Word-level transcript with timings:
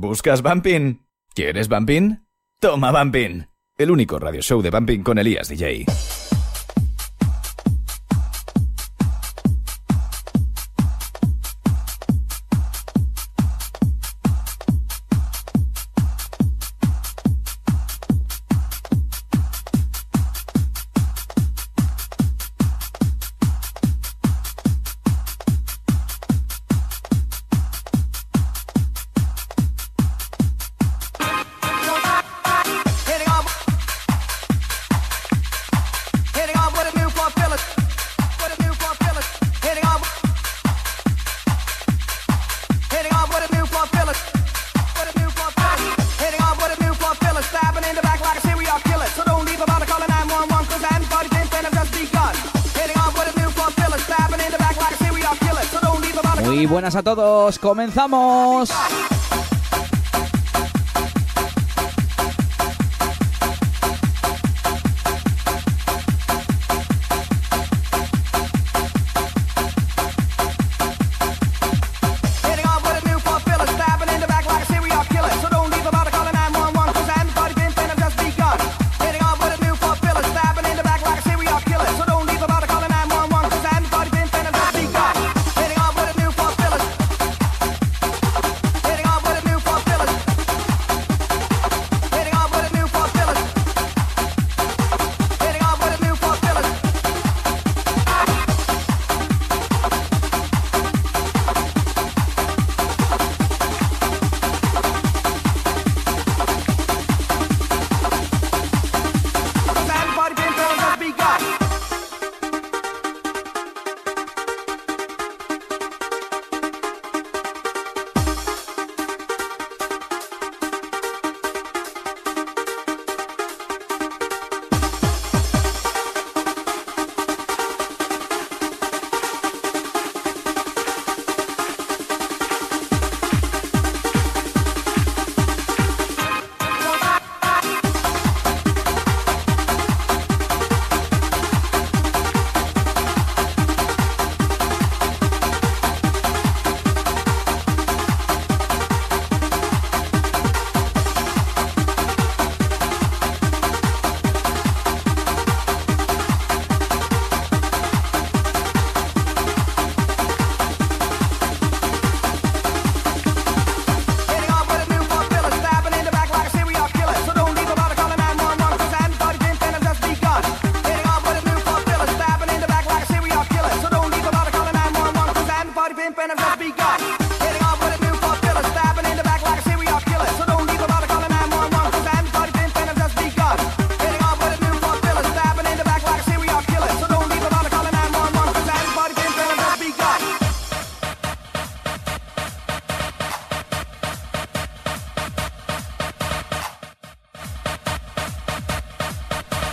¿Buscas 0.00 0.40
Bumping? 0.40 1.02
¿Quieres 1.34 1.68
Bumping? 1.68 2.24
Toma 2.58 2.90
Bumping, 2.90 3.46
el 3.76 3.90
único 3.90 4.18
radio 4.18 4.40
show 4.40 4.62
de 4.62 4.70
Bumping 4.70 5.02
con 5.02 5.18
Elías 5.18 5.50
DJ. 5.50 5.84
Comenzamos. 57.58 58.70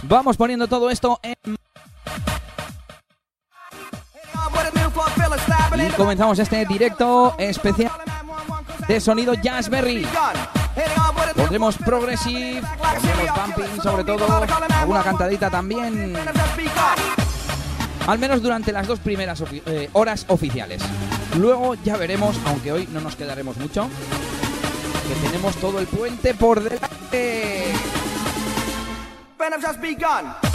Vamos 0.08 0.38
poniendo 0.38 0.68
todo 0.68 0.90
esto 0.90 1.20
en... 1.22 1.36
Y 5.76 5.92
comenzamos 5.92 6.40
este 6.40 6.66
directo 6.66 7.36
especial 7.38 7.92
de 8.88 9.02
sonido 9.02 9.34
Jazzberry. 9.34 10.08
Pondremos 11.36 11.78
progressive, 11.78 12.62
pondremos 12.78 13.36
bumping 13.36 13.82
sobre 13.82 14.04
todo, 14.04 14.26
alguna 14.80 15.04
cantadita 15.04 15.50
también. 15.50 16.16
Al 18.08 18.20
menos 18.20 18.42
durante 18.42 18.72
las 18.72 18.88
dos 18.88 19.00
primeras 19.00 19.44
eh, 19.52 19.90
horas 19.92 20.26
oficiales. 20.30 20.82
Luego 21.38 21.76
ya 21.76 21.98
veremos, 21.98 22.38
aunque 22.46 22.72
hoy 22.72 22.88
no 22.94 23.02
nos 23.02 23.18
quedaremos 23.18 23.58
mucho, 23.58 23.90
que 25.08 25.28
tenemos 25.28 25.56
todo 25.58 25.80
el 25.80 25.88
puente 25.88 26.34
por 26.34 26.64
delante. 26.64 27.74
kingdom's 29.58 29.66
has 29.66 29.78
begun. 29.78 30.47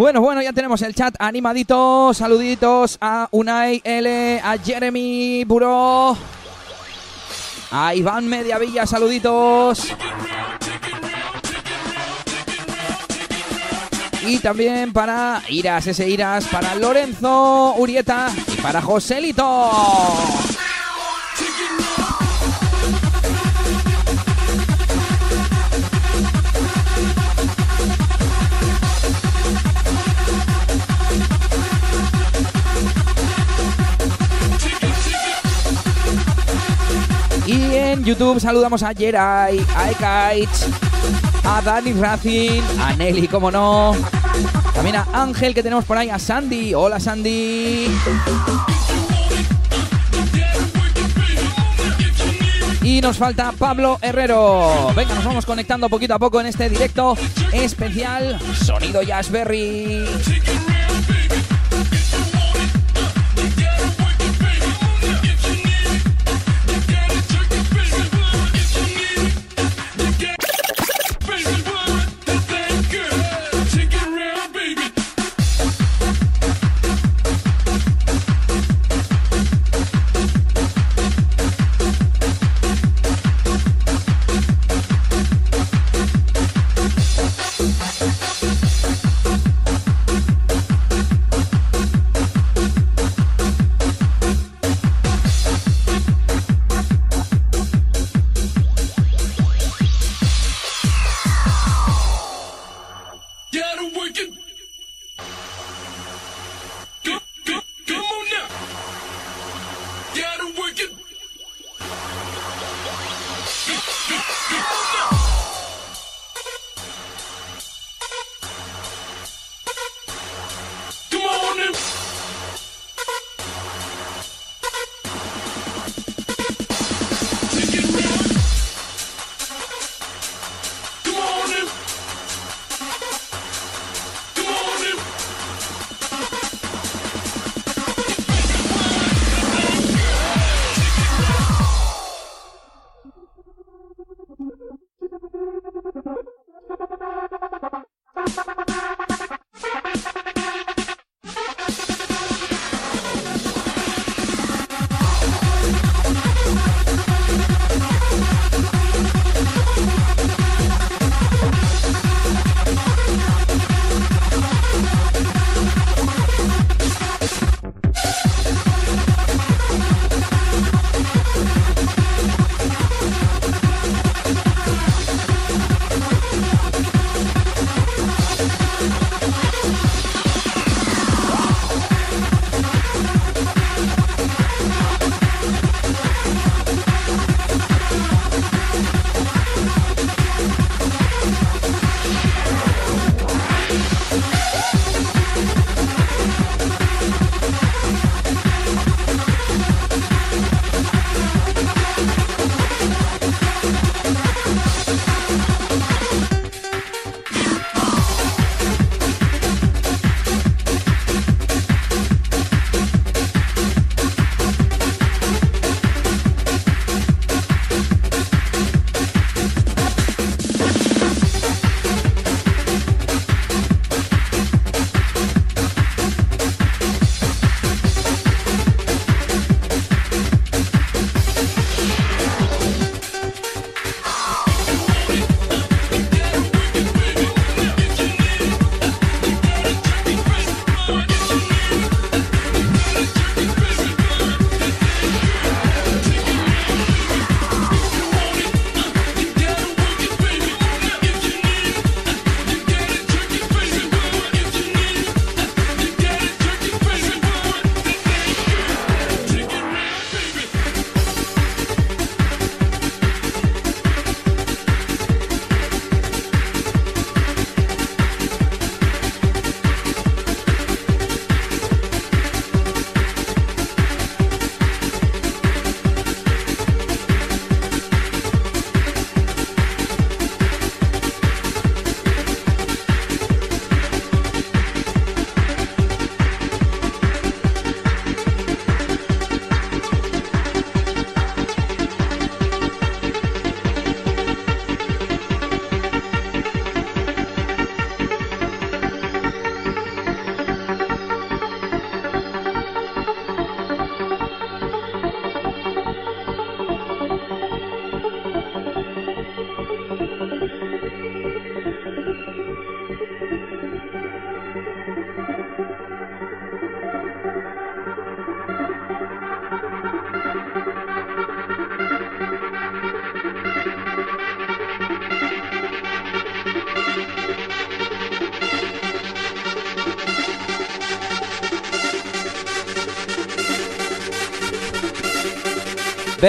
Bueno, 0.00 0.22
bueno, 0.22 0.40
ya 0.40 0.54
tenemos 0.54 0.80
el 0.80 0.94
chat 0.94 1.14
animadito. 1.18 2.14
Saluditos 2.14 2.96
a 3.02 3.28
Unai 3.32 3.82
L, 3.84 4.40
a 4.42 4.56
Jeremy 4.56 5.44
Buró, 5.44 6.16
a 7.70 7.94
Iván 7.94 8.26
Mediavilla, 8.26 8.86
saluditos. 8.86 9.88
Y 14.26 14.38
también 14.38 14.94
para 14.94 15.42
Iras, 15.50 15.86
ese 15.86 16.08
Iras, 16.08 16.46
para 16.46 16.74
Lorenzo 16.76 17.74
Urieta 17.76 18.32
y 18.56 18.56
para 18.62 18.80
Joselito. 18.80 19.70
YouTube 38.04 38.40
saludamos 38.40 38.82
a 38.82 38.94
Jerai, 38.94 39.64
a 39.76 39.90
Ekaich, 39.90 40.48
a 41.44 41.60
Dani 41.62 41.92
Racing, 41.92 42.62
a 42.80 42.94
Nelly, 42.96 43.28
como 43.28 43.50
no. 43.50 43.96
También 44.74 44.96
a 44.96 45.06
Ángel 45.12 45.54
que 45.54 45.62
tenemos 45.62 45.84
por 45.84 45.96
ahí, 45.96 46.08
a 46.08 46.18
Sandy. 46.18 46.74
Hola 46.74 47.00
Sandy. 47.00 47.88
Y 52.82 53.00
nos 53.00 53.18
falta 53.18 53.52
Pablo 53.52 53.98
Herrero. 54.00 54.92
Venga, 54.96 55.14
nos 55.14 55.24
vamos 55.24 55.46
conectando 55.46 55.88
poquito 55.88 56.14
a 56.14 56.18
poco 56.18 56.40
en 56.40 56.46
este 56.46 56.68
directo 56.68 57.16
especial 57.52 58.40
Sonido 58.54 59.02
Jazzberry. 59.02 60.06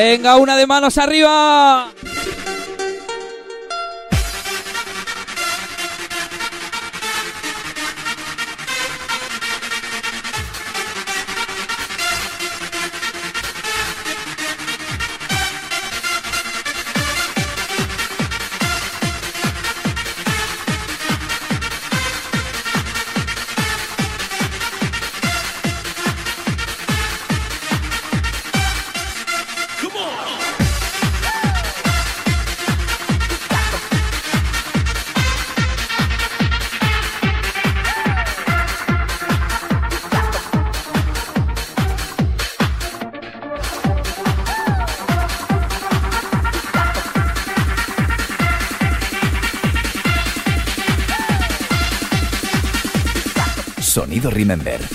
Venga, 0.03 0.36
una 0.38 0.58
de 0.58 0.65
manos 0.65 0.98
arriba. 0.98 1.91
Remember. 54.51 54.91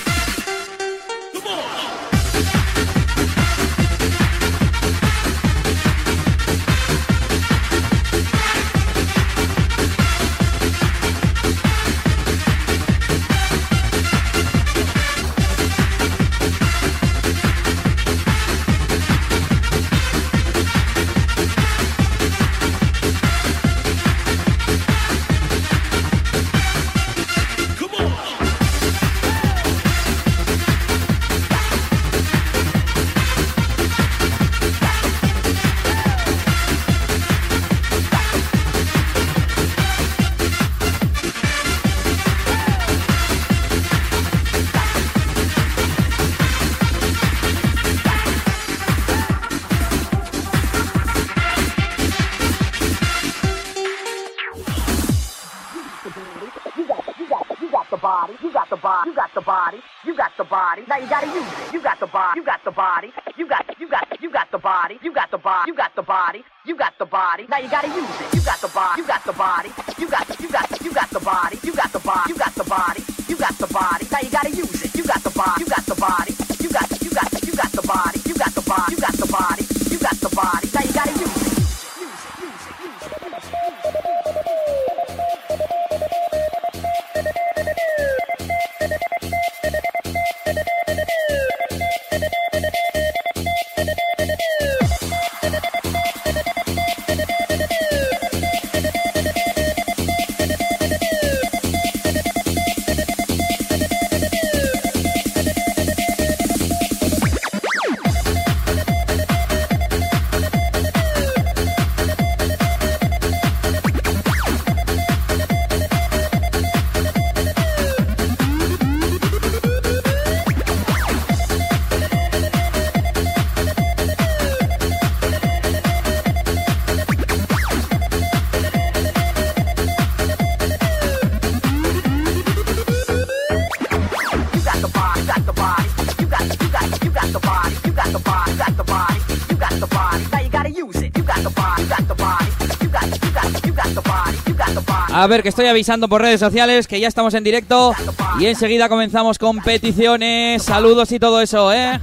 A 145.26 145.28
ver, 145.28 145.42
que 145.42 145.48
estoy 145.48 145.66
avisando 145.66 146.08
por 146.08 146.22
redes 146.22 146.38
sociales 146.38 146.86
que 146.86 147.00
ya 147.00 147.08
estamos 147.08 147.34
en 147.34 147.42
directo 147.42 147.92
y 148.38 148.46
enseguida 148.46 148.88
comenzamos 148.88 149.40
con 149.40 149.58
peticiones, 149.58 150.62
saludos 150.62 151.10
y 151.10 151.18
todo 151.18 151.40
eso, 151.40 151.72
¿eh? 151.72 151.98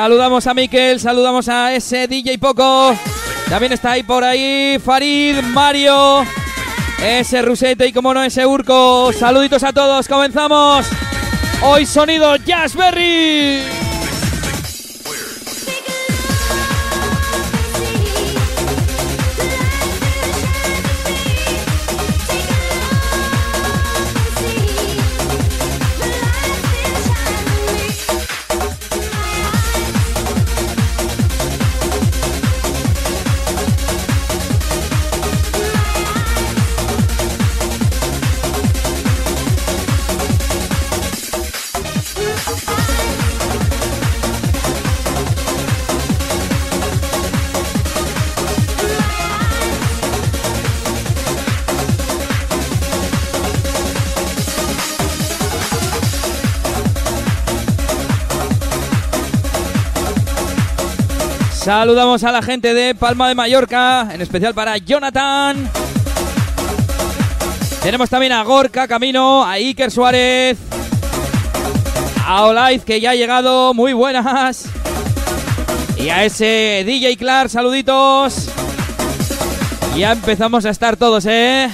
Saludamos 0.00 0.46
a 0.46 0.54
Miquel, 0.54 0.98
saludamos 0.98 1.46
a 1.50 1.74
ese 1.74 2.08
DJ 2.08 2.38
Poco. 2.38 2.96
También 3.50 3.74
está 3.74 3.90
ahí 3.90 4.02
por 4.02 4.24
ahí 4.24 4.78
Farid, 4.82 5.42
Mario, 5.42 6.24
ese 7.04 7.42
Rusete 7.42 7.86
y 7.86 7.92
como 7.92 8.14
no 8.14 8.24
ese 8.24 8.46
Urco. 8.46 9.12
Saluditos 9.12 9.62
a 9.62 9.74
todos, 9.74 10.08
comenzamos. 10.08 10.86
Hoy 11.60 11.84
sonido 11.84 12.34
Jazzberry. 12.36 13.79
Saludamos 61.70 62.24
a 62.24 62.32
la 62.32 62.42
gente 62.42 62.74
de 62.74 62.96
Palma 62.96 63.28
de 63.28 63.36
Mallorca, 63.36 64.08
en 64.12 64.20
especial 64.20 64.52
para 64.54 64.76
Jonathan. 64.78 65.70
Tenemos 67.80 68.10
también 68.10 68.32
a 68.32 68.42
Gorka 68.42 68.88
Camino, 68.88 69.44
a 69.44 69.52
Iker 69.52 69.92
Suárez, 69.92 70.58
a 72.26 72.46
Olaiz 72.46 72.82
que 72.84 73.00
ya 73.00 73.10
ha 73.10 73.14
llegado, 73.14 73.72
muy 73.72 73.92
buenas. 73.92 74.64
Y 75.96 76.08
a 76.08 76.24
ese 76.24 76.82
DJ 76.84 77.16
Clark, 77.16 77.50
saluditos. 77.50 78.48
Ya 79.96 80.10
empezamos 80.10 80.64
a 80.64 80.70
estar 80.70 80.96
todos, 80.96 81.24
¿eh? 81.26 81.70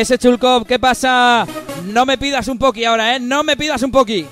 Ese 0.00 0.18
Chulkov, 0.18 0.66
¿qué 0.66 0.78
pasa? 0.78 1.46
No 1.84 2.04
me 2.04 2.18
pidas 2.18 2.48
un 2.48 2.58
poqui 2.58 2.84
ahora, 2.84 3.16
¿eh? 3.16 3.20
No 3.20 3.42
me 3.42 3.56
pidas 3.56 3.82
un 3.82 3.90
poqui. 3.90 4.26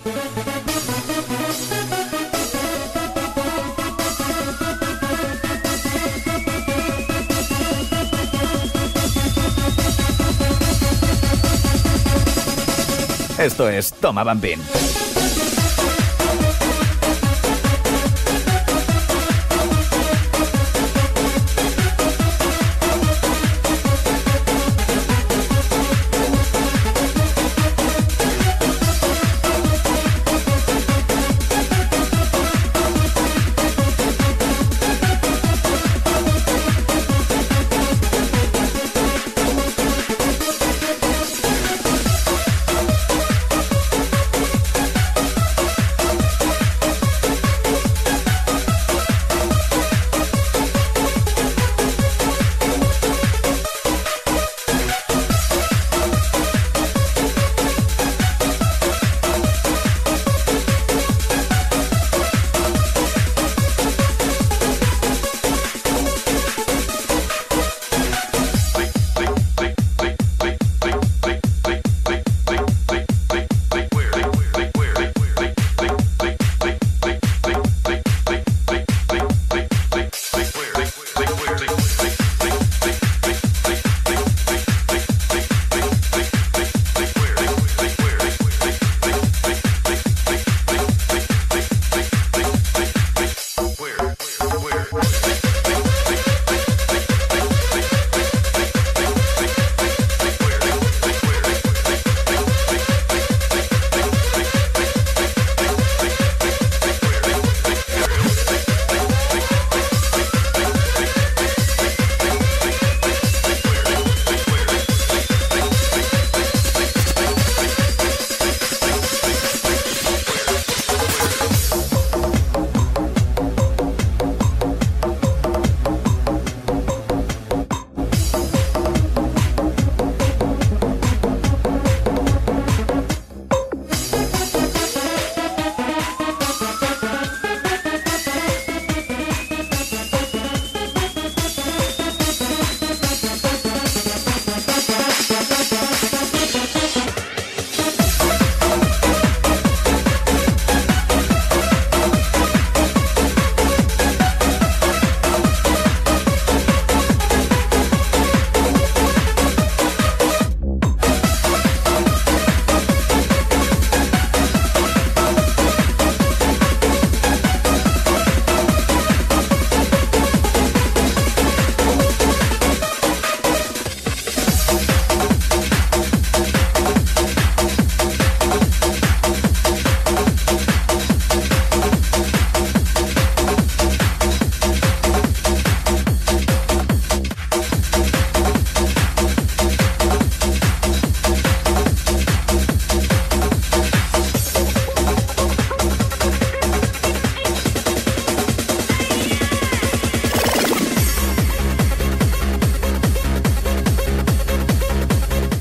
Esto 13.38 13.68
es 13.68 13.92
Toma 13.92 14.22
Bambín. 14.22 14.60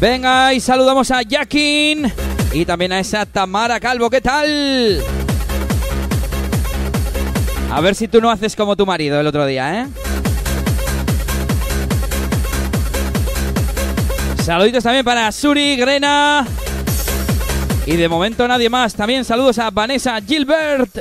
Venga, 0.04 0.54
y 0.54 0.60
saludamos 0.60 1.12
a 1.12 1.22
Jakin 1.26 2.12
y 2.52 2.66
también 2.66 2.92
a 2.92 3.00
esa 3.00 3.26
Tamara 3.26 3.80
Calvo. 3.80 4.10
¿Qué 4.10 4.20
tal? 4.20 5.02
A 7.72 7.80
ver 7.80 7.96
si 7.96 8.10
tú 8.10 8.20
no 8.20 8.30
haces 8.30 8.54
como 8.54 8.76
tu 8.76 8.86
marido 8.86 9.18
el 9.18 9.28
otro 9.28 9.46
día, 9.46 9.80
¿eh? 9.84 9.88
Saluditos 14.44 14.84
también 14.84 15.06
para 15.06 15.32
Suri, 15.32 15.78
Grena. 15.78 16.46
Y 17.86 17.96
de 17.96 18.10
momento 18.10 18.46
nadie 18.46 18.70
más. 18.70 18.96
También 18.96 19.24
saludos 19.24 19.58
a 19.58 19.70
Vanessa 19.70 20.20
Gilbert. 20.20 20.98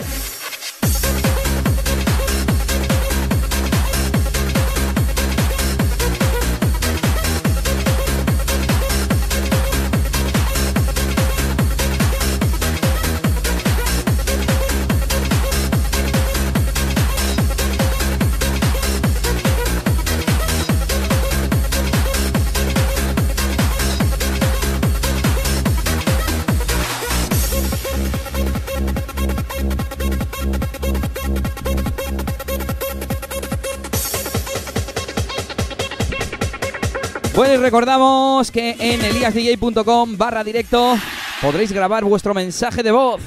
Recordamos 37.62 38.50
que 38.50 38.76
en 38.78 39.04
eliasdj.com 39.04 40.18
barra 40.18 40.42
directo 40.42 40.98
podréis 41.40 41.70
grabar 41.70 42.04
vuestro 42.04 42.34
mensaje 42.34 42.82
de 42.82 42.90
voz. 42.90 43.22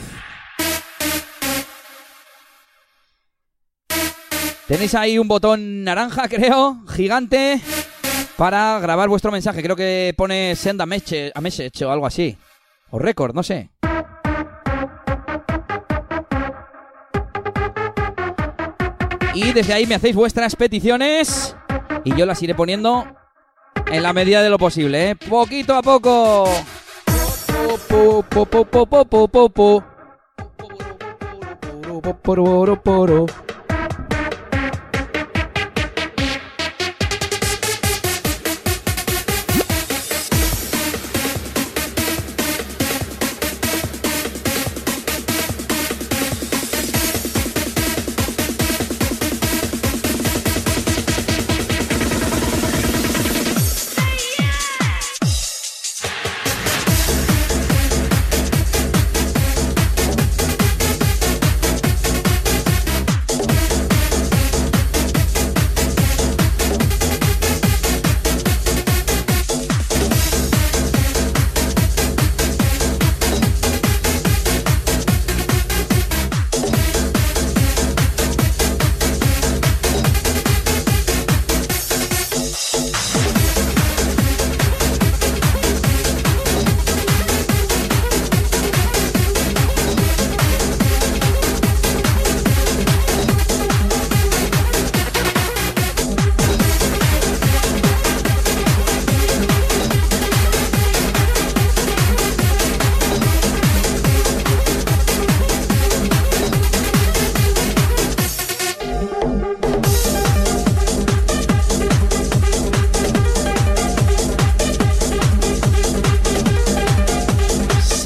Tenéis 4.68 4.94
ahí 4.94 5.18
un 5.18 5.28
botón 5.28 5.84
naranja, 5.84 6.28
creo, 6.28 6.84
gigante, 6.90 7.62
para 8.36 8.78
grabar 8.80 9.08
vuestro 9.08 9.32
mensaje. 9.32 9.64
Creo 9.64 9.76
que 9.76 10.14
pone 10.18 10.56
send 10.56 10.82
a 10.82 10.84
a 10.84 11.42
message 11.42 11.86
o 11.86 11.92
algo 11.92 12.06
así. 12.06 12.38
O 12.90 13.00
record, 13.00 13.34
no 13.34 13.42
sé. 13.42 13.70
Y 19.34 19.52
desde 19.54 19.74
ahí 19.74 19.86
me 19.86 19.96
hacéis 19.96 20.16
vuestras 20.16 20.56
peticiones 20.56 21.56
y 22.04 22.16
yo 22.16 22.26
las 22.26 22.42
iré 22.42 22.54
poniendo 22.56 23.06
en 23.92 24.04
la 24.04 24.14
medida 24.14 24.42
de 24.42 24.50
lo 24.50 24.58
posible, 24.58 25.12
¿eh? 25.12 25.16
Poquito 25.16 25.76
a 25.76 25.82
poco. 25.82 26.46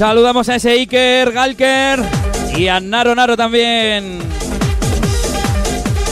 Saludamos 0.00 0.48
a 0.48 0.54
ese 0.54 0.70
Iker 0.70 1.30
Galker 1.30 2.02
y 2.56 2.68
a 2.68 2.80
Naro 2.80 3.14
Naro 3.14 3.36
también. 3.36 4.18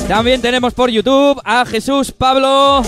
También 0.07 0.42
tenemos 0.42 0.74
por 0.74 0.90
YouTube 0.90 1.40
a 1.42 1.64
Jesús 1.64 2.12
Pablo 2.12 2.83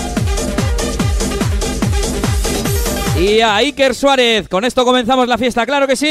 y 3.19 3.41
a 3.41 3.57
Iker 3.57 3.95
Suárez. 3.95 4.47
Con 4.51 4.67
esto 4.67 4.85
comenzamos 4.85 5.27
la 5.27 5.39
fiesta, 5.39 5.65
claro 5.65 5.87
que 5.87 5.97
sí. 5.97 6.07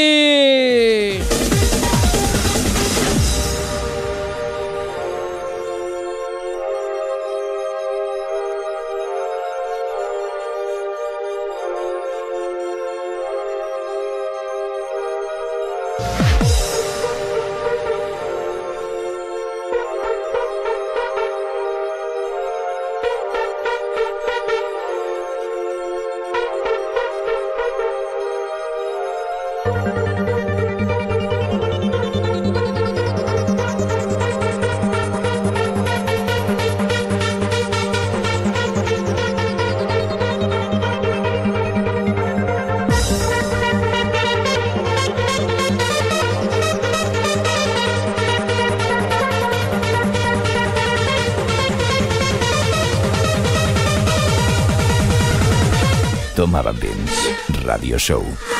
Radio 57.80 57.96
Show. 57.96 58.59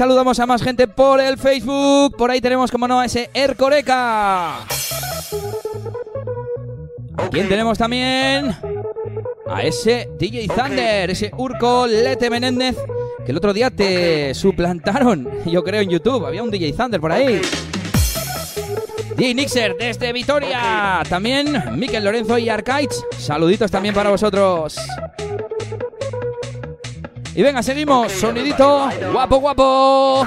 saludamos 0.00 0.40
a 0.40 0.46
más 0.46 0.62
gente 0.62 0.88
por 0.88 1.20
el 1.20 1.36
Facebook. 1.36 2.16
Por 2.16 2.30
ahí 2.30 2.40
tenemos, 2.40 2.70
como 2.70 2.88
no, 2.88 3.00
a 3.00 3.04
ese 3.04 3.28
Ercoreca. 3.34 4.60
¿A 4.62 4.66
quién 7.30 7.46
tenemos 7.50 7.76
también? 7.76 8.56
A 9.46 9.62
ese 9.62 10.08
DJ 10.18 10.48
Thunder, 10.48 11.10
ese 11.10 11.30
Urco 11.36 11.86
Lete 11.86 12.30
Menéndez, 12.30 12.78
que 13.26 13.32
el 13.32 13.36
otro 13.36 13.52
día 13.52 13.68
te 13.68 14.32
suplantaron, 14.32 15.28
yo 15.44 15.62
creo, 15.62 15.82
en 15.82 15.90
YouTube. 15.90 16.24
Había 16.24 16.42
un 16.42 16.50
DJ 16.50 16.72
Thunder 16.72 16.98
por 16.98 17.12
ahí. 17.12 17.42
DJ 19.18 19.34
Nixer 19.34 19.76
desde 19.78 20.14
Vitoria. 20.14 21.02
También 21.10 21.62
Miquel 21.76 22.04
Lorenzo 22.04 22.38
y 22.38 22.48
Arcaids. 22.48 23.04
Saluditos 23.18 23.70
también 23.70 23.94
para 23.94 24.08
vosotros. 24.08 24.78
Y 27.40 27.42
venga, 27.42 27.62
seguimos. 27.62 28.12
Sonidito 28.12 28.90
guapo, 29.12 29.38
guapo. 29.40 30.26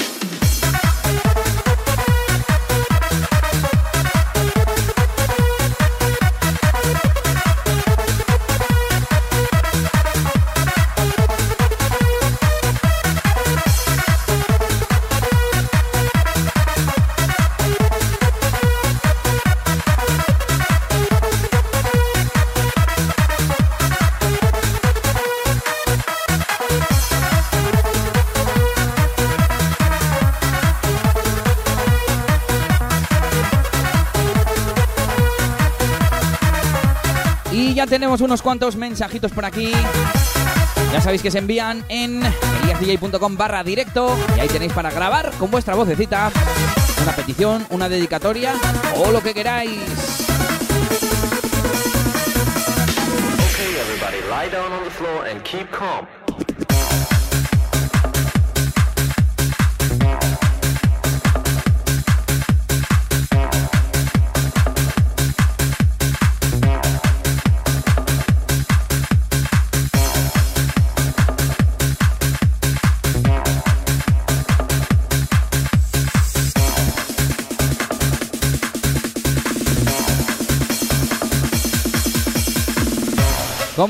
Unos 38.21 38.41
cuantos 38.41 38.75
mensajitos 38.75 39.31
por 39.31 39.45
aquí. 39.45 39.71
Ya 40.91 41.01
sabéis 41.01 41.21
que 41.21 41.31
se 41.31 41.39
envían 41.39 41.83
en 41.89 42.21
eliasdj.com 42.63 43.37
barra 43.37 43.63
directo 43.63 44.15
y 44.35 44.39
ahí 44.39 44.47
tenéis 44.47 44.73
para 44.73 44.91
grabar 44.91 45.31
con 45.39 45.49
vuestra 45.49 45.75
vocecita 45.75 46.31
una 47.01 47.15
petición, 47.15 47.65
una 47.69 47.89
dedicatoria 47.89 48.53
o 48.97 49.11
lo 49.11 49.21
que 49.21 49.33
queráis. 49.33 49.79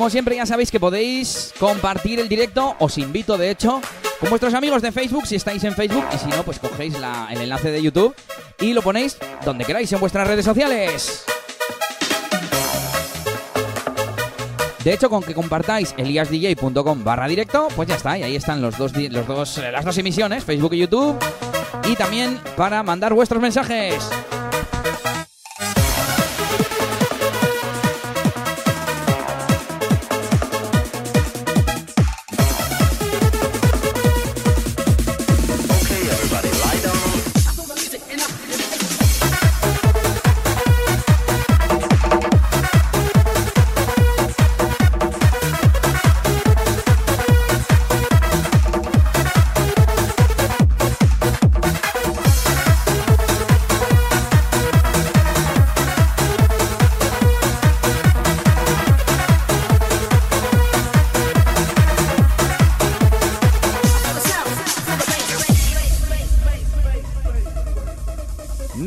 Como 0.01 0.09
siempre 0.09 0.35
ya 0.35 0.47
sabéis 0.47 0.71
que 0.71 0.79
podéis 0.79 1.53
compartir 1.59 2.19
el 2.19 2.27
directo, 2.27 2.75
os 2.79 2.97
invito 2.97 3.37
de 3.37 3.51
hecho 3.51 3.79
con 4.19 4.29
vuestros 4.31 4.55
amigos 4.55 4.81
de 4.81 4.91
Facebook 4.91 5.27
si 5.27 5.35
estáis 5.35 5.63
en 5.63 5.75
Facebook 5.75 6.03
y 6.11 6.17
si 6.17 6.25
no 6.25 6.41
pues 6.41 6.57
cogéis 6.57 6.99
la- 6.99 7.27
el 7.29 7.39
enlace 7.39 7.69
de 7.69 7.83
YouTube 7.83 8.15
y 8.59 8.73
lo 8.73 8.81
ponéis 8.81 9.15
donde 9.45 9.63
queráis 9.63 9.93
en 9.93 9.99
vuestras 9.99 10.27
redes 10.27 10.43
sociales. 10.43 11.23
De 14.83 14.91
hecho, 14.91 15.07
con 15.07 15.21
que 15.21 15.35
compartáis 15.35 15.93
eliasdj.com 15.95 17.03
barra 17.03 17.27
directo, 17.27 17.67
pues 17.75 17.87
ya 17.87 17.93
está, 17.93 18.17
y 18.17 18.23
ahí 18.23 18.35
están 18.35 18.59
los 18.59 18.79
los 18.79 19.27
dos, 19.27 19.59
eh, 19.59 19.71
las 19.71 19.85
dos 19.85 19.99
emisiones, 19.99 20.43
Facebook 20.43 20.73
y 20.73 20.79
YouTube, 20.79 21.15
y 21.87 21.95
también 21.95 22.39
para 22.57 22.81
mandar 22.81 23.13
vuestros 23.13 23.39
mensajes. 23.39 24.03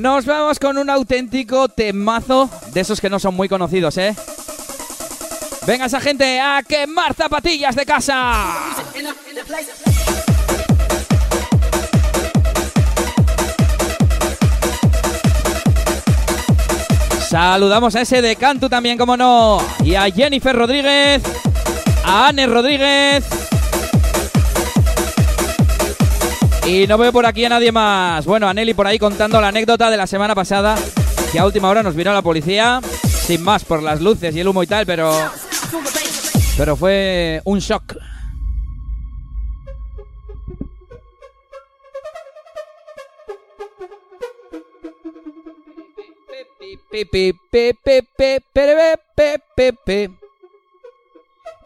Nos 0.05 0.27
vamos 0.27 0.59
con 0.59 0.77
un 0.77 0.91
auténtico 0.91 1.67
temazo 1.71 2.51
de 2.75 2.83
esos 2.83 3.01
que 3.01 3.09
no 3.09 3.19
son 3.19 3.35
muy 3.35 3.49
conocidos, 3.49 3.97
¿eh? 3.97 4.15
Venga 5.67 5.87
esa 5.87 5.99
gente 5.99 6.39
a 6.39 6.63
quemar 6.63 7.15
zapatillas 7.15 7.75
de 7.75 7.87
casa. 7.87 8.45
Saludamos 17.27 17.97
a 17.97 18.03
ese 18.03 18.21
de 18.21 18.37
Cantu 18.37 18.69
también, 18.69 18.99
como 18.99 19.17
no. 19.17 19.67
Y 19.83 19.95
a 19.95 20.03
Jennifer 20.11 20.55
Rodríguez. 20.55 21.23
A 22.05 22.29
Anne 22.29 22.47
Rodríguez. 22.47 23.25
Y 26.67 26.87
no 26.87 26.97
veo 26.97 27.13
por 27.13 27.27
aquí 27.27 27.45
a 27.45 27.51
nadie 27.51 27.71
más. 27.73 28.25
Bueno, 28.25 28.49
a 28.49 28.55
Nelly 28.55 28.73
por 28.73 28.87
ahí 28.87 28.99
contando 28.99 29.39
la 29.39 29.49
anécdota 29.49 29.91
de 29.91 29.99
la 29.99 30.07
semana 30.07 30.35
pasada, 30.35 30.77
que 31.31 31.39
a 31.39 31.45
última 31.45 31.69
hora 31.69 31.83
nos 31.83 31.95
vino 31.95 32.13
la 32.13 32.23
policía, 32.23 32.81
sin 33.27 33.43
más 33.43 33.65
por 33.65 33.83
las 33.83 34.01
luces 34.01 34.35
y 34.35 34.41
el 34.41 34.49
humo 34.49 34.63
y 34.63 34.67
tal, 34.67 34.87
pero. 34.87 35.15
Pero 36.57 36.77
fue 36.77 37.43
un 37.45 37.59
shock. 37.59 37.97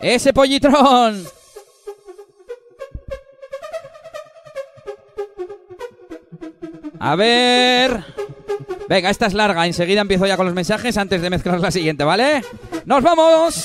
Ese 0.00 0.32
pollitrón. 0.32 1.37
A 7.00 7.16
ver. 7.16 8.04
Venga, 8.88 9.10
esta 9.10 9.26
es 9.26 9.34
larga. 9.34 9.66
Enseguida 9.66 10.00
empiezo 10.00 10.26
ya 10.26 10.36
con 10.36 10.46
los 10.46 10.54
mensajes 10.54 10.96
antes 10.96 11.20
de 11.20 11.30
mezclar 11.30 11.60
la 11.60 11.70
siguiente, 11.70 12.04
¿vale? 12.04 12.42
¡Nos 12.84 13.02
vamos! 13.02 13.64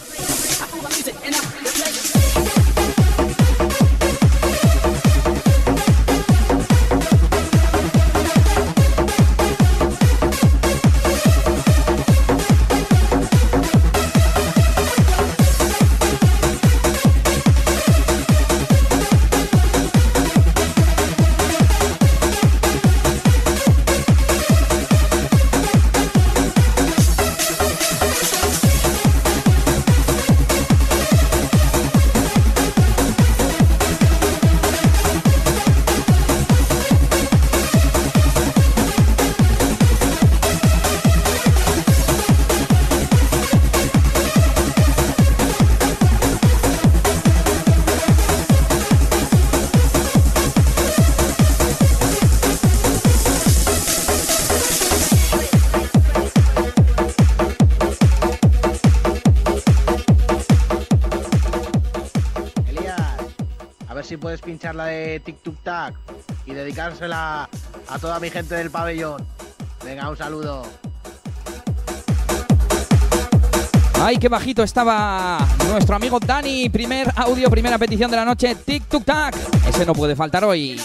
puedes 64.31 64.45
pinchar 64.45 64.75
la 64.75 64.85
de 64.85 65.19
Tic 65.19 65.41
Tuc 65.43 65.61
Tac 65.61 65.93
y 66.45 66.53
dedicársela 66.53 67.49
a 67.89 67.99
toda 67.99 68.17
mi 68.17 68.29
gente 68.29 68.55
del 68.55 68.71
pabellón. 68.71 69.27
Venga, 69.83 70.09
un 70.09 70.15
saludo. 70.15 70.63
¡Ay, 73.99 74.15
qué 74.15 74.29
bajito 74.29 74.63
estaba 74.63 75.37
nuestro 75.67 75.97
amigo 75.97 76.17
Dani! 76.17 76.69
Primer 76.69 77.11
audio, 77.17 77.49
primera 77.49 77.77
petición 77.77 78.09
de 78.09 78.15
la 78.15 78.23
noche. 78.23 78.55
Tic 78.55 78.85
Tuc 78.87 79.03
Tac. 79.03 79.35
Ese 79.67 79.85
no 79.85 79.91
puede 79.91 80.15
faltar 80.15 80.45
hoy. 80.45 80.79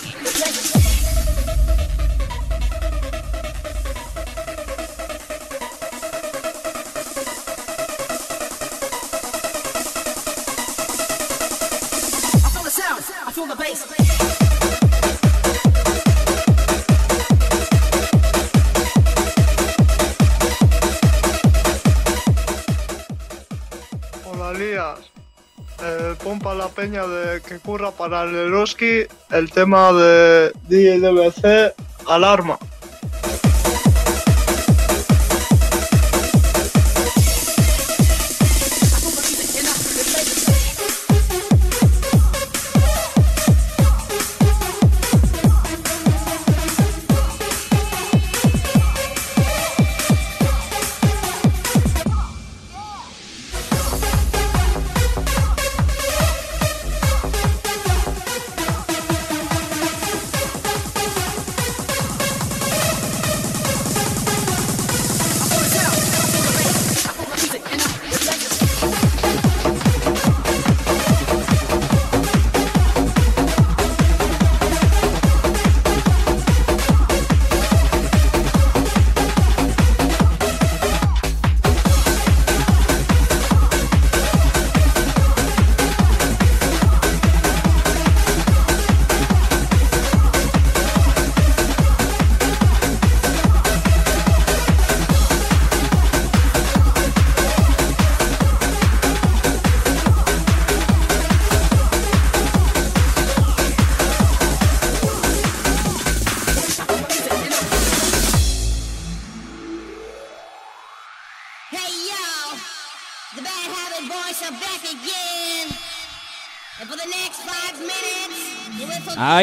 De 26.77 27.41
que 27.41 27.59
curra 27.59 27.91
para 27.91 28.25
el 28.25 28.35
Eroski 28.35 29.07
el 29.31 29.51
tema 29.51 29.95
de 29.95 30.53
DLBC 30.69 31.75
Alarma. 32.07 32.59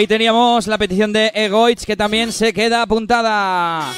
Ahí 0.04 0.08
teníamos 0.08 0.68
la 0.68 0.78
petición 0.78 1.14
de 1.14 1.32
Egoitz 1.34 1.86
que 1.86 1.96
también 1.96 2.34
se 2.34 2.52
queda 2.52 2.82
apuntada. 2.82 3.90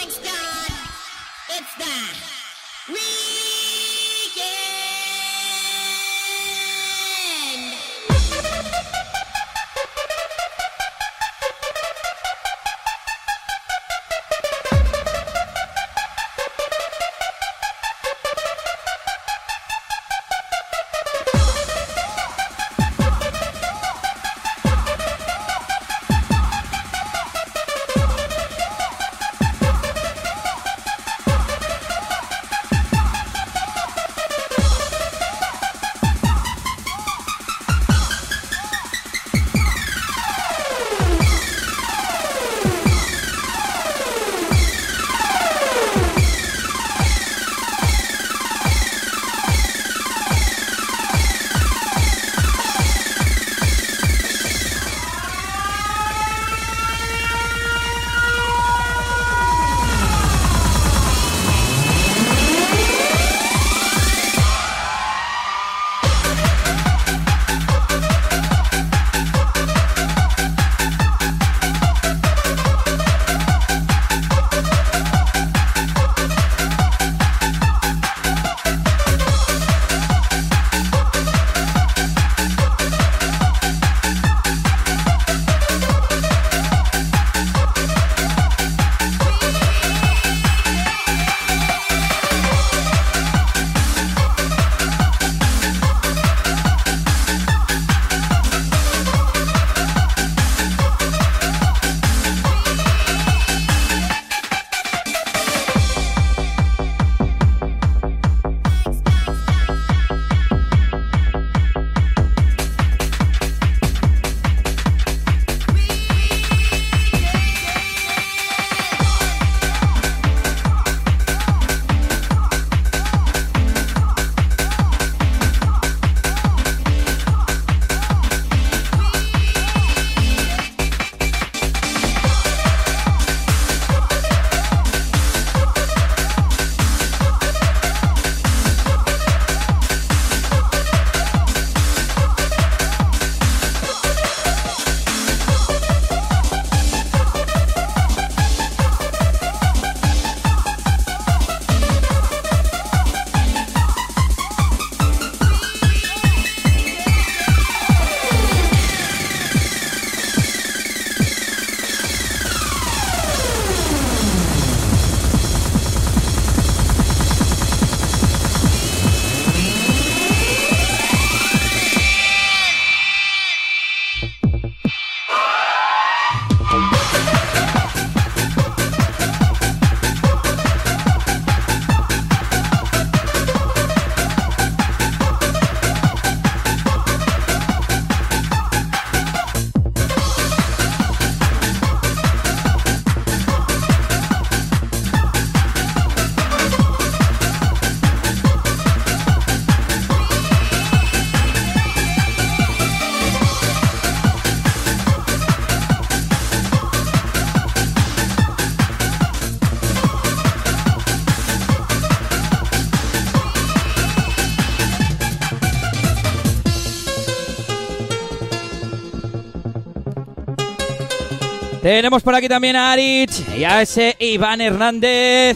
Tenemos 221.85 222.23
por 222.23 222.33
aquí 222.33 222.49
también 222.49 222.75
a 222.75 222.93
Aritz 222.93 223.43
y 223.55 223.63
a 223.63 223.79
ese 223.79 224.15
Iván 224.17 224.59
Hernández. 224.59 225.55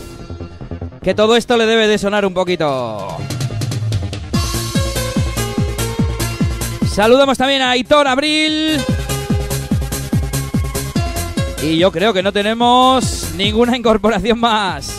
Que 1.02 1.16
todo 1.16 1.36
esto 1.36 1.58
le 1.58 1.66
debe 1.66 1.88
de 1.88 1.98
sonar 1.98 2.24
un 2.24 2.36
poquito. 2.36 3.18
Saludamos 6.88 7.36
también 7.36 7.64
a 7.64 7.72
Aitor 7.72 8.08
Abril. 8.08 8.80
Y 11.64 11.80
yo 11.80 11.92
creo 11.92 12.14
que 12.14 12.22
no 12.22 12.32
tenemos 12.32 13.32
ninguna 13.36 13.76
incorporación 13.76 14.40
más. 14.40 14.99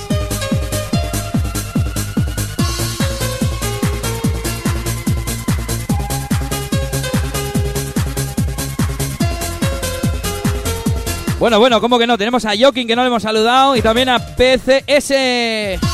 Bueno, 11.41 11.59
bueno, 11.59 11.81
¿cómo 11.81 11.99
que 11.99 12.07
no? 12.07 12.19
Tenemos 12.19 12.45
a 12.45 12.53
Jokin 12.55 12.87
que 12.87 12.95
no 12.95 13.01
le 13.01 13.09
hemos 13.09 13.23
saludado 13.23 13.75
y 13.75 13.81
también 13.81 14.11
a 14.11 14.19
PCS. 14.19 15.90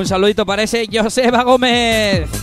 Un 0.00 0.06
saludito 0.06 0.46
para 0.46 0.62
ese 0.62 0.88
Joseba 0.90 1.42
Gómez. 1.42 2.39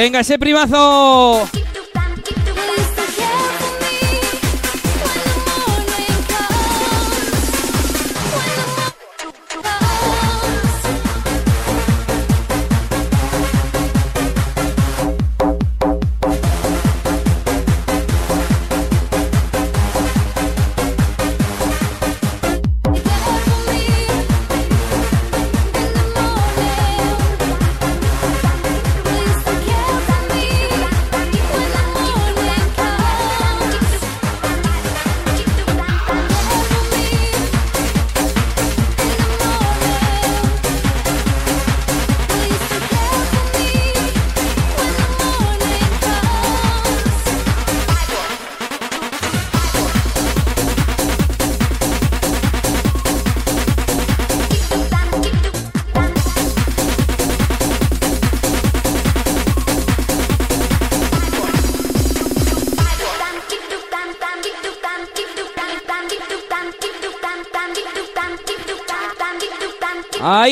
Venga, 0.00 0.20
ese 0.20 0.38
primazo. 0.38 1.46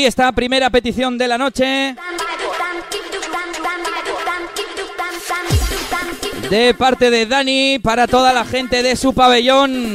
Está, 0.09 0.33
primera 0.33 0.71
petición 0.71 1.19
de 1.19 1.29
la 1.29 1.37
noche. 1.37 1.95
De 6.49 6.73
parte 6.73 7.11
de 7.11 7.27
Dani 7.27 7.79
para 7.79 8.07
toda 8.07 8.33
la 8.33 8.47
gente 8.47 8.83
de 8.83 8.97
su 8.97 9.13
pabellón. 9.13 9.93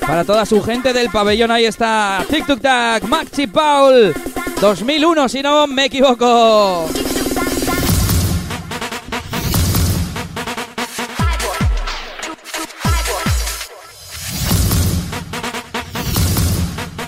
Para 0.00 0.24
toda 0.24 0.44
su 0.44 0.60
gente 0.60 0.92
del 0.92 1.08
pabellón, 1.08 1.52
ahí 1.52 1.66
está. 1.66 2.26
Tic 2.28 2.60
Tac, 2.60 3.04
Maxi 3.04 3.46
Paul. 3.46 4.12
2001, 4.60 5.28
si 5.28 5.40
no 5.40 5.68
me 5.68 5.84
equivoco. 5.84 6.88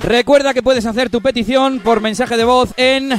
Recuerda 0.05 0.53
que 0.53 0.63
puedes 0.63 0.85
hacer 0.85 1.09
tu 1.09 1.23
petición 1.23 1.81
por 1.81 2.03
mensaje 2.03 2.37
de 2.37 2.45
voz 2.45 2.75
en 2.77 3.19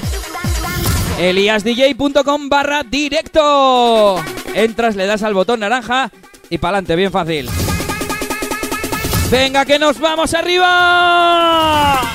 eliasdj.com 1.19 2.47
barra 2.47 2.83
directo. 2.83 4.23
Entras, 4.53 4.95
le 4.95 5.07
das 5.07 5.23
al 5.23 5.33
botón 5.33 5.61
naranja 5.61 6.11
y 6.49 6.59
pa'lante, 6.59 6.95
bien 6.95 7.11
fácil. 7.11 7.49
Venga, 9.31 9.65
que 9.65 9.79
nos 9.79 9.99
vamos 9.99 10.35
arriba. 10.35 12.14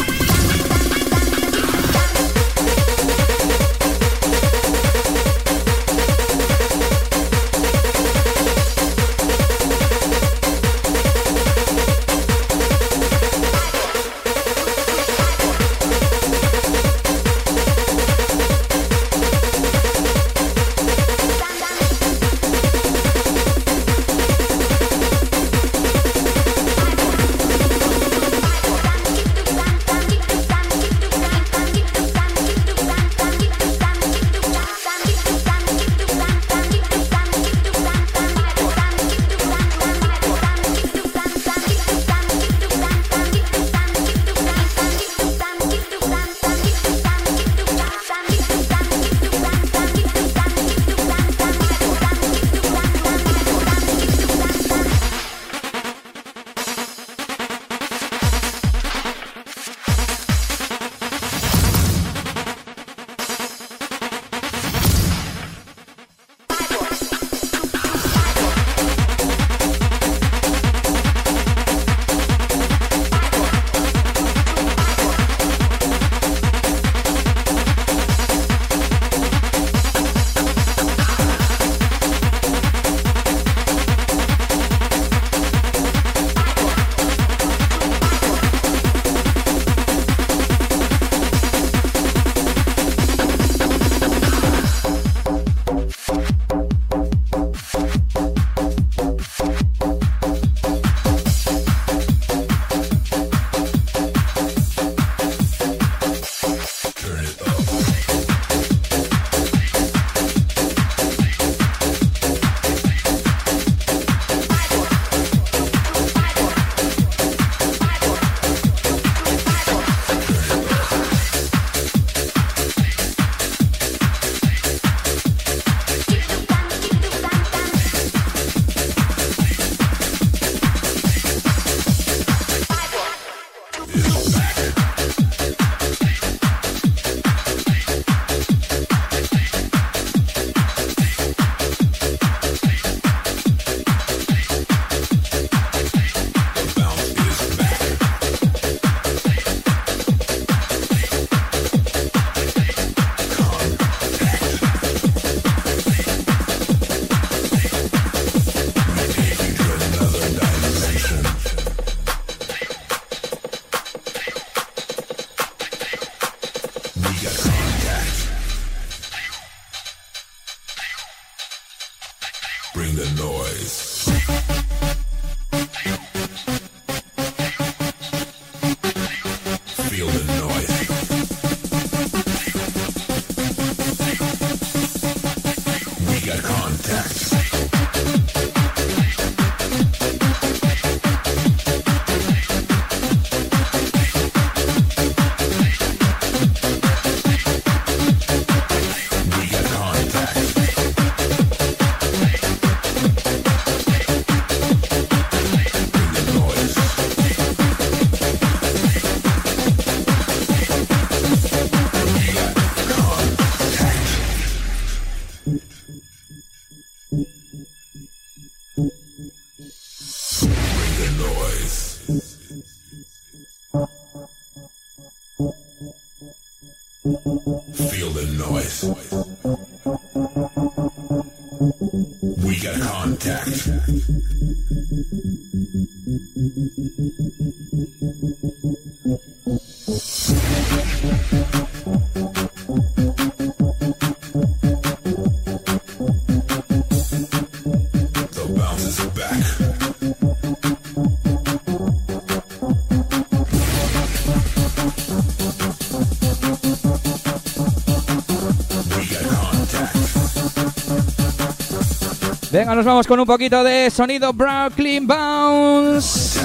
Venga, 262.53 262.75
nos 262.75 262.85
vamos 262.85 263.07
con 263.07 263.21
un 263.21 263.27
poquito 263.27 263.63
de 263.63 263.89
sonido 263.91 264.33
Brooklyn 264.33 265.07
Bounce. 265.07 266.41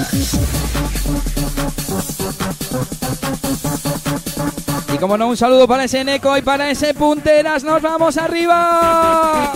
Y 4.94 4.98
como 4.98 5.18
no, 5.18 5.26
un 5.26 5.36
saludo 5.36 5.66
para 5.66 5.84
ese 5.84 6.04
Neko 6.04 6.36
y 6.36 6.42
para 6.42 6.70
ese 6.70 6.94
Punteras. 6.94 7.64
¡Nos 7.64 7.82
vamos 7.82 8.16
arriba! 8.18 9.55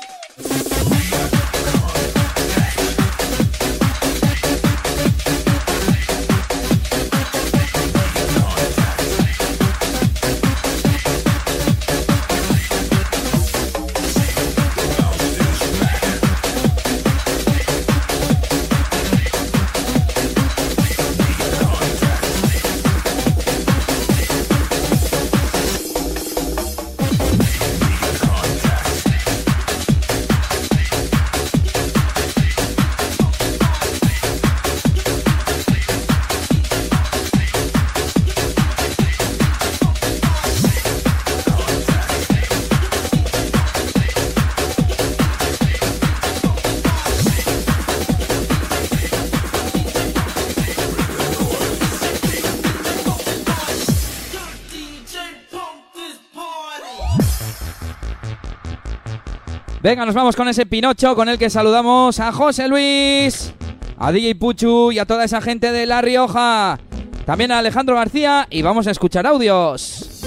Venga, 59.83 60.05
nos 60.05 60.13
vamos 60.13 60.35
con 60.35 60.47
ese 60.47 60.67
Pinocho 60.67 61.15
con 61.15 61.27
el 61.27 61.39
que 61.39 61.49
saludamos 61.49 62.19
a 62.19 62.31
José 62.31 62.67
Luis, 62.67 63.51
a 63.97 64.11
DJ 64.11 64.35
Puchu 64.35 64.91
y 64.91 64.99
a 64.99 65.07
toda 65.07 65.23
esa 65.23 65.41
gente 65.41 65.71
de 65.71 65.87
La 65.87 66.03
Rioja. 66.03 66.77
También 67.25 67.51
a 67.51 67.57
Alejandro 67.57 67.95
García 67.95 68.45
y 68.51 68.61
vamos 68.61 68.85
a 68.85 68.91
escuchar 68.91 69.25
audios. 69.25 70.23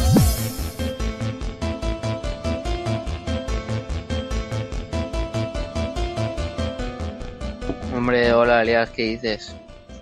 Hombre, 7.95 8.33
hola 8.33 8.63
Elias, 8.63 8.91
¿qué 8.91 9.05
dices? 9.05 9.55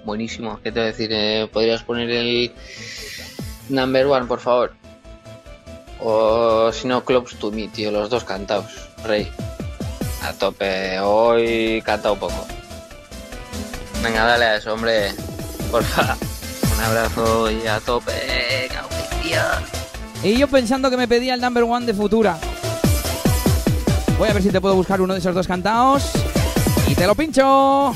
Buenísimo, 0.07 0.61
¿qué 0.65 0.73
te 0.73 0.81
voy 0.81 0.89
a 0.89 0.93
decir? 0.93 1.11
Eh, 1.13 1.47
¿Podrías 1.53 1.83
poner 1.83 2.09
el 2.09 2.53
number 3.69 4.07
one, 4.07 4.25
por 4.25 4.41
favor? 4.41 4.73
O 6.01 6.73
si 6.73 6.89
no, 6.89 7.05
Clubs 7.05 7.37
to 7.37 7.51
Me, 7.51 7.69
tío, 7.69 7.91
los 7.91 8.09
dos 8.09 8.25
cantados. 8.25 8.89
Rey, 9.05 9.29
tope, 10.43 10.99
hoy 10.99 11.81
cantado 11.87 12.17
poco. 12.17 12.45
Venga, 14.03 14.25
dale 14.25 14.45
a 14.45 14.57
eso, 14.57 14.75
hombre, 14.75 15.15
porfa. 15.71 16.17
Un 16.77 16.85
abrazo 16.85 17.49
y 17.49 17.65
a 17.69 17.79
tope. 17.79 18.11
Y 20.25 20.37
yo 20.37 20.49
pensando 20.49 20.91
que 20.91 20.97
me 20.97 21.07
pedía 21.07 21.35
el 21.35 21.41
number 21.41 21.63
one 21.63 21.87
de 21.87 21.95
Futura. 21.95 22.39
Voy 24.19 24.31
a 24.31 24.33
ver 24.33 24.43
si 24.43 24.51
te 24.51 24.61
puedo 24.61 24.75
buscar 24.75 25.01
uno 25.01 25.13
de 25.13 25.21
esos 25.21 25.33
dos 25.33 25.47
cantados. 25.47 26.11
Y 26.89 26.97
te 26.97 27.07
lo 27.07 27.15
pincho. 27.15 27.95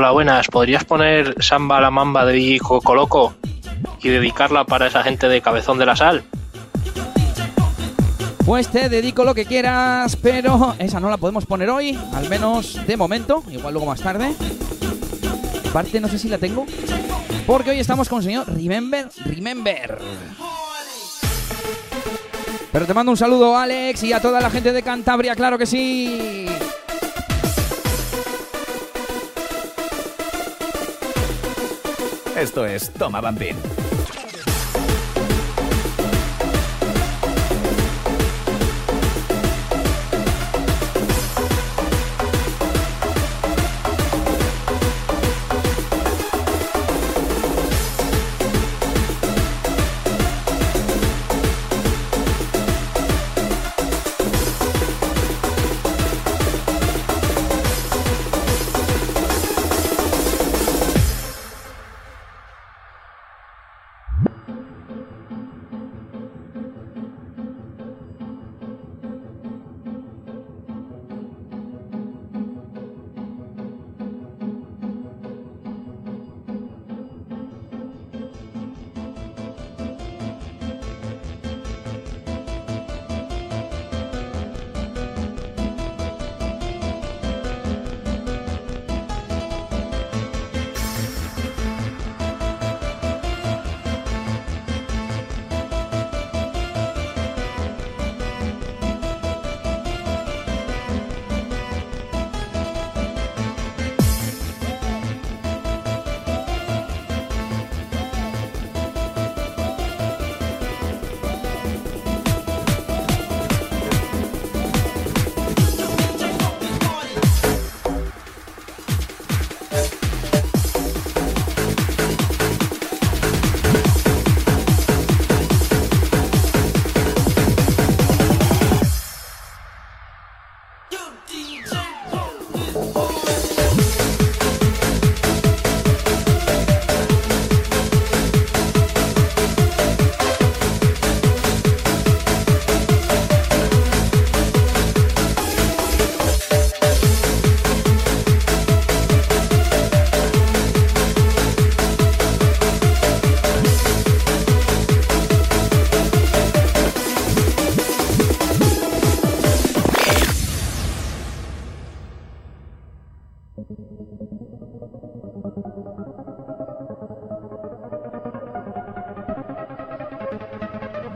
Hola, 0.00 0.12
buenas. 0.12 0.48
¿Podrías 0.48 0.82
poner 0.86 1.34
Samba 1.42 1.78
la 1.78 1.90
Mamba 1.90 2.24
de 2.24 2.32
DJ 2.32 2.60
Coco 2.60 2.94
Loco? 2.94 3.34
y 4.02 4.08
dedicarla 4.08 4.64
para 4.64 4.86
esa 4.86 5.02
gente 5.02 5.28
de 5.28 5.42
Cabezón 5.42 5.76
de 5.76 5.84
la 5.84 5.94
Sal. 5.94 6.24
Pues 8.46 8.68
te 8.68 8.88
dedico 8.88 9.24
lo 9.24 9.34
que 9.34 9.44
quieras, 9.44 10.16
pero 10.16 10.74
esa 10.78 11.00
no 11.00 11.10
la 11.10 11.18
podemos 11.18 11.44
poner 11.44 11.68
hoy, 11.68 11.98
al 12.14 12.30
menos 12.30 12.80
de 12.86 12.96
momento, 12.96 13.44
igual 13.50 13.74
luego 13.74 13.90
más 13.90 14.00
tarde. 14.00 14.32
Parte 15.70 16.00
no 16.00 16.08
sé 16.08 16.18
si 16.18 16.30
la 16.30 16.38
tengo, 16.38 16.64
porque 17.46 17.68
hoy 17.68 17.80
estamos 17.80 18.08
con 18.08 18.20
el 18.20 18.24
señor 18.24 18.46
Remember, 18.56 19.06
Remember. 19.26 19.98
Pero 22.72 22.86
te 22.86 22.94
mando 22.94 23.12
un 23.12 23.18
saludo, 23.18 23.54
Alex, 23.54 24.02
y 24.04 24.14
a 24.14 24.22
toda 24.22 24.40
la 24.40 24.48
gente 24.48 24.72
de 24.72 24.82
Cantabria, 24.82 25.36
claro 25.36 25.58
que 25.58 25.66
sí. 25.66 26.46
Esto 32.40 32.64
es 32.64 32.88
Toma 32.88 33.20
Bambín. 33.20 33.89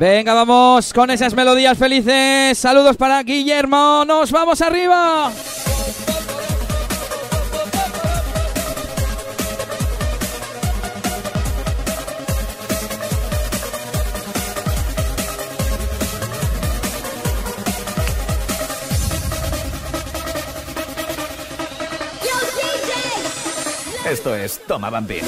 Venga, 0.06 0.34
vamos 0.34 0.92
con 0.92 1.10
esas 1.10 1.32
melodías 1.32 1.78
felices. 1.78 2.58
Saludos 2.58 2.94
para 2.94 3.22
Guillermo. 3.22 4.04
Nos 4.06 4.30
vamos 4.30 4.60
arriba. 4.60 5.32
Esto 24.04 24.34
es 24.34 24.60
Toma 24.66 24.90
Bambín. 24.90 25.24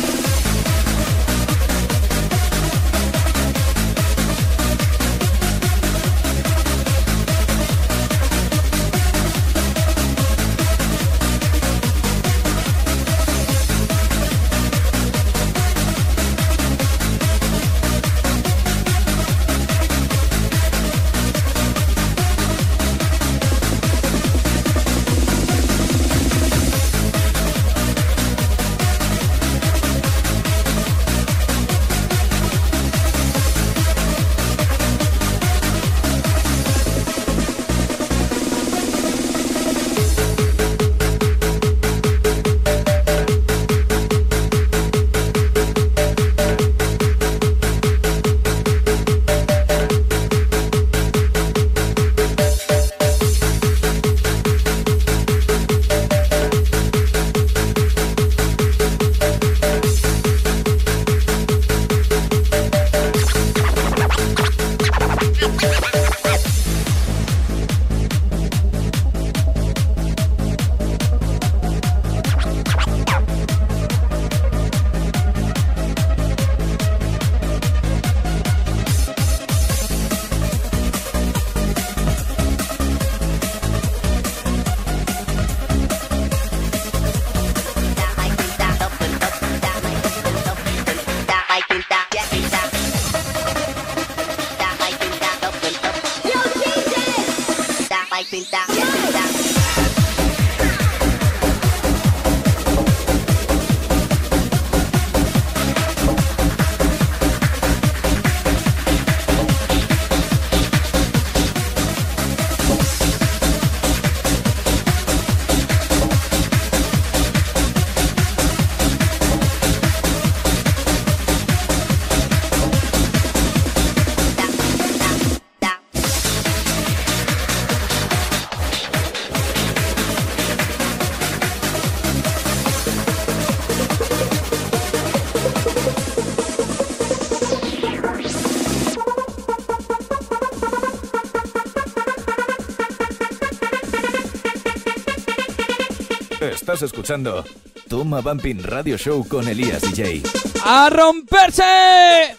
Estás 146.67 146.83
escuchando 146.83 147.45
Toma 147.89 148.21
Bumping 148.21 148.61
Radio 148.64 148.99
Show 148.99 149.25
con 149.29 149.47
Elías 149.47 149.83
DJ. 149.83 150.21
¡A 150.64 150.91
romperse! 150.91 152.36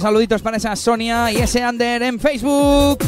Saluditos 0.00 0.42
para 0.42 0.56
esa 0.56 0.76
Sonia 0.76 1.32
y 1.32 1.36
ese 1.36 1.62
Ander 1.62 2.02
en 2.02 2.20
Facebook. 2.20 2.98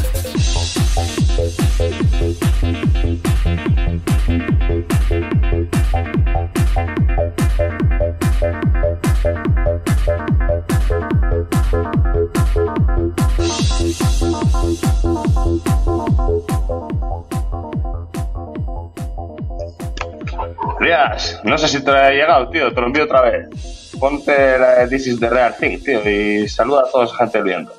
No 21.43 21.57
sé 21.57 21.67
si 21.67 21.83
te 21.83 21.91
ha 21.91 22.11
llegado, 22.11 22.49
tío, 22.49 22.73
te 22.73 22.79
lo 22.79 22.87
envío 22.87 23.03
otra 23.03 23.21
vez. 23.21 23.90
Ponte 24.01 24.57
la 24.57 24.87
This 24.89 25.05
is 25.05 25.19
the 25.19 25.29
Real 25.29 25.53
Thing, 25.53 25.77
tío, 25.77 26.01
y 26.09 26.49
saluda 26.49 26.81
a 26.87 26.91
toda 26.91 27.05
esa 27.05 27.17
gente 27.17 27.43
viendo. 27.43 27.71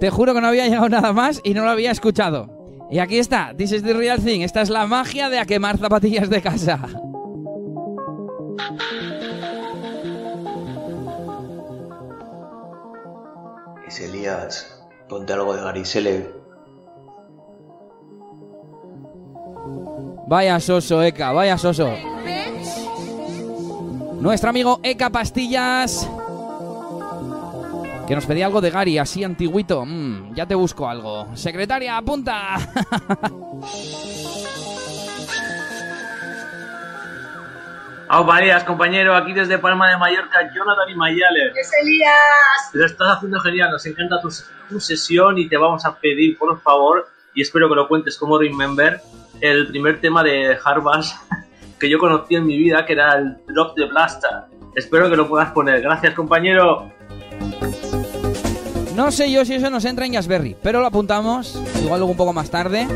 Te 0.00 0.08
juro 0.08 0.32
que 0.32 0.40
no 0.40 0.46
había 0.46 0.66
llegado 0.66 0.88
nada 0.88 1.12
más 1.12 1.42
y 1.44 1.52
no 1.52 1.64
lo 1.64 1.70
había 1.70 1.90
escuchado. 1.90 2.48
Y 2.90 2.98
aquí 2.98 3.18
está, 3.18 3.52
This 3.54 3.72
is 3.72 3.82
the 3.82 3.92
real 3.92 4.18
thing. 4.22 4.40
Esta 4.40 4.62
es 4.62 4.70
la 4.70 4.86
magia 4.86 5.28
de 5.28 5.38
a 5.38 5.44
quemar 5.44 5.76
zapatillas 5.76 6.30
de 6.30 6.40
casa. 6.40 6.80
Es 13.86 14.00
Elías, 14.00 14.82
ponte 15.10 15.34
algo 15.34 15.54
de 15.54 15.62
Garisele. 15.62 16.30
Vaya 20.26 20.58
soso, 20.58 21.02
Eka, 21.02 21.32
vaya 21.32 21.58
soso. 21.58 22.11
Nuestro 24.22 24.50
amigo 24.50 24.78
Eka 24.84 25.10
Pastillas. 25.10 26.08
Que 28.06 28.14
nos 28.14 28.24
pedía 28.24 28.46
algo 28.46 28.60
de 28.60 28.70
Gary, 28.70 28.96
así 28.96 29.24
antiguito. 29.24 29.84
Mm, 29.84 30.36
ya 30.36 30.46
te 30.46 30.54
busco 30.54 30.88
algo. 30.88 31.34
Secretaria, 31.34 31.96
apunta. 31.96 32.54
Au, 38.08 38.22
Marías, 38.24 38.62
compañero, 38.62 39.16
aquí 39.16 39.32
desde 39.32 39.58
Palma 39.58 39.90
de 39.90 39.96
Mallorca, 39.96 40.52
Jonathan 40.54 40.88
y 40.88 40.94
Mayales. 40.94 41.56
¡Es 41.56 41.72
Elías! 41.82 42.70
Lo 42.74 42.86
estás 42.86 43.16
haciendo 43.16 43.40
genial, 43.40 43.72
nos 43.72 43.84
encanta 43.86 44.20
tu, 44.20 44.28
tu 44.68 44.78
sesión 44.78 45.36
y 45.36 45.48
te 45.48 45.56
vamos 45.56 45.84
a 45.84 45.96
pedir, 45.96 46.38
por 46.38 46.60
favor, 46.60 47.08
y 47.34 47.42
espero 47.42 47.68
que 47.68 47.74
lo 47.74 47.88
cuentes 47.88 48.16
como 48.16 48.38
Remember, 48.38 49.00
el 49.40 49.66
primer 49.66 50.00
tema 50.00 50.22
de 50.22 50.56
Harbass 50.64 51.12
que 51.82 51.90
yo 51.90 51.98
conocí 51.98 52.36
en 52.36 52.46
mi 52.46 52.56
vida, 52.56 52.86
que 52.86 52.92
era 52.92 53.16
el 53.16 53.38
Drop 53.48 53.74
the 53.74 53.86
Blaster. 53.86 54.30
Espero 54.76 55.10
que 55.10 55.16
lo 55.16 55.28
puedas 55.28 55.50
poner. 55.50 55.82
Gracias, 55.82 56.14
compañero. 56.14 56.88
No 58.94 59.10
sé 59.10 59.32
yo 59.32 59.44
si 59.44 59.54
eso 59.54 59.68
nos 59.68 59.84
entra 59.84 60.06
en 60.06 60.12
Jazzberry, 60.12 60.54
pero 60.62 60.78
lo 60.78 60.86
apuntamos, 60.86 61.60
igual 61.82 61.98
luego 61.98 62.12
un 62.12 62.16
poco 62.16 62.32
más 62.32 62.50
tarde. 62.50 62.86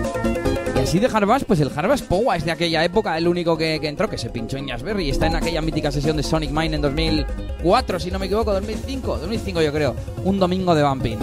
Y 0.77 0.79
así 0.79 1.01
de 1.01 1.09
Harbass, 1.09 1.45
pues 1.45 1.59
el 1.59 1.73
Harbass 1.75 2.03
Powa 2.03 2.37
es 2.37 2.45
de 2.45 2.53
aquella 2.53 2.85
época, 2.85 3.19
el 3.19 3.27
único 3.27 3.59
que, 3.59 3.81
que 3.81 3.89
entró, 3.89 4.09
que 4.09 4.19
se 4.19 4.31
pinchó 4.31 4.57
en 4.57 4.69
Jazzberry 4.69 5.07
y 5.07 5.11
está 5.11 5.27
en 5.27 5.35
aquella 5.35 5.63
mítica 5.63 5.91
sesión 5.91 6.17
de 6.17 6.23
Sonic 6.23 6.53
Mine 6.53 6.77
en 6.77 6.83
2004, 6.83 7.99
si 7.99 8.13
no 8.13 8.21
me 8.21 8.27
equivoco, 8.27 8.53
2005, 8.53 9.19
2005 9.19 9.63
yo 9.63 9.73
creo, 9.73 9.97
un 10.23 10.39
domingo 10.39 10.77
de 10.77 10.85
Bumping. 10.85 11.19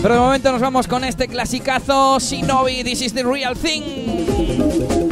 Pero 0.00 0.14
de 0.14 0.20
momento 0.20 0.52
nos 0.52 0.60
vamos 0.60 0.86
con 0.86 1.02
este 1.02 1.26
clasicazo 1.26 2.20
Shinobi, 2.20 2.84
This 2.84 3.02
is 3.02 3.14
the 3.14 3.24
real 3.24 3.56
thing. 3.56 5.03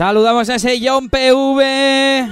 Saludamos 0.00 0.48
a 0.48 0.54
ese 0.54 0.80
John 0.82 1.10
PV. 1.10 2.26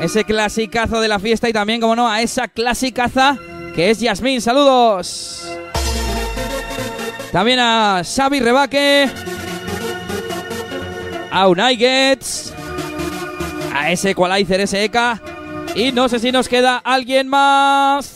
Ese 0.00 0.22
clasicazo 0.22 1.00
de 1.00 1.08
la 1.08 1.18
fiesta 1.18 1.48
y 1.48 1.52
también, 1.52 1.80
como 1.80 1.96
no, 1.96 2.08
a 2.08 2.22
esa 2.22 2.46
clasicaza 2.46 3.36
que 3.74 3.90
es 3.90 3.98
Yasmín. 3.98 4.40
Saludos. 4.40 5.44
También 7.32 7.58
a 7.58 8.02
Xavi 8.04 8.38
Rebaque. 8.38 9.10
A 11.32 11.48
Unai 11.48 11.76
Getz. 11.76 12.52
A 13.74 13.90
ese 13.90 14.10
Equalizer 14.10 14.68
SEK. 14.68 14.96
Y 15.74 15.90
no 15.90 16.08
sé 16.08 16.20
si 16.20 16.30
nos 16.30 16.48
queda 16.48 16.76
alguien 16.76 17.26
más. 17.26 18.15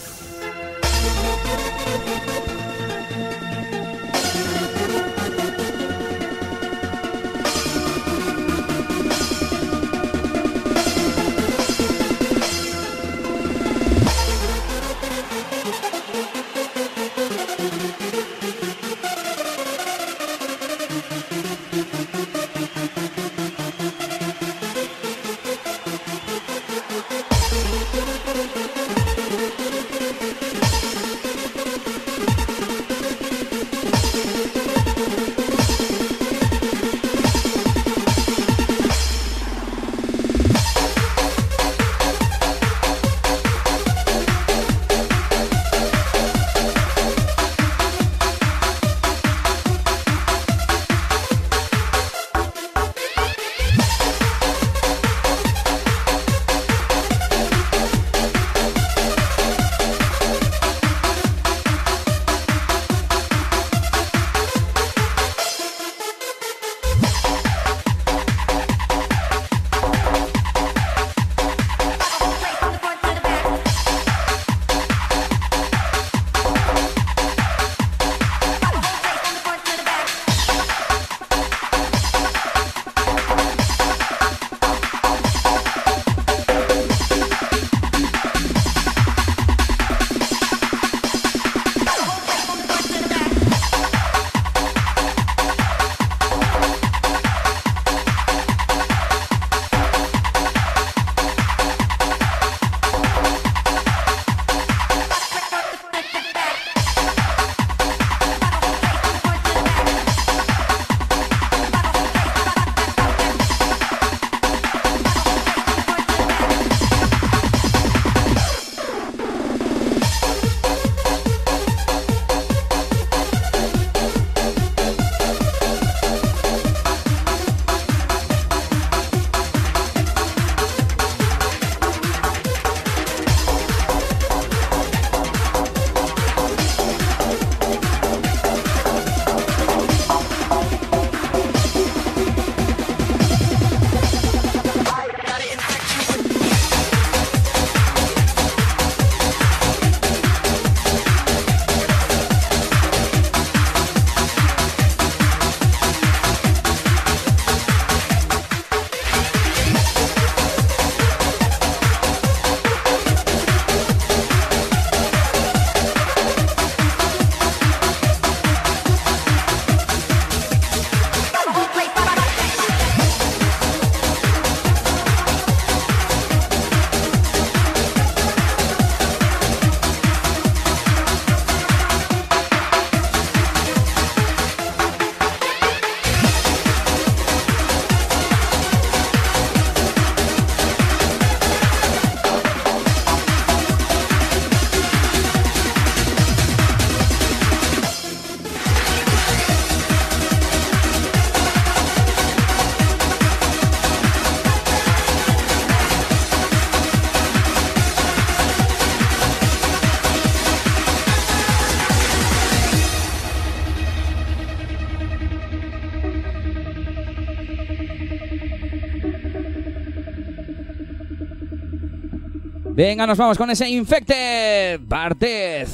Venga, 222.82 223.06
nos 223.06 223.18
vamos 223.18 223.36
con 223.36 223.50
ese 223.50 223.68
Infected 223.68 224.80
Bartez. 224.80 225.68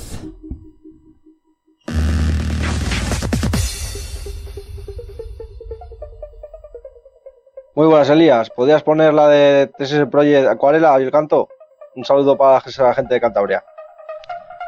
Muy 7.76 7.86
buenas, 7.86 8.10
Elías. 8.10 8.50
¿Podrías 8.50 8.82
poner 8.82 9.14
la 9.14 9.28
de 9.28 9.70
TSS 9.78 10.08
Project 10.10 10.48
Acuarela 10.48 11.00
y 11.00 11.04
el 11.04 11.12
canto? 11.12 11.48
Un 11.94 12.04
saludo 12.04 12.36
para 12.36 12.60
la 12.76 12.94
gente 12.94 13.14
de 13.14 13.20
Cantabria. 13.20 13.62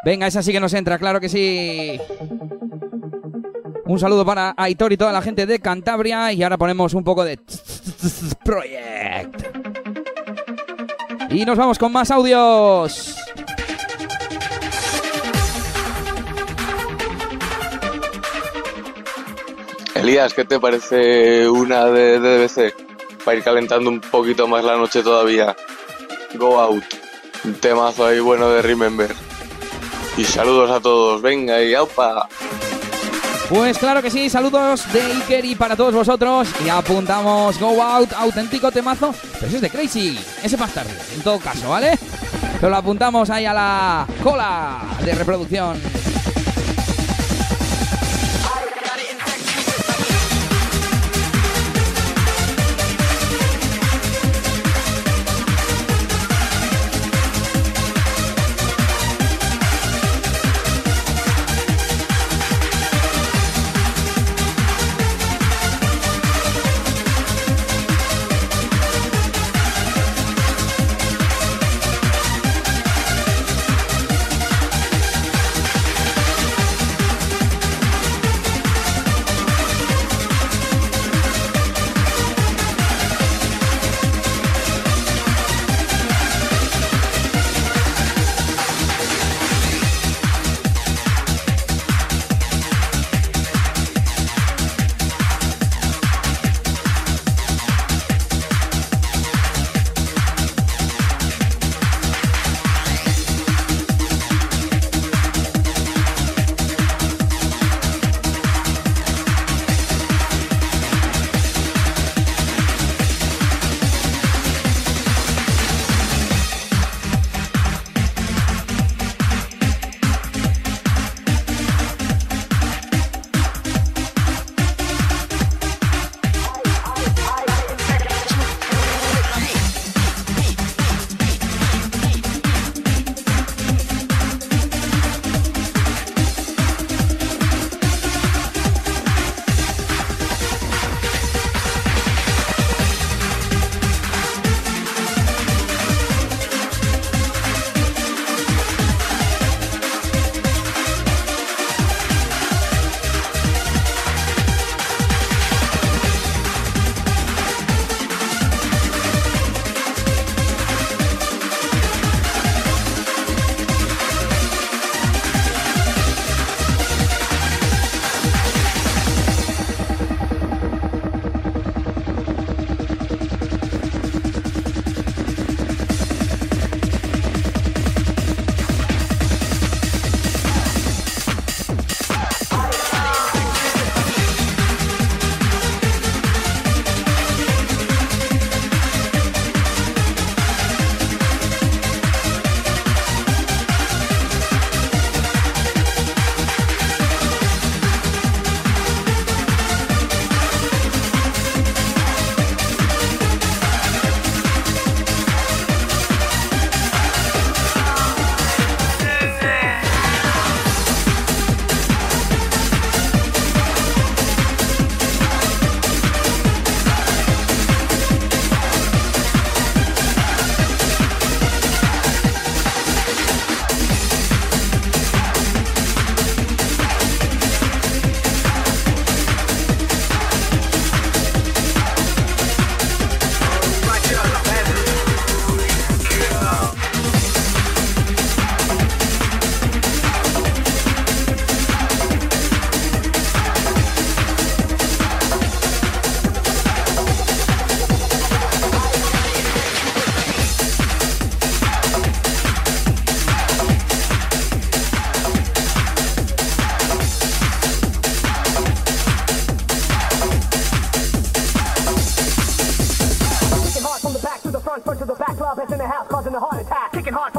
Venga, 0.04 0.28
esa 0.28 0.40
sí 0.40 0.52
que 0.52 0.60
nos 0.60 0.74
entra, 0.74 0.96
claro 0.96 1.18
que 1.18 1.28
sí. 1.28 2.00
Un 3.84 3.98
saludo 3.98 4.24
para 4.24 4.54
Aitor 4.56 4.92
y 4.92 4.96
toda 4.96 5.10
la 5.10 5.22
gente 5.22 5.44
de 5.44 5.58
Cantabria. 5.58 6.32
Y 6.32 6.44
ahora 6.44 6.56
ponemos 6.56 6.94
un 6.94 7.02
poco 7.02 7.24
de 7.24 7.36
Project. 8.44 9.77
Y 11.30 11.44
nos 11.44 11.58
vamos 11.58 11.78
con 11.78 11.92
más 11.92 12.10
audios. 12.10 13.16
Elías, 19.94 20.32
¿qué 20.32 20.44
te 20.44 20.58
parece 20.58 21.48
una 21.48 21.86
de 21.86 22.18
DBC? 22.18 22.74
Para 23.24 23.36
ir 23.36 23.44
calentando 23.44 23.90
un 23.90 24.00
poquito 24.00 24.48
más 24.48 24.64
la 24.64 24.76
noche 24.76 25.02
todavía. 25.02 25.54
Go 26.34 26.58
Out. 26.58 26.84
Un 27.44 27.54
temazo 27.54 28.06
ahí 28.06 28.20
bueno 28.20 28.48
de 28.48 28.62
Remember. 28.62 29.14
Y 30.16 30.24
saludos 30.24 30.70
a 30.70 30.80
todos. 30.80 31.20
Venga 31.20 31.62
y 31.62 31.74
aupa. 31.74 32.26
Pues 33.48 33.78
claro 33.78 34.02
que 34.02 34.10
sí, 34.10 34.28
saludos 34.28 34.92
de 34.92 35.00
Iker 35.00 35.44
y 35.44 35.54
para 35.54 35.74
todos 35.74 35.94
vosotros. 35.94 36.48
Y 36.64 36.68
apuntamos 36.68 37.58
Go 37.58 37.82
Out, 37.82 38.12
auténtico 38.12 38.70
temazo. 38.70 39.14
Pero 39.34 39.46
ese 39.46 39.56
es 39.56 39.62
de 39.62 39.70
Crazy, 39.70 40.18
ese 40.42 40.56
más 40.58 40.72
tarde, 40.72 40.90
en 41.14 41.22
todo 41.22 41.38
caso, 41.38 41.70
¿vale? 41.70 41.98
Pero 42.60 42.68
lo 42.68 42.76
apuntamos 42.76 43.30
ahí 43.30 43.46
a 43.46 43.54
la 43.54 44.06
cola 44.22 44.80
de 45.02 45.14
reproducción. 45.14 45.80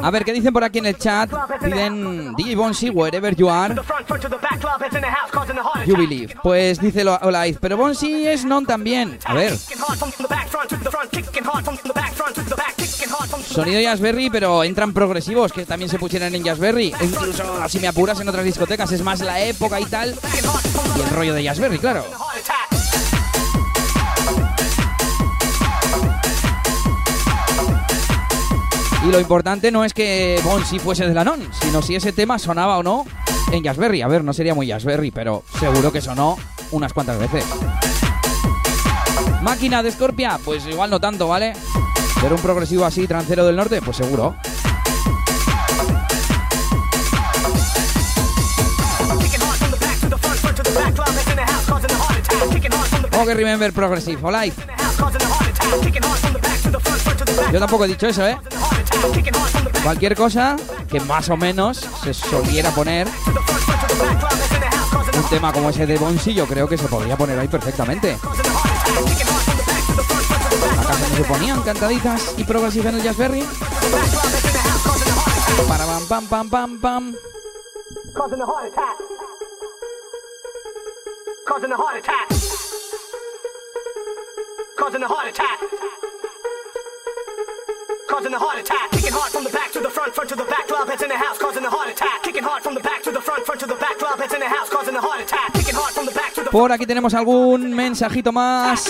A 0.10 0.12
ver, 0.12 0.26
¿qué 0.26 0.34
dicen 0.34 0.52
por 0.52 0.64
aquí 0.64 0.80
en 0.80 0.88
el 0.88 0.98
chat? 0.98 1.30
Dicen 1.62 2.34
DJ 2.34 2.56
Bonsi, 2.56 2.90
wherever 2.90 3.36
you 3.36 3.48
are. 3.48 3.76
You 5.86 5.96
believe. 5.96 6.36
Pues 6.42 6.82
dice 6.82 7.08
Olaiz, 7.08 7.60
pero 7.62 7.78
Bonsi 7.78 8.28
es 8.28 8.44
non 8.44 8.66
también. 8.66 9.20
A 9.24 9.36
ver. 9.36 9.56
Sonido 13.44 13.82
Jazzberry, 13.82 14.32
pero 14.32 14.64
entran 14.64 14.94
progresivos 14.94 15.54
que 15.54 15.68
también 15.68 15.92
se 15.92 16.00
pusieron 16.00 16.34
en 16.34 16.44
Jazzberry. 16.44 16.92
Incluso 17.02 17.68
si 17.68 17.80
me 17.80 17.88
apuras 17.88 18.20
en 18.20 18.30
otras 18.30 18.46
discotecas, 18.46 18.92
es 18.92 19.04
más 19.04 19.20
la 19.20 19.40
época 19.42 19.80
y 19.80 19.86
tal. 19.86 20.16
Y 20.98 21.02
el 21.02 21.10
rollo 21.12 21.36
de 21.36 21.44
Jazzberry, 21.44 21.78
claro. 21.78 22.04
Y 29.06 29.12
lo 29.12 29.20
importante 29.20 29.72
no 29.72 29.86
es 29.86 29.94
que 29.94 30.40
Bonsi 30.44 30.78
fuese 30.78 31.08
de 31.08 31.14
Lanón, 31.14 31.48
sino 31.62 31.82
si 31.82 31.96
ese 31.96 32.12
tema 32.12 32.38
sonaba 32.38 32.78
o 32.78 32.84
no 32.84 33.06
en 33.52 33.64
Jazzberry. 33.64 34.02
A 34.02 34.08
ver, 34.08 34.24
no 34.24 34.34
sería 34.34 34.54
muy 34.54 34.68
Jazzberry, 34.68 35.12
pero 35.12 35.44
seguro 35.60 35.92
que 35.92 36.02
sonó 36.02 36.38
unas 36.72 36.94
cuantas 36.94 37.18
veces. 37.18 37.46
Máquina 39.42 39.82
de 39.82 39.92
Scorpia, 39.92 40.38
pues 40.44 40.66
igual 40.68 40.90
no 40.90 41.00
tanto, 41.00 41.28
¿vale? 41.28 41.54
Pero 42.22 42.36
un 42.36 42.42
progresivo 42.42 42.84
así, 42.84 43.08
trancero 43.08 43.46
del 43.46 43.56
norte, 43.56 43.82
pues 43.82 43.96
seguro. 43.98 44.36
que 53.26 53.34
Remember 53.36 53.72
Progressive 53.74 54.32
Life. 54.32 54.62
Yo 57.52 57.60
tampoco 57.60 57.86
he 57.86 57.88
dicho 57.88 58.08
eso, 58.08 58.26
¿eh? 58.26 58.38
Cualquier 59.84 60.16
cosa 60.16 60.56
que 60.90 61.00
más 61.02 61.30
o 61.30 61.38
menos 61.38 61.78
se 62.04 62.14
soliera 62.14 62.72
poner. 62.72 63.08
Un 65.16 65.30
tema 65.30 65.52
como 65.52 65.70
ese 65.70 65.86
de 65.86 65.98
Bonsillo 65.98 66.46
creo 66.46 66.68
que 66.68 66.78
se 66.78 66.88
podría 66.88 67.18
poner 67.18 67.40
ahí 67.40 67.48
perfectamente. 67.48 68.18
¿Acaso 70.80 71.10
no 71.10 71.16
se 71.16 71.24
ponían 71.24 71.62
cantaditas 71.62 72.34
y 72.38 72.44
progresivas 72.44 72.94
en 72.94 73.00
el 73.00 73.04
Jazzberry? 73.04 73.44
Para 75.68 75.86
pam 75.86 76.08
pam 76.08 76.28
pam 76.28 76.50
pam 76.50 76.80
pam. 76.82 77.16
Causing 81.50 81.72
a 81.72 82.29
Por 96.52 96.72
aquí 96.72 96.86
tenemos 96.86 97.14
algún 97.14 97.74
mensajito 97.74 98.32
más 98.32 98.86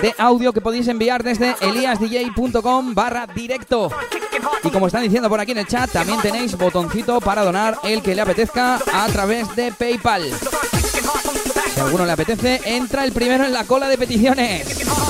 de 0.00 0.14
audio 0.18 0.52
que 0.52 0.60
podéis 0.60 0.86
enviar 0.88 1.22
desde 1.22 1.56
eliasdj.com 1.60 2.94
barra 2.94 3.26
directo. 3.26 3.90
Y 4.62 4.70
como 4.70 4.86
están 4.86 5.02
diciendo 5.02 5.28
por 5.28 5.40
aquí 5.40 5.52
en 5.52 5.58
el 5.58 5.66
chat, 5.66 5.90
también 5.90 6.20
tenéis 6.20 6.56
botoncito 6.56 7.20
para 7.20 7.42
donar 7.42 7.78
el 7.82 8.02
que 8.02 8.14
le 8.14 8.22
apetezca 8.22 8.78
a 8.92 9.06
través 9.08 9.54
de 9.56 9.72
PayPal. 9.72 10.30
Si 11.74 11.80
alguno 11.80 12.04
le 12.04 12.12
apetece, 12.12 12.60
entra 12.64 13.04
el 13.04 13.12
primero 13.12 13.44
en 13.44 13.52
la 13.52 13.64
cola 13.64 13.88
de 13.88 13.98
peticiones. 13.98 15.07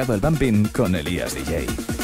Complicado 0.00 0.14
el 0.14 0.20
bumping 0.20 0.68
con 0.68 0.94
Elías 0.94 1.34
DJ. 1.34 1.99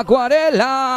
acuarela. 0.00 0.91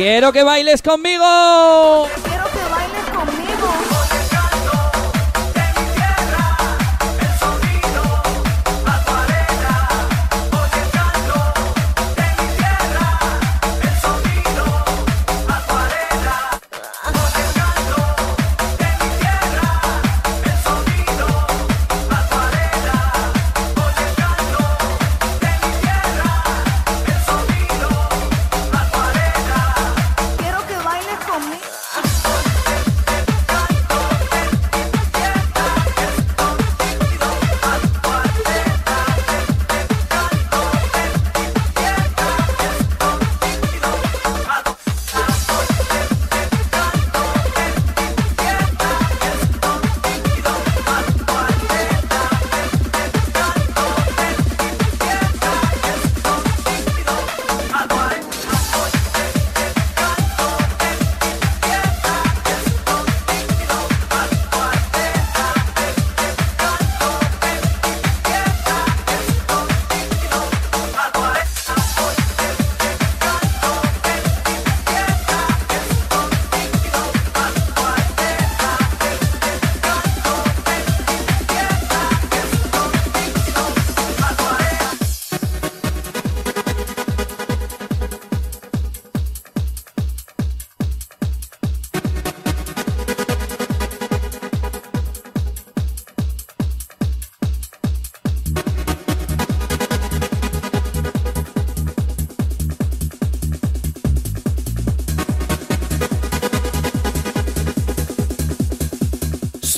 Quiero 0.00 0.32
que 0.32 0.42
bailes 0.42 0.80
conmigo. 0.80 1.26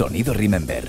Sonido 0.03 0.35
Remember. 0.35 0.85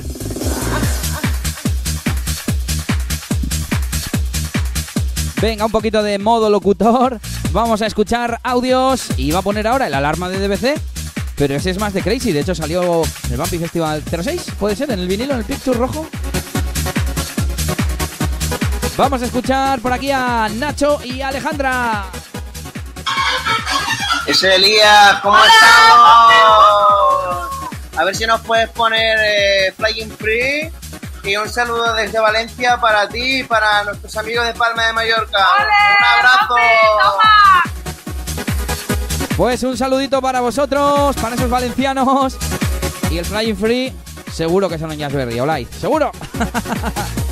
Venga, 5.40 5.66
un 5.68 5.72
poquito 5.72 6.02
de 6.02 6.18
modo 6.18 6.50
locutor. 6.50 7.20
Vamos 7.52 7.84
a 7.84 7.86
escuchar 7.86 8.40
audios 8.42 9.10
y 9.16 9.30
va 9.30 9.38
a 9.38 9.42
poner 9.44 9.68
ahora 9.68 9.86
el 9.86 9.94
alarma 9.94 10.30
de 10.30 10.40
DBC. 10.40 10.82
Pero 11.36 11.54
ese 11.54 11.70
es 11.70 11.80
más 11.80 11.94
de 11.94 12.02
Crazy. 12.02 12.32
De 12.32 12.40
hecho, 12.40 12.56
salió 12.56 13.04
en 13.28 13.34
el 13.34 13.38
Bumpy 13.38 13.60
Festival 13.60 14.02
06. 14.04 14.46
¿Puede 14.60 14.76
ser? 14.76 14.90
¿En 14.90 14.98
el 14.98 15.08
vinilo, 15.08 15.34
en 15.34 15.42
el 15.42 15.46
picture 15.46 15.78
rojo? 15.78 16.08
Vamos 18.98 19.22
a 19.22 19.26
escuchar 19.26 19.80
por 19.80 19.94
aquí 19.94 20.10
a 20.10 20.50
Nacho 20.56 21.00
y 21.06 21.22
Alejandra. 21.22 22.06
Ese 24.26 24.56
Elías, 24.56 25.20
¿cómo 25.22 25.38
estamos? 25.38 27.03
A 27.96 28.04
ver 28.04 28.16
si 28.16 28.26
nos 28.26 28.42
puedes 28.42 28.70
poner 28.70 29.18
eh, 29.22 29.74
Flying 29.78 30.10
Free. 30.12 30.72
Y 31.24 31.38
un 31.38 31.48
saludo 31.48 31.94
desde 31.94 32.20
Valencia 32.20 32.78
para 32.82 33.08
ti 33.08 33.40
y 33.40 33.44
para 33.44 33.84
nuestros 33.86 34.18
amigos 34.18 34.46
de 34.46 34.54
Palma 34.54 34.88
de 34.88 34.94
Mallorca. 34.94 35.38
Un 35.38 36.20
abrazo. 36.20 36.56
Pues 39.38 39.64
un 39.64 39.78
saludito 39.78 40.22
para 40.22 40.42
vosotros, 40.42 41.16
para 41.16 41.36
esos 41.36 41.50
valencianos. 41.50 42.38
Y 43.10 43.20
el 43.20 43.26
Flying 43.26 43.56
Free, 43.56 43.94
seguro 44.32 44.68
que 44.68 44.78
son 44.78 44.92
en 44.92 45.00
Jazzberry, 45.00 45.40
Olay, 45.40 45.66
seguro. 45.66 46.12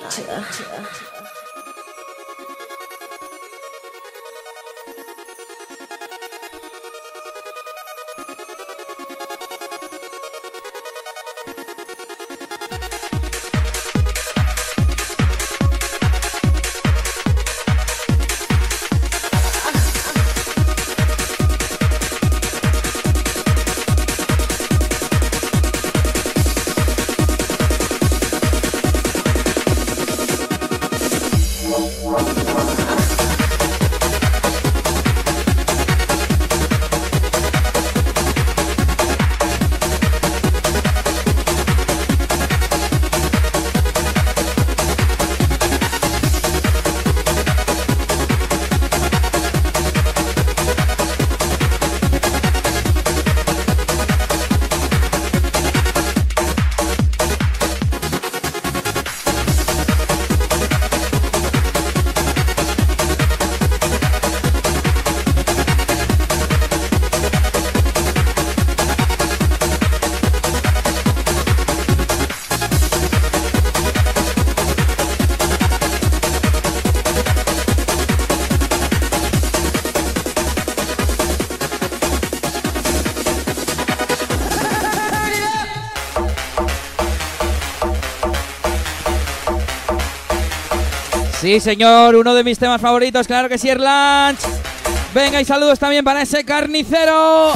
Yeah. 0.00 1.11
Sí, 91.52 91.60
señor, 91.60 92.16
uno 92.16 92.32
de 92.32 92.44
mis 92.44 92.58
temas 92.58 92.80
favoritos, 92.80 93.26
claro 93.26 93.46
que 93.46 93.58
sí, 93.58 93.68
Erlanch. 93.68 94.38
Venga, 95.12 95.38
y 95.38 95.44
saludos 95.44 95.78
también 95.78 96.02
para 96.02 96.22
ese 96.22 96.46
carnicero. 96.46 97.52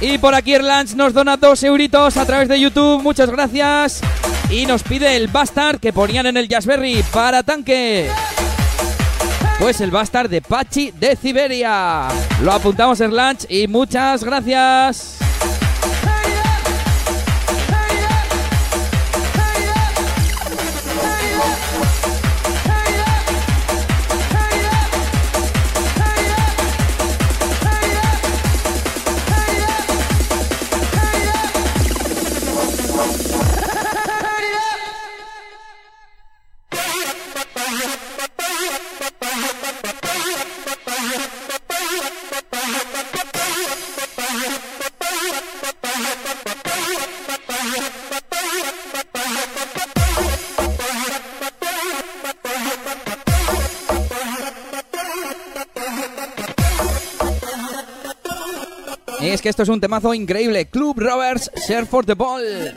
Y 0.00 0.16
por 0.18 0.36
aquí 0.36 0.54
Erlanch 0.54 0.94
nos 0.94 1.12
dona 1.12 1.36
dos 1.36 1.60
euritos 1.64 2.16
a 2.16 2.24
través 2.24 2.48
de 2.48 2.60
YouTube, 2.60 3.02
muchas 3.02 3.30
gracias. 3.30 4.00
Y 4.48 4.64
nos 4.66 4.84
pide 4.84 5.16
el 5.16 5.26
Bastard 5.26 5.80
que 5.80 5.92
ponían 5.92 6.26
en 6.26 6.36
el 6.36 6.46
Jazzberry 6.46 7.02
para 7.12 7.42
tanque. 7.42 8.08
Pues 9.58 9.80
el 9.80 9.90
Bastard 9.90 10.30
de 10.30 10.40
Pachi 10.40 10.92
de 10.92 11.16
Siberia. 11.16 12.06
Lo 12.44 12.52
apuntamos 12.52 13.00
Erlanch 13.00 13.44
y 13.48 13.66
muchas 13.66 14.22
gracias. 14.22 15.15
Esto 59.48 59.62
es 59.62 59.68
un 59.68 59.80
temazo 59.80 60.14
increíble. 60.14 60.66
Club 60.66 60.98
Rovers, 60.98 61.50
Share 61.66 61.86
for 61.86 62.04
the 62.04 62.14
Ball. 62.14 62.74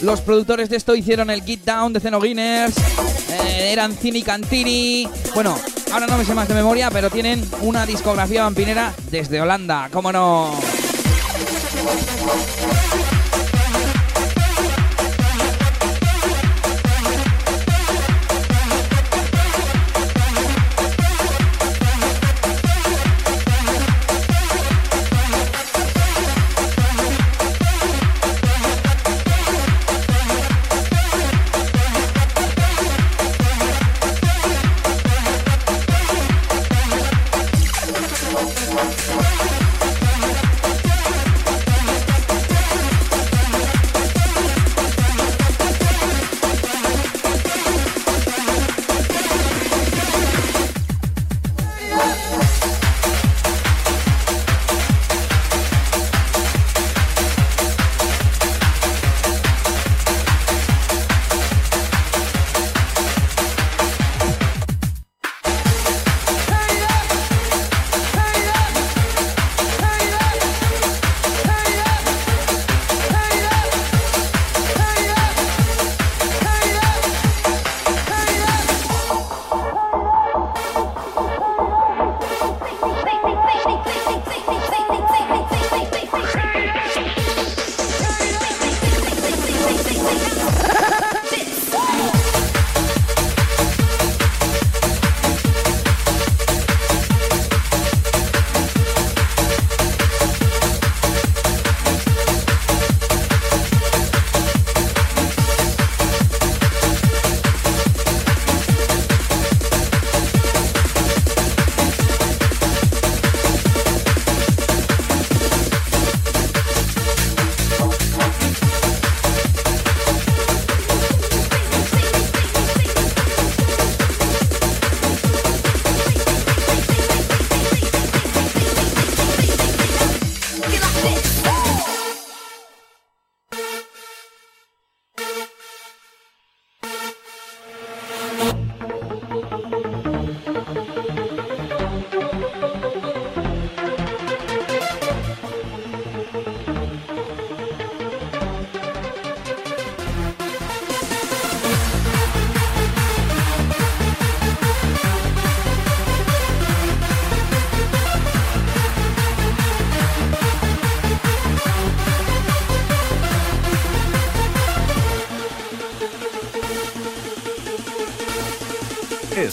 Los 0.00 0.20
productores 0.20 0.68
de 0.68 0.76
esto 0.76 0.94
hicieron 0.94 1.30
el 1.30 1.42
Get 1.42 1.60
Down 1.64 1.92
de 1.92 2.00
Cenoguiners. 2.00 2.76
Eh, 3.30 3.70
eran 3.72 3.94
Cini 3.94 4.22
Cantini. 4.22 5.08
Bueno, 5.34 5.56
ahora 5.92 6.06
no 6.06 6.18
me 6.18 6.24
sé 6.24 6.34
más 6.34 6.48
de 6.48 6.54
memoria, 6.54 6.90
pero 6.90 7.10
tienen 7.10 7.44
una 7.62 7.86
discografía 7.86 8.42
vampinera 8.42 8.92
desde 9.10 9.40
Holanda. 9.40 9.88
¿Cómo 9.92 10.12
no? 10.12 10.52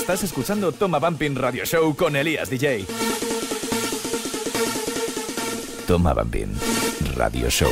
Estás 0.10 0.23
escuchando 0.23 0.72
Toma 0.72 0.98
Bumping 0.98 1.36
Radio 1.36 1.65
Show 1.65 1.95
con 1.95 2.15
Elías 2.15 2.49
DJ. 2.49 2.84
Toma 5.86 6.15
Bumping 6.15 6.56
Radio 7.15 7.48
Show. 7.52 7.69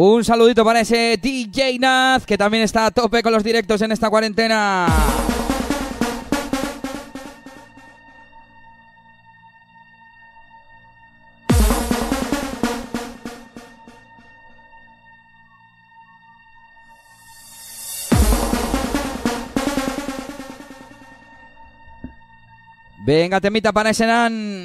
Un 0.00 0.22
saludito 0.22 0.64
para 0.64 0.82
ese 0.82 1.18
DJ 1.20 1.76
Naz, 1.80 2.24
que 2.24 2.38
también 2.38 2.62
está 2.62 2.86
a 2.86 2.92
tope 2.92 3.20
con 3.20 3.32
los 3.32 3.42
directos 3.42 3.82
en 3.82 3.90
esta 3.90 4.08
cuarentena. 4.08 4.86
Venga, 23.04 23.40
temita 23.40 23.72
para 23.72 23.90
ese 23.90 24.06
nan. 24.06 24.57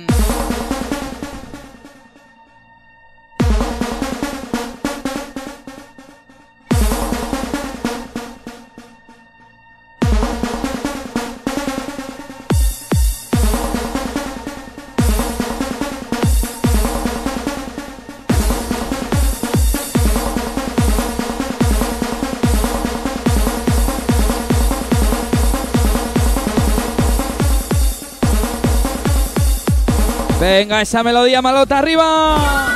Venga, 30.56 30.82
esa 30.82 31.02
melodía 31.02 31.42
malota 31.42 31.80
arriba. 31.80 32.76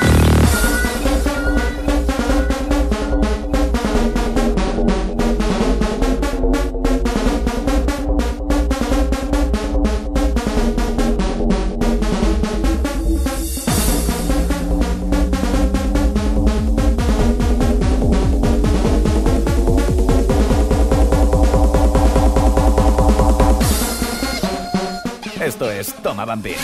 Esto 25.40 25.70
es 25.70 25.94
Toma 26.02 26.26
Bambín. 26.26 26.56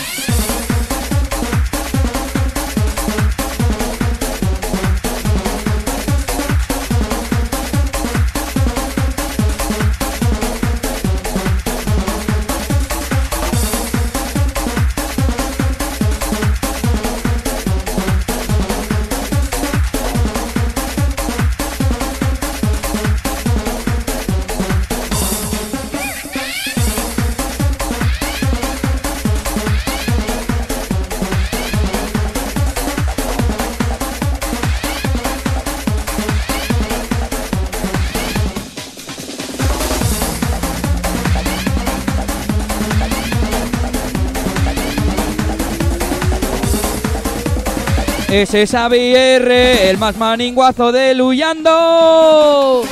Ese 48.34 48.62
es 48.62 48.72
Xavier, 48.72 49.48
el 49.48 49.96
más 49.96 50.16
maninguazo 50.16 50.90
de 50.90 51.14
Luyando. 51.14 52.82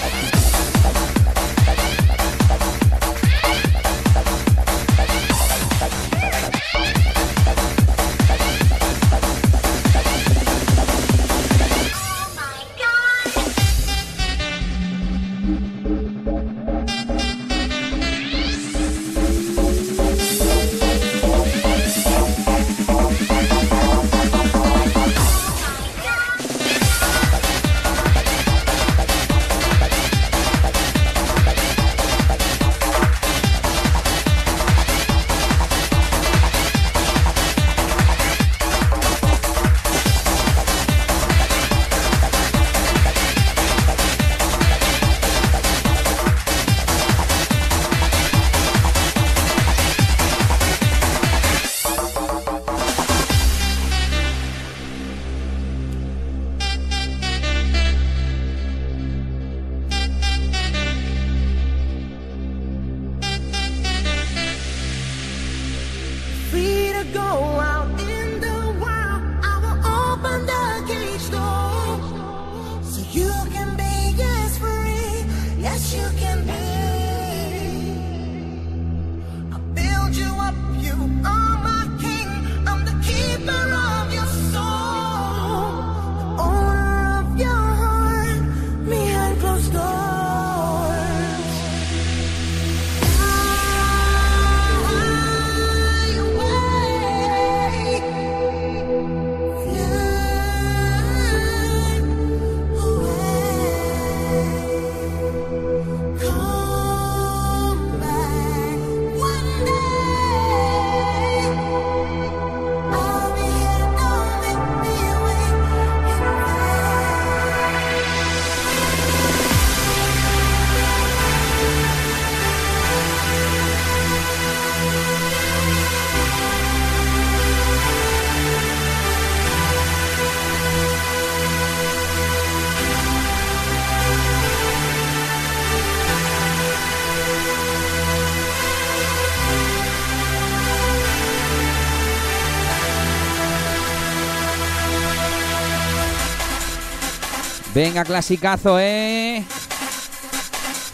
Venga, 147.74 148.04
clasicazo, 148.04 148.78
eh. 148.78 149.42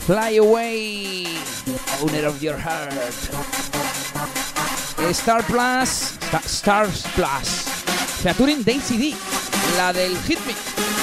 Fly 0.06 0.38
away, 0.38 1.26
owner 2.00 2.26
of 2.26 2.40
your 2.40 2.56
heart. 2.56 2.92
Star 5.12 5.42
Plus, 5.44 5.88
Sta- 5.88 6.42
Stars 6.46 7.04
Plus. 7.14 7.48
Featuring 8.22 8.62
Daisy 8.64 8.96
D. 8.96 9.14
la 9.76 9.92
del 9.92 10.16
Hit 10.26 10.38
Me, 10.46 10.54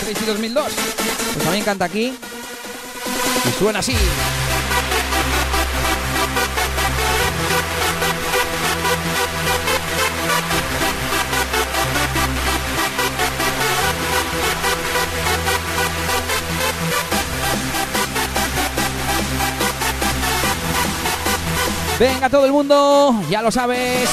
Crazy 0.02 0.26
2002. 0.26 0.66
Pues 1.34 1.44
también 1.44 1.64
canta 1.64 1.86
aquí 1.86 2.14
y 3.46 3.60
suena 3.60 3.80
así. 3.80 3.94
Venga 21.98 22.30
todo 22.30 22.46
el 22.46 22.52
mundo, 22.52 23.16
ya 23.30 23.42
lo 23.42 23.50
sabes, 23.52 24.10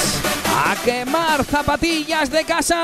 a 0.65 0.73
quemar 0.85 1.43
zapatillas 1.43 2.31
de 2.31 2.45
casa. 2.45 2.79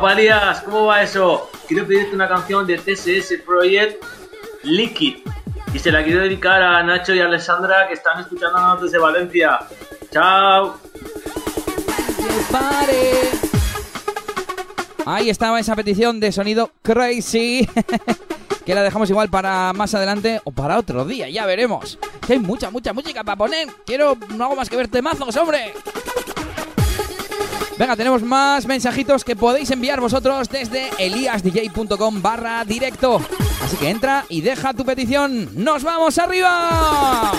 Aparias, 0.00 0.62
¿cómo 0.62 0.86
va 0.86 1.02
eso? 1.02 1.50
Quiero 1.68 1.86
pedirte 1.86 2.14
una 2.14 2.26
canción 2.26 2.66
de 2.66 2.78
TSS 2.78 3.34
Project 3.44 4.02
Liquid. 4.62 5.18
Y 5.74 5.78
se 5.78 5.92
la 5.92 6.02
quiero 6.02 6.22
dedicar 6.22 6.62
a 6.62 6.82
Nacho 6.82 7.12
y 7.12 7.20
a 7.20 7.26
Alessandra 7.26 7.86
que 7.86 7.92
están 7.92 8.18
escuchándonos 8.18 8.80
desde 8.80 8.96
Valencia. 8.96 9.58
Chao. 10.10 10.80
Ahí 15.04 15.28
estaba 15.28 15.60
esa 15.60 15.76
petición 15.76 16.18
de 16.18 16.32
sonido 16.32 16.70
crazy. 16.80 17.68
que 18.64 18.74
la 18.74 18.82
dejamos 18.82 19.10
igual 19.10 19.28
para 19.28 19.74
más 19.74 19.94
adelante 19.94 20.40
o 20.44 20.50
para 20.50 20.78
otro 20.78 21.04
día, 21.04 21.28
ya 21.28 21.44
veremos. 21.44 21.98
Que 22.26 22.32
hay 22.32 22.38
mucha, 22.38 22.70
mucha 22.70 22.94
música 22.94 23.22
para 23.22 23.36
poner. 23.36 23.68
Quiero, 23.84 24.16
no 24.34 24.44
hago 24.44 24.56
más 24.56 24.70
que 24.70 24.76
ver 24.76 24.88
temazos, 24.88 25.36
hombre. 25.36 25.74
Venga, 27.80 27.96
tenemos 27.96 28.22
más 28.22 28.66
mensajitos 28.66 29.24
que 29.24 29.34
podéis 29.34 29.70
enviar 29.70 30.02
vosotros 30.02 30.50
desde 30.50 30.90
eliasdj.com 30.98 32.20
barra 32.20 32.62
directo. 32.66 33.22
Así 33.64 33.78
que 33.78 33.88
entra 33.88 34.26
y 34.28 34.42
deja 34.42 34.74
tu 34.74 34.84
petición. 34.84 35.48
¡Nos 35.54 35.82
vamos 35.82 36.18
arriba! 36.18 37.32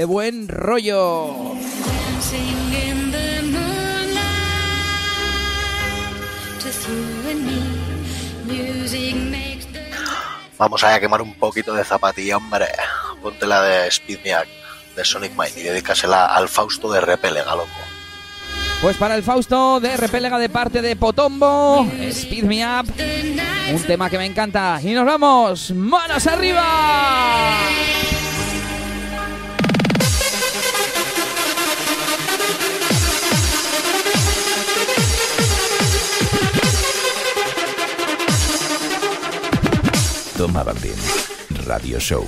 De 0.00 0.06
buen 0.06 0.48
rollo. 0.48 1.52
Me. 8.46 9.58
Vamos 10.56 10.84
a 10.84 10.98
quemar 10.98 11.20
un 11.20 11.34
poquito 11.34 11.74
de 11.74 11.84
zapatilla, 11.84 12.38
hombre. 12.38 12.68
Ponte 13.20 13.46
la 13.46 13.60
de 13.60 13.90
Speedniak, 13.90 14.48
de 14.96 15.04
Sonic 15.04 15.32
Mine, 15.32 15.52
y 15.60 15.62
dedícasela 15.64 16.24
al 16.24 16.48
Fausto 16.48 16.90
de 16.90 17.02
Repelega, 17.02 17.54
loco. 17.54 17.68
Pues 18.80 18.96
para 18.96 19.16
el 19.16 19.22
Fausto 19.22 19.80
de 19.80 19.98
Repélega 19.98 20.38
de 20.38 20.48
parte 20.48 20.80
de 20.80 20.96
Potombo, 20.96 21.86
Speed 22.00 22.44
Me 22.44 22.64
Up, 22.64 22.90
un 23.70 23.82
tema 23.82 24.08
que 24.08 24.16
me 24.16 24.24
encanta. 24.24 24.80
Y 24.82 24.94
nos 24.94 25.04
vamos, 25.04 25.72
manos 25.72 26.26
arriba. 26.26 26.64
Toma 40.50 40.64
Bambín. 40.64 40.96
Radio 41.64 42.00
Show. 42.00 42.26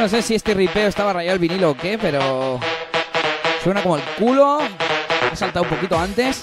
No 0.00 0.08
sé 0.08 0.22
si 0.22 0.34
este 0.34 0.54
ripeo 0.54 0.88
estaba 0.88 1.12
rayado 1.12 1.34
el 1.34 1.38
vinilo 1.38 1.72
o 1.72 1.76
qué, 1.76 1.98
pero 1.98 2.58
suena 3.62 3.82
como 3.82 3.96
el 3.96 4.02
culo. 4.18 4.60
He 5.30 5.36
saltado 5.36 5.64
un 5.64 5.68
poquito 5.68 5.98
antes 5.98 6.42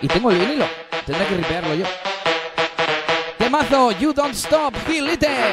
y 0.00 0.06
tengo 0.06 0.30
el 0.30 0.38
vinilo. 0.38 0.66
Tendré 1.04 1.26
que 1.26 1.34
ripearlo 1.34 1.74
yo. 1.74 1.84
Temazo, 3.38 3.90
You 3.90 4.12
Don't 4.12 4.34
Stop, 4.34 4.74
Gilite. 4.86 5.52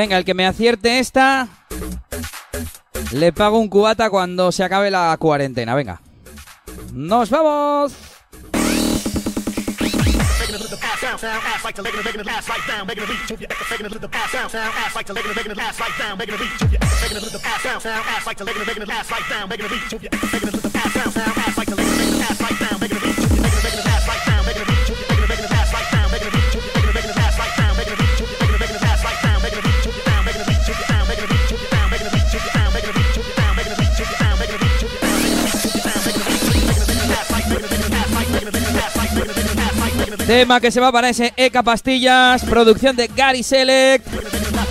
Venga, 0.00 0.16
el 0.16 0.24
que 0.24 0.32
me 0.32 0.46
acierte 0.46 0.98
esta, 0.98 1.46
le 3.12 3.34
pago 3.34 3.58
un 3.58 3.68
cubata 3.68 4.08
cuando 4.08 4.50
se 4.50 4.64
acabe 4.64 4.90
la 4.90 5.14
cuarentena. 5.20 5.74
Venga. 5.74 6.00
¡Nos 6.94 7.28
vamos! 7.28 7.92
Tema 40.30 40.60
que 40.60 40.70
se 40.70 40.78
va 40.78 40.92
para 40.92 41.08
ese 41.08 41.34
Eka 41.36 41.64
Pastillas, 41.64 42.44
producción 42.44 42.94
de 42.94 43.08
Gary 43.08 43.42
Select. 43.42 44.06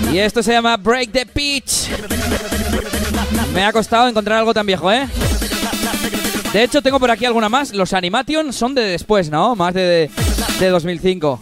Y 0.09 0.17
esto 0.17 0.41
se 0.41 0.53
llama 0.53 0.77
Break 0.77 1.11
the 1.11 1.25
Pitch. 1.25 1.89
Me 3.53 3.65
ha 3.65 3.73
costado 3.73 4.07
encontrar 4.07 4.39
algo 4.39 4.53
tan 4.53 4.65
viejo, 4.65 4.89
¿eh? 4.89 5.05
De 6.53 6.63
hecho, 6.63 6.81
tengo 6.81 6.97
por 6.97 7.11
aquí 7.11 7.25
alguna 7.25 7.49
más. 7.49 7.73
Los 7.73 7.91
Animation 7.91 8.53
son 8.53 8.73
de 8.73 8.83
después, 8.83 9.29
¿no? 9.29 9.53
Más 9.57 9.73
de, 9.73 10.09
de 10.61 10.69
2005. 10.69 11.41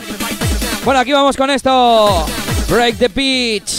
Bueno, 0.83 0.99
aquí 0.99 1.13
vamos 1.13 1.37
con 1.37 1.51
esto. 1.51 2.25
Break 2.69 2.97
the 2.97 3.11
Pitch. 3.11 3.71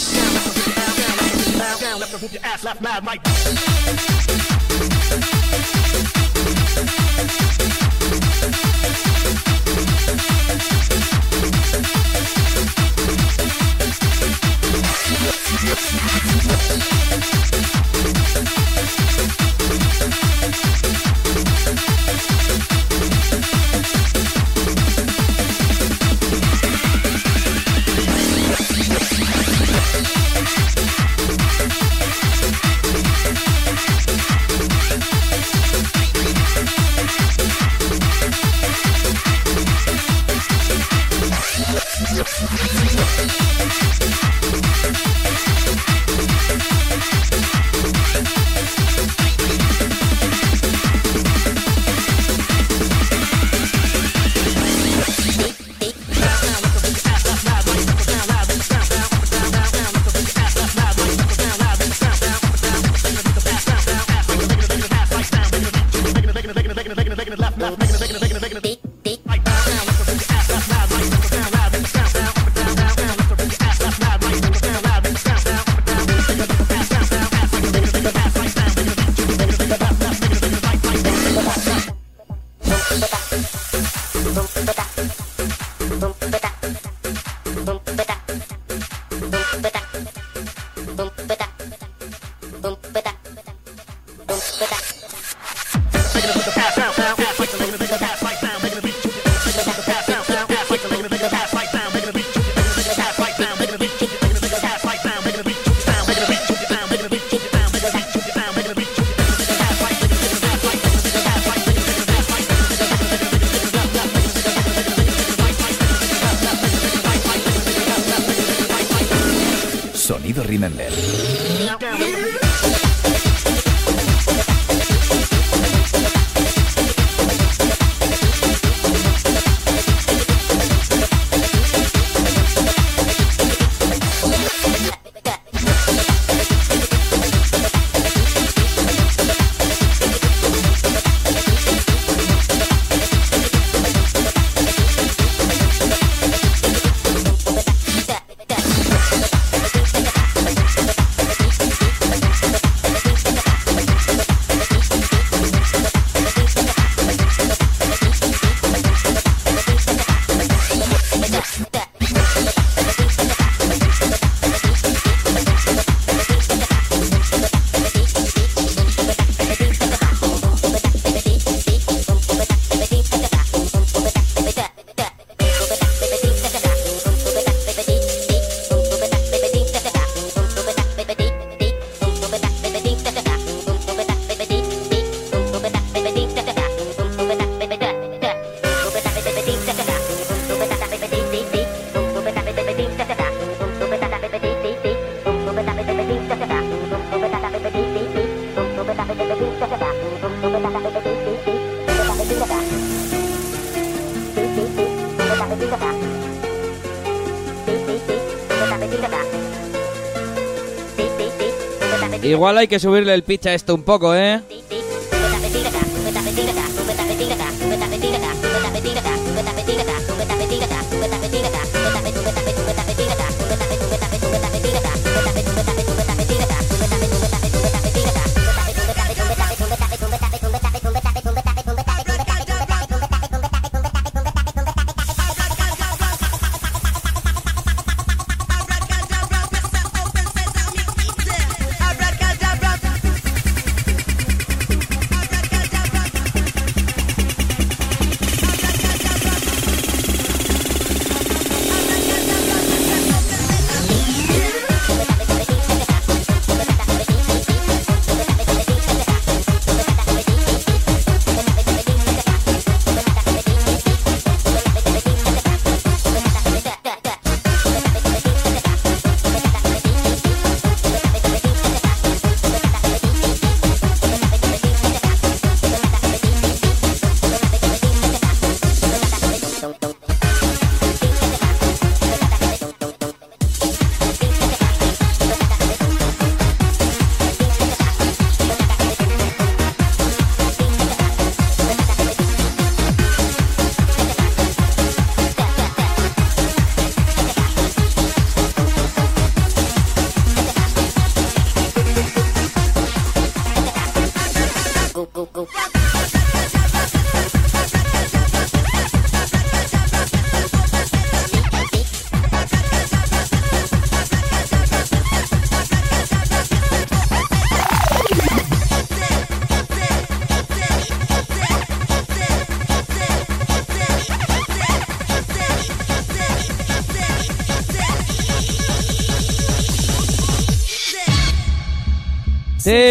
Igual 212.39 212.57
hay 212.57 212.69
que 212.69 212.79
subirle 212.79 213.13
el 213.13 213.23
pitch 213.23 213.47
a 213.47 213.53
esto 213.53 213.75
un 213.75 213.83
poco, 213.83 214.15
¿eh? 214.15 214.39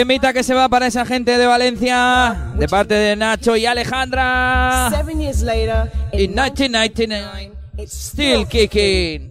temita 0.09 0.33
que 0.33 0.43
se 0.43 0.55
va 0.55 0.71
para 0.71 0.87
esa 0.87 1.05
gente 1.05 1.37
de 1.37 1.45
Valencia, 1.45 2.55
de 2.59 2.67
parte 2.67 2.95
de 2.95 3.15
Nacho 3.15 3.57
y 3.57 3.67
Alejandra. 3.67 4.89
Seven 4.91 5.21
years 5.21 5.43
later, 5.43 5.93
in 6.13 6.35
1999, 6.35 7.53
it's 7.77 7.93
still 7.93 8.47
kicking. 8.47 9.28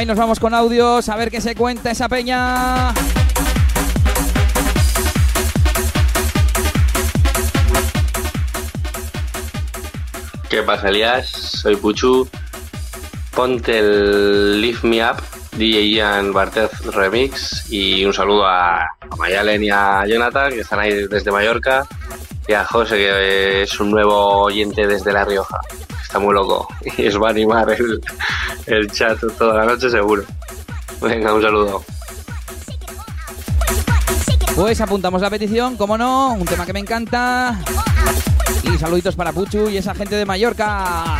Venga, 0.00 0.12
y 0.12 0.14
nos 0.14 0.18
vamos 0.18 0.40
con 0.40 0.54
audios 0.54 1.10
a 1.10 1.16
ver 1.16 1.30
qué 1.30 1.42
se 1.42 1.54
cuenta 1.54 1.90
esa 1.90 2.08
peña. 2.08 2.94
¿Qué 10.48 10.62
pasa, 10.62 10.88
Elías? 10.88 11.28
Soy 11.28 11.76
Puchu. 11.76 12.26
Ponte 13.34 13.78
el 13.78 14.62
Lift 14.62 14.84
Me 14.84 15.04
Up, 15.04 15.22
DJ 15.58 15.90
Ian 15.90 16.32
Bartez 16.32 16.70
Remix. 16.86 17.70
Y 17.70 18.02
un 18.06 18.14
saludo 18.14 18.46
a, 18.46 18.80
a 18.80 19.16
Mayalen 19.18 19.62
y 19.64 19.68
a 19.70 20.06
Jonathan, 20.06 20.50
que 20.54 20.60
están 20.60 20.80
ahí 20.80 21.08
desde 21.08 21.30
Mallorca. 21.30 21.86
Y 22.48 22.54
a 22.54 22.64
José, 22.64 22.96
que 22.96 23.62
es 23.64 23.78
un 23.78 23.90
nuevo 23.90 24.44
oyente 24.44 24.86
desde 24.86 25.12
La 25.12 25.26
Rioja. 25.26 25.60
Está 26.02 26.18
muy 26.18 26.32
loco. 26.32 26.66
Y 26.96 27.06
os 27.06 27.20
va 27.20 27.28
a 27.28 27.30
animar 27.32 27.70
el, 27.70 28.00
el 28.70 28.90
chat 28.90 29.18
toda 29.38 29.54
la 29.54 29.72
noche, 29.72 29.90
seguro. 29.90 30.24
Venga, 31.00 31.34
un 31.34 31.42
saludo. 31.42 31.84
Pues 34.54 34.80
apuntamos 34.80 35.22
la 35.22 35.30
petición, 35.30 35.76
como 35.76 35.96
no, 35.96 36.32
un 36.32 36.44
tema 36.44 36.66
que 36.66 36.72
me 36.72 36.80
encanta. 36.80 37.58
Y 38.62 38.76
saluditos 38.78 39.16
para 39.16 39.32
Puchu 39.32 39.68
y 39.68 39.78
esa 39.78 39.94
gente 39.94 40.16
de 40.16 40.26
Mallorca. 40.26 41.18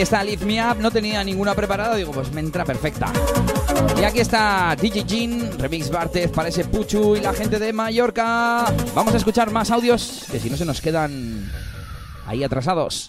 Está 0.00 0.22
Lift 0.22 0.44
Me 0.44 0.64
Up, 0.64 0.78
no 0.78 0.92
tenía 0.92 1.24
ninguna 1.24 1.56
preparada, 1.56 1.96
digo, 1.96 2.12
pues 2.12 2.30
me 2.32 2.40
entra 2.40 2.64
perfecta. 2.64 3.12
Y 4.00 4.04
aquí 4.04 4.20
está 4.20 4.76
DJ 4.80 5.04
Jean, 5.04 5.58
Remix 5.58 5.90
Bartez 5.90 6.30
para 6.30 6.48
ese 6.48 6.64
Puchu 6.64 7.16
y 7.16 7.20
la 7.20 7.32
gente 7.34 7.58
de 7.58 7.72
Mallorca. 7.72 8.72
Vamos 8.94 9.12
a 9.14 9.16
escuchar 9.16 9.50
más 9.50 9.72
audios, 9.72 10.24
que 10.30 10.38
si 10.38 10.48
no 10.48 10.56
se 10.56 10.64
nos 10.64 10.80
quedan 10.80 11.50
ahí 12.26 12.44
atrasados. 12.44 13.07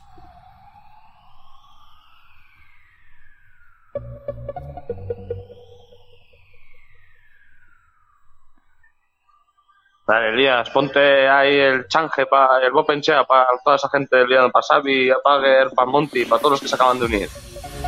Ponte 10.73 11.27
ahí 11.27 11.57
el 11.57 11.87
change, 11.87 12.25
pa, 12.29 12.59
el 12.63 12.71
Bopenchea 12.71 13.23
para 13.25 13.47
toda 13.63 13.75
esa 13.75 13.89
gente 13.89 14.25
liando 14.25 14.51
para 14.51 14.65
Xavi, 14.65 15.09
para 15.23 15.41
Pager, 15.41 15.69
para 15.75 15.89
Monty, 15.89 16.25
para 16.25 16.39
todos 16.39 16.51
los 16.51 16.61
que 16.61 16.67
se 16.67 16.75
acaban 16.75 16.99
de 16.99 17.05
unir. 17.05 17.29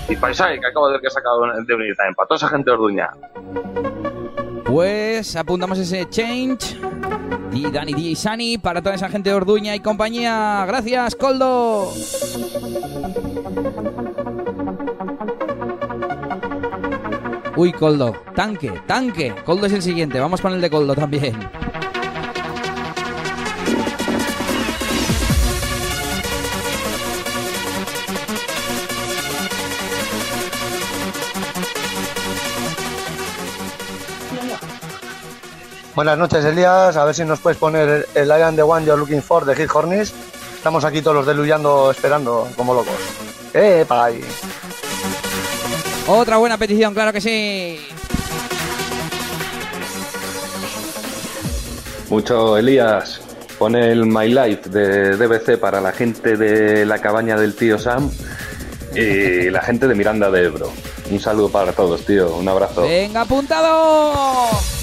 Y 0.09 0.15
para 0.15 0.31
Isai, 0.33 0.59
que 0.59 0.67
acabo 0.67 0.87
de 0.87 0.93
ver 0.93 1.01
que 1.01 1.09
se 1.09 1.19
acaba 1.19 1.37
de 1.53 1.73
unir 1.73 1.95
también, 1.95 2.15
para 2.15 2.27
toda 2.27 2.37
esa 2.37 2.49
gente 2.49 2.69
de 2.69 2.75
Orduña. 2.75 3.09
Pues 4.65 5.35
apuntamos 5.35 5.77
ese 5.77 6.09
change. 6.09 6.77
Y 7.53 7.69
Dani 7.69 7.93
DJ 7.93 8.15
Sani 8.15 8.57
para 8.57 8.81
toda 8.81 8.95
esa 8.95 9.09
gente 9.09 9.29
de 9.29 9.35
Orduña 9.35 9.75
y 9.75 9.79
compañía. 9.79 10.63
Gracias, 10.65 11.15
Coldo. 11.15 11.91
Uy, 17.55 17.73
Coldo. 17.73 18.15
Tanque, 18.33 18.81
tanque. 18.87 19.35
Coldo 19.43 19.65
es 19.67 19.73
el 19.73 19.81
siguiente. 19.81 20.19
Vamos 20.19 20.41
con 20.41 20.53
el 20.53 20.61
de 20.61 20.69
Coldo 20.69 20.95
también. 20.95 21.60
Buenas 35.95 36.17
noches, 36.17 36.45
Elías. 36.45 36.95
A 36.95 37.03
ver 37.03 37.13
si 37.13 37.25
nos 37.25 37.39
puedes 37.39 37.57
poner 37.57 38.07
el 38.15 38.27
I 38.29 38.41
am 38.41 38.55
the 38.55 38.63
one 38.63 38.85
you're 38.85 38.99
looking 38.99 39.21
for 39.21 39.45
de 39.45 39.55
Hit 39.55 39.69
Hornis. 39.73 40.13
Estamos 40.55 40.85
aquí 40.85 41.01
todos 41.01 41.17
los 41.17 41.25
deluyando 41.25 41.91
esperando 41.91 42.47
como 42.55 42.73
locos. 42.73 42.95
¡Eh, 43.53 43.85
pay! 43.87 44.21
Otra 46.07 46.37
buena 46.37 46.57
petición, 46.57 46.93
claro 46.93 47.11
que 47.11 47.19
sí. 47.19 47.79
Mucho 52.09 52.57
Elías, 52.57 53.21
pone 53.57 53.91
el 53.91 54.05
My 54.05 54.27
Life 54.27 54.69
de 54.69 55.17
DBC 55.17 55.57
para 55.59 55.81
la 55.81 55.91
gente 55.91 56.37
de 56.37 56.85
la 56.85 56.99
cabaña 56.99 57.37
del 57.37 57.55
tío 57.55 57.77
Sam 57.77 58.09
y 58.95 59.49
la 59.49 59.61
gente 59.61 59.87
de 59.87 59.95
Miranda 59.95 60.29
de 60.31 60.45
Ebro. 60.45 60.71
Un 61.09 61.19
saludo 61.19 61.49
para 61.49 61.73
todos, 61.73 62.05
tío. 62.05 62.35
Un 62.35 62.47
abrazo. 62.47 62.83
Venga, 62.83 63.21
apuntado. 63.21 64.80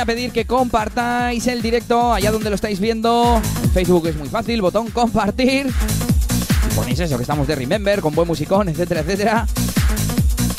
a 0.00 0.06
pedir 0.06 0.32
que 0.32 0.46
compartáis 0.46 1.46
el 1.46 1.60
directo 1.60 2.14
allá 2.14 2.32
donde 2.32 2.48
lo 2.48 2.54
estáis 2.54 2.80
viendo. 2.80 3.40
Facebook 3.74 4.06
es 4.06 4.16
muy 4.16 4.28
fácil, 4.28 4.62
botón 4.62 4.90
compartir. 4.90 5.70
Ponéis 6.74 7.00
eso, 7.00 7.16
que 7.16 7.22
estamos 7.22 7.46
de 7.46 7.54
Remember, 7.54 8.00
con 8.00 8.14
buen 8.14 8.26
musicón, 8.26 8.68
etcétera, 8.70 9.00
etcétera. 9.00 9.46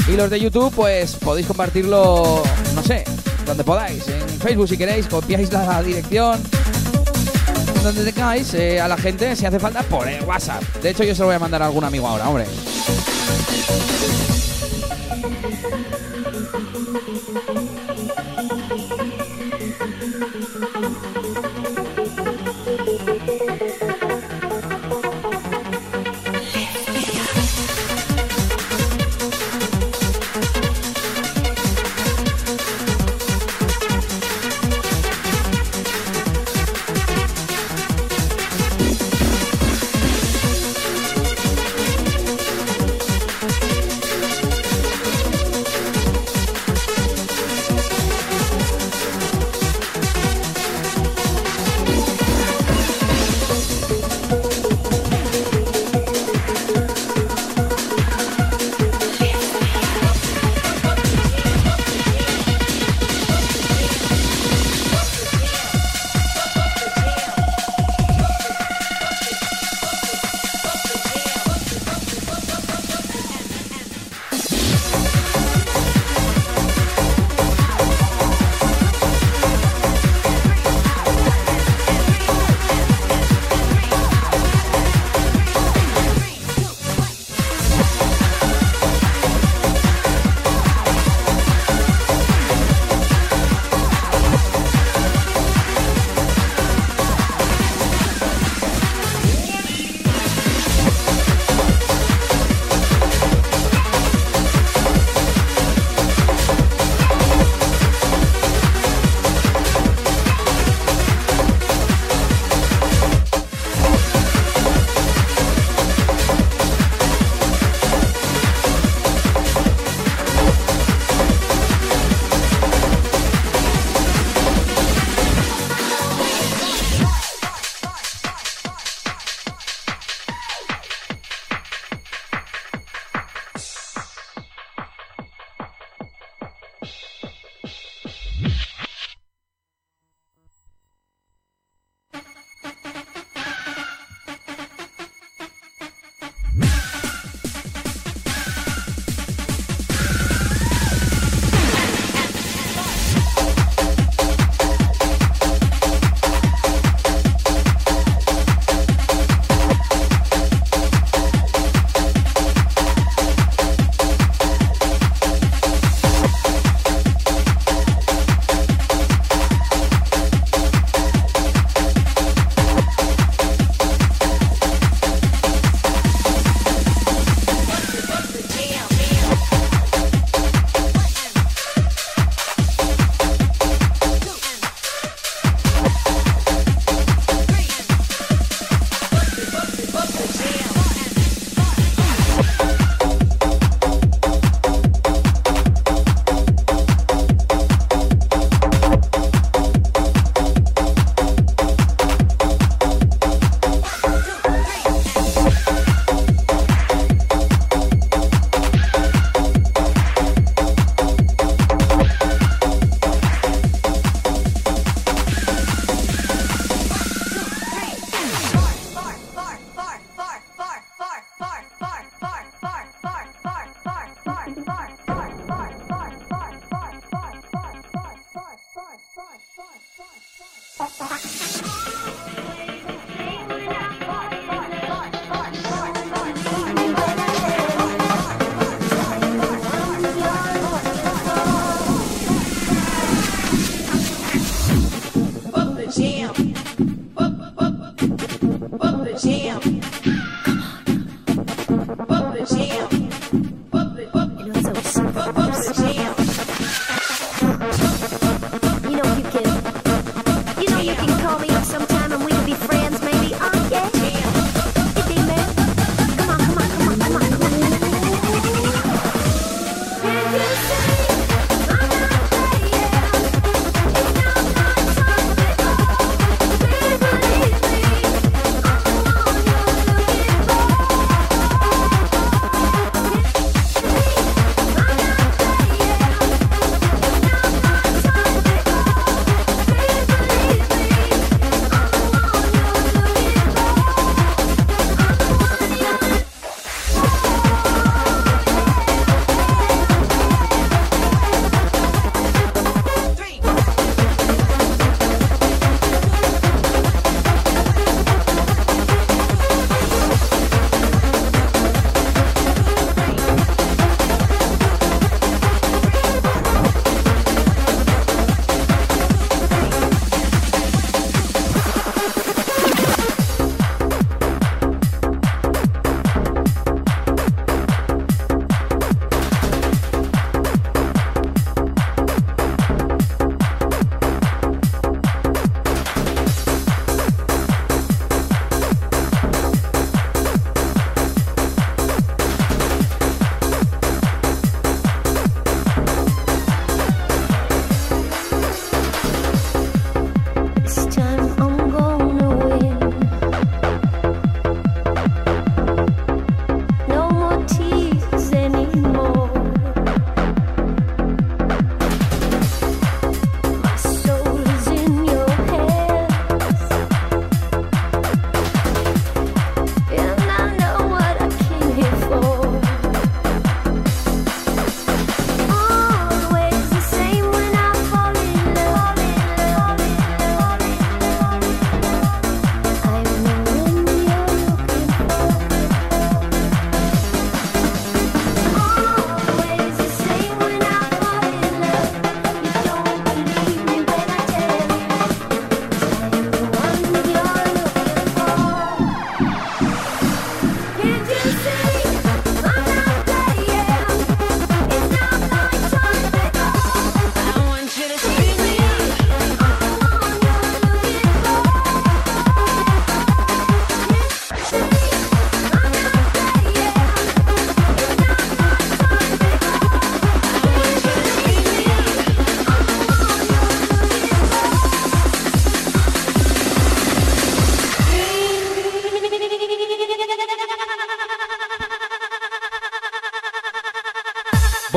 Y 0.08 0.16
los 0.16 0.30
de 0.30 0.40
YouTube, 0.40 0.72
pues 0.76 1.16
podéis 1.16 1.48
compartirlo, 1.48 2.44
no 2.76 2.84
sé, 2.84 3.04
donde 3.46 3.64
podáis. 3.64 4.08
En 4.08 4.40
Facebook 4.40 4.70
si 4.70 4.78
queréis, 4.78 5.08
copiáis 5.08 5.52
la 5.52 5.82
dirección. 5.82 6.40
Donde 7.84 8.06
tengáis 8.06 8.54
eh, 8.54 8.80
a 8.80 8.88
la 8.88 8.98
gente, 8.98 9.36
si 9.36 9.48
hace 9.48 9.60
falta, 9.60 9.82
por 9.82 10.08
el 10.08 10.24
WhatsApp. 10.24 10.62
De 10.84 10.92
hecho, 10.92 11.04
yo 11.04 11.16
se 11.16 11.22
lo 11.22 11.28
voy 11.28 11.36
a 11.36 11.40
mandar 11.40 11.64
a 11.64 11.66
algún 11.66 11.84
amigo 11.84 12.08
ahora, 12.08 12.30
hombre. 12.30 12.46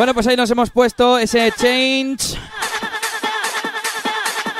Bueno, 0.04 0.12
pues 0.12 0.26
ahí 0.26 0.36
nos 0.36 0.50
hemos 0.50 0.68
puesto 0.68 1.18
ese 1.18 1.50
change 1.52 2.36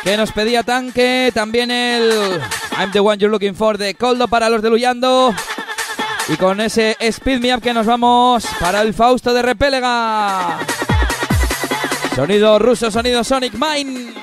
que 0.03 0.17
nos 0.17 0.33
pedía 0.33 0.63
Tanque. 0.63 1.33
También 1.35 1.71
el 1.71 2.41
I'm 2.79 2.91
the 2.93 3.01
one 3.01 3.19
you're 3.19 3.31
looking 3.31 3.55
for 3.55 3.77
de 3.77 3.95
Coldo 3.95 4.27
para 4.27 4.49
los 4.49 4.63
de 4.63 4.71
Luyando. 4.71 5.35
Y 6.31 6.39
con 6.39 6.63
ese 6.63 6.97
Speed 6.99 7.41
Me 7.41 7.55
Up 7.55 7.61
que 7.61 7.75
nos 7.75 7.85
vamos 7.85 8.47
para 8.59 8.81
el 8.81 8.95
Fausto 8.95 9.35
de 9.35 9.43
Repélega. 9.43 10.61
Sonido 12.17 12.59
ruso, 12.59 12.91
sonido 12.91 13.23
Sonic 13.23 13.53
Mine. 13.53 14.15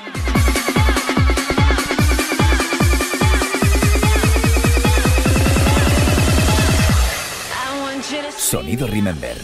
Sonido 8.36 8.88
Remember. 8.88 9.36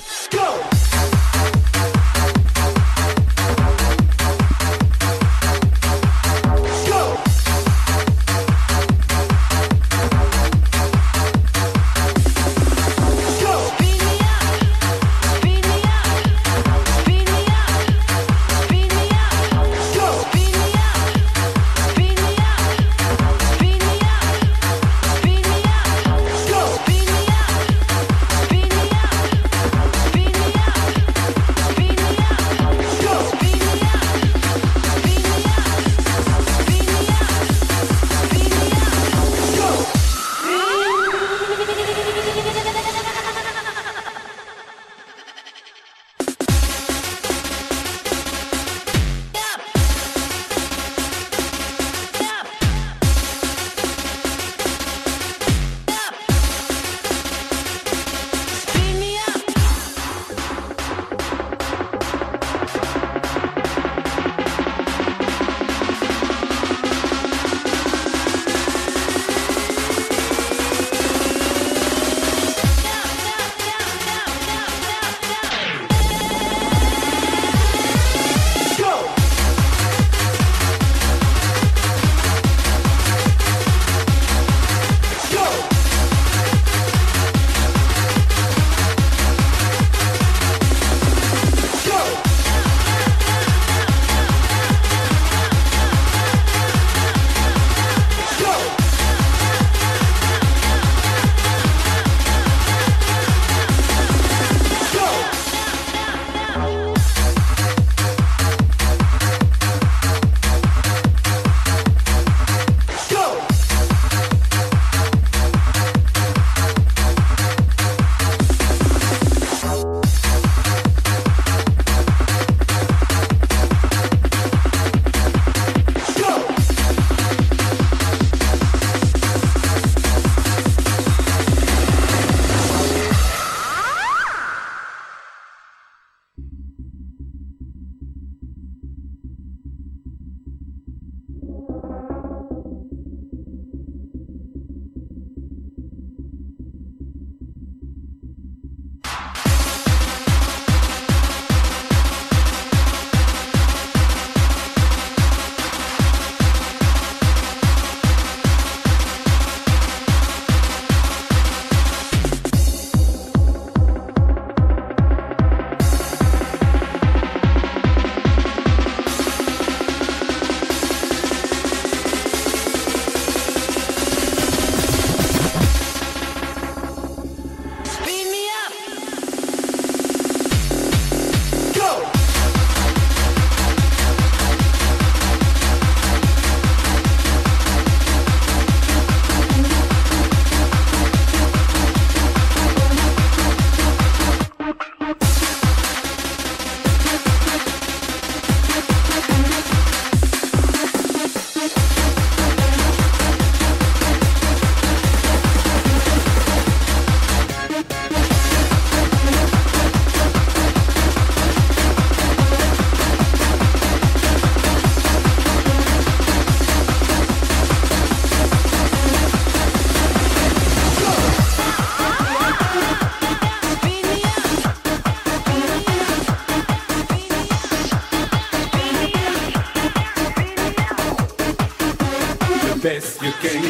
Best 233.31 233.55
you 233.55 233.68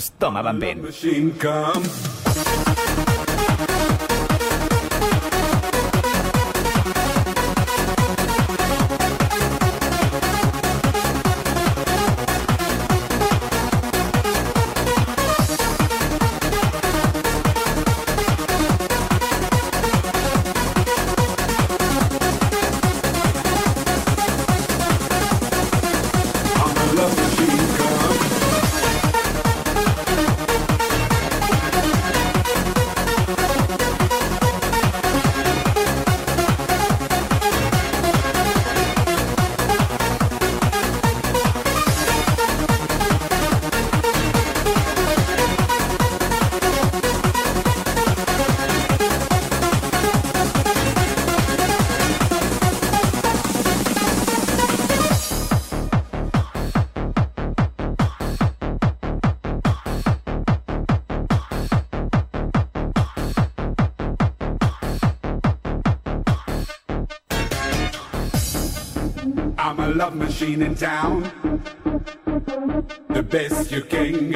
es 0.00 0.12
Toma 0.12 0.42
machine 70.30 70.62
in 70.62 70.76
town. 70.76 71.22
The 73.08 73.20
best 73.20 73.72
you 73.72 73.82
can 73.82 74.29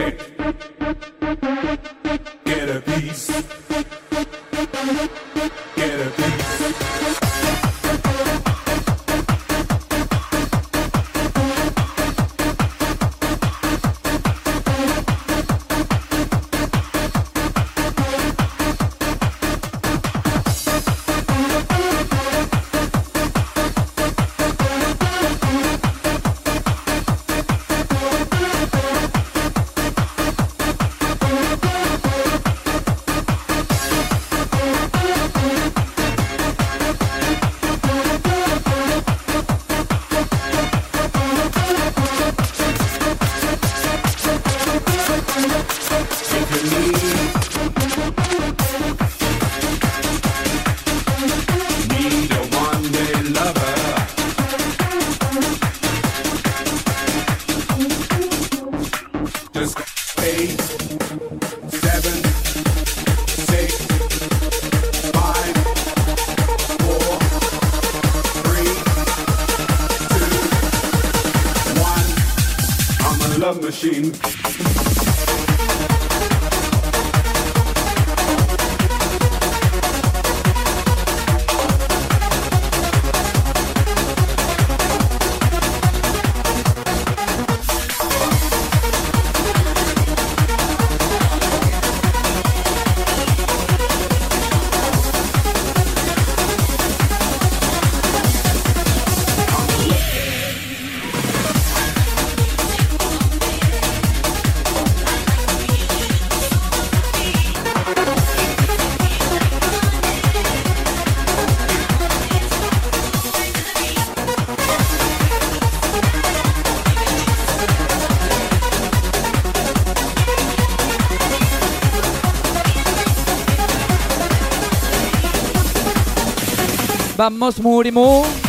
Vamos, 127.25 127.59
Murimo. 127.59 128.44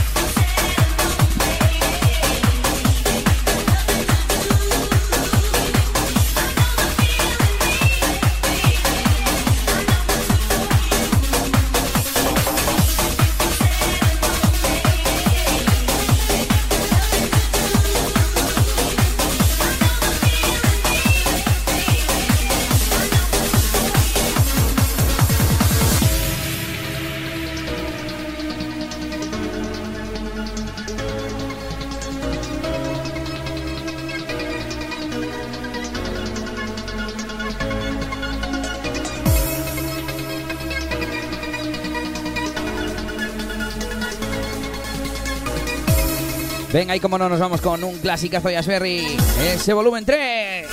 Venga, 46.85 46.97
y 46.97 46.99
como 46.99 47.17
no 47.17 47.27
nos 47.27 47.39
vamos 47.39 47.61
con 47.61 47.83
un 47.83 47.97
clasicazo 47.97 48.47
de 48.47 48.57
Asberry, 48.57 49.17
ese 49.41 49.73
volumen 49.73 50.05
3. 50.05 50.67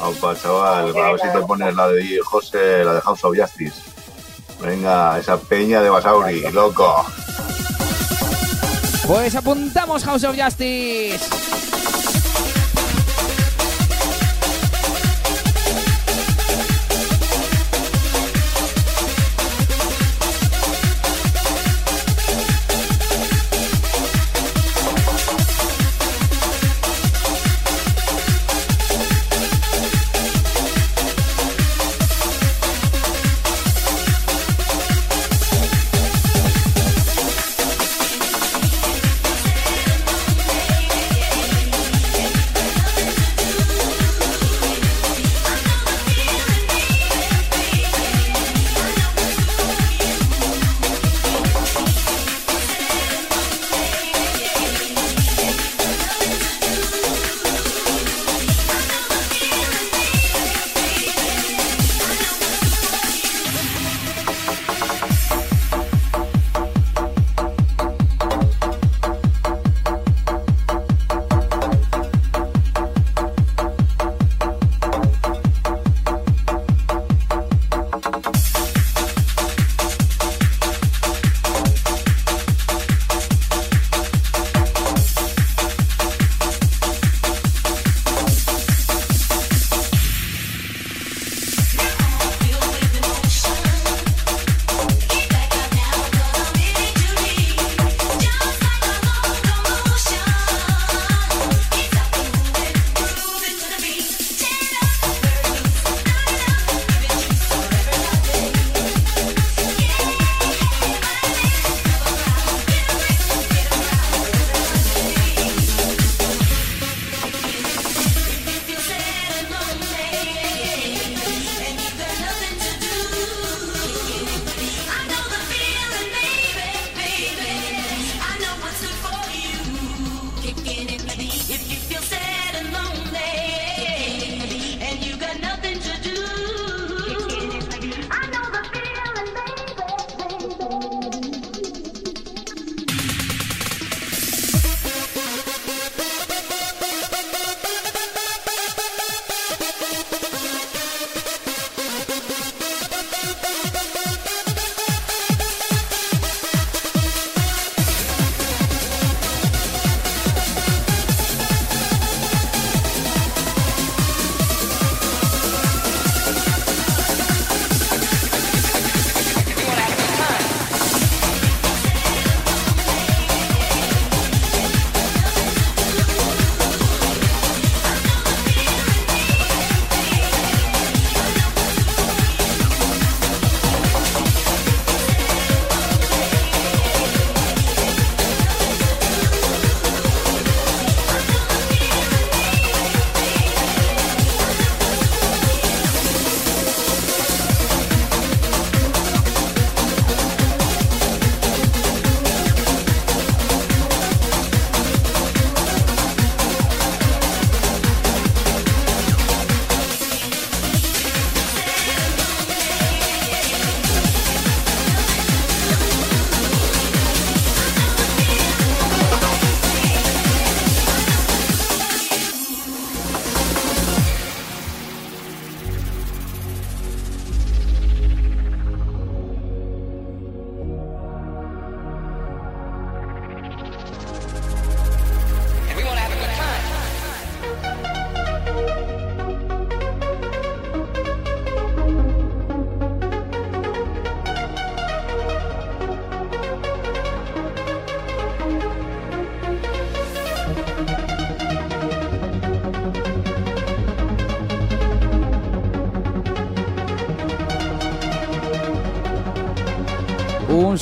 Opa, 0.00 0.34
chaval, 0.34 0.96
a 0.96 1.12
ver 1.12 1.20
si 1.20 1.32
te 1.32 1.46
pones 1.46 1.76
la 1.76 1.86
de 1.86 2.18
José, 2.24 2.84
la 2.84 2.94
de 2.94 3.00
House 3.02 3.22
of 3.22 3.38
Justice. 3.38 3.80
Venga, 4.60 5.16
esa 5.20 5.38
peña 5.38 5.80
de 5.80 5.90
Basauri, 5.90 6.40
loco. 6.50 7.06
Pues 9.12 9.34
apuntamos 9.36 10.02
House 10.04 10.24
of 10.24 10.34
Justice. 10.34 11.41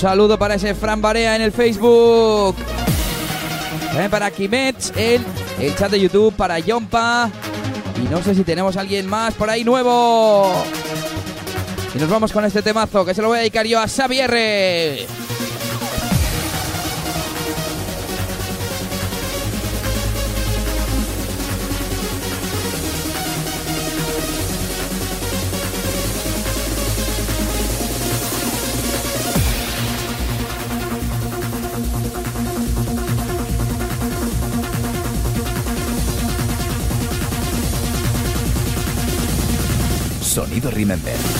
Saludo 0.00 0.38
para 0.38 0.54
ese 0.54 0.74
Fran 0.74 1.02
Barea 1.02 1.36
en 1.36 1.42
el 1.42 1.52
Facebook. 1.52 2.56
También 3.88 4.10
para 4.10 4.30
Kimets, 4.30 4.94
el, 4.96 5.22
el 5.60 5.76
chat 5.76 5.90
de 5.90 6.00
YouTube, 6.00 6.34
para 6.34 6.58
Yompa. 6.58 7.30
Y 8.02 8.08
no 8.08 8.22
sé 8.22 8.34
si 8.34 8.42
tenemos 8.42 8.78
a 8.78 8.80
alguien 8.80 9.06
más 9.06 9.34
por 9.34 9.50
ahí 9.50 9.62
nuevo. 9.62 10.50
Y 11.94 11.98
nos 11.98 12.08
vamos 12.08 12.32
con 12.32 12.46
este 12.46 12.62
temazo 12.62 13.04
que 13.04 13.12
se 13.12 13.20
lo 13.20 13.28
voy 13.28 13.38
a 13.38 13.40
dedicar 13.40 13.66
yo 13.66 13.78
a 13.78 13.86
Xavier. 13.86 15.06
Remember. 40.72 41.39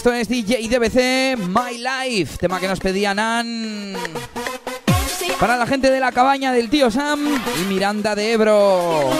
Esto 0.00 0.14
es 0.14 0.28
DJ 0.28 0.66
DBC 0.66 1.36
My 1.36 1.76
Life, 1.76 2.38
tema 2.38 2.58
que 2.58 2.66
nos 2.66 2.80
pedía 2.80 3.12
Nan. 3.12 3.92
Para 5.38 5.58
la 5.58 5.66
gente 5.66 5.90
de 5.90 6.00
la 6.00 6.10
cabaña 6.10 6.52
del 6.52 6.70
tío 6.70 6.90
Sam 6.90 7.20
y 7.60 7.64
Miranda 7.64 8.14
de 8.14 8.32
Ebro. 8.32 9.10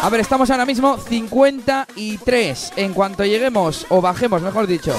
A 0.00 0.08
ver, 0.10 0.20
estamos 0.20 0.48
ahora 0.52 0.64
mismo 0.64 0.96
53. 0.96 2.72
En 2.76 2.94
cuanto 2.94 3.24
lleguemos, 3.24 3.84
o 3.88 4.00
bajemos, 4.00 4.42
mejor 4.42 4.68
dicho. 4.68 4.96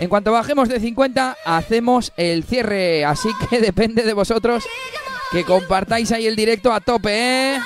En 0.00 0.08
cuanto 0.08 0.32
bajemos 0.32 0.68
de 0.68 0.80
50, 0.80 1.36
hacemos 1.44 2.12
el 2.16 2.42
cierre. 2.42 3.04
Así 3.04 3.28
que 3.48 3.60
depende 3.60 4.02
de 4.02 4.14
vosotros 4.14 4.64
que 5.30 5.44
compartáis 5.44 6.10
ahí 6.10 6.26
el 6.26 6.34
directo 6.34 6.72
a 6.72 6.80
tope, 6.80 7.54
¿eh? 7.54 7.60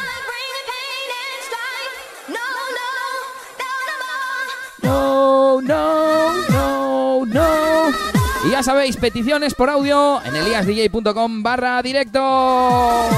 no, 5.68 6.32
no, 6.48 7.26
no. 7.26 7.88
Y 8.46 8.50
ya 8.50 8.62
sabéis, 8.62 8.96
peticiones 8.96 9.54
por 9.54 9.68
audio 9.68 10.22
en 10.24 10.34
eliasdj.com 10.34 11.42
barra 11.42 11.82
directo. 11.82 13.08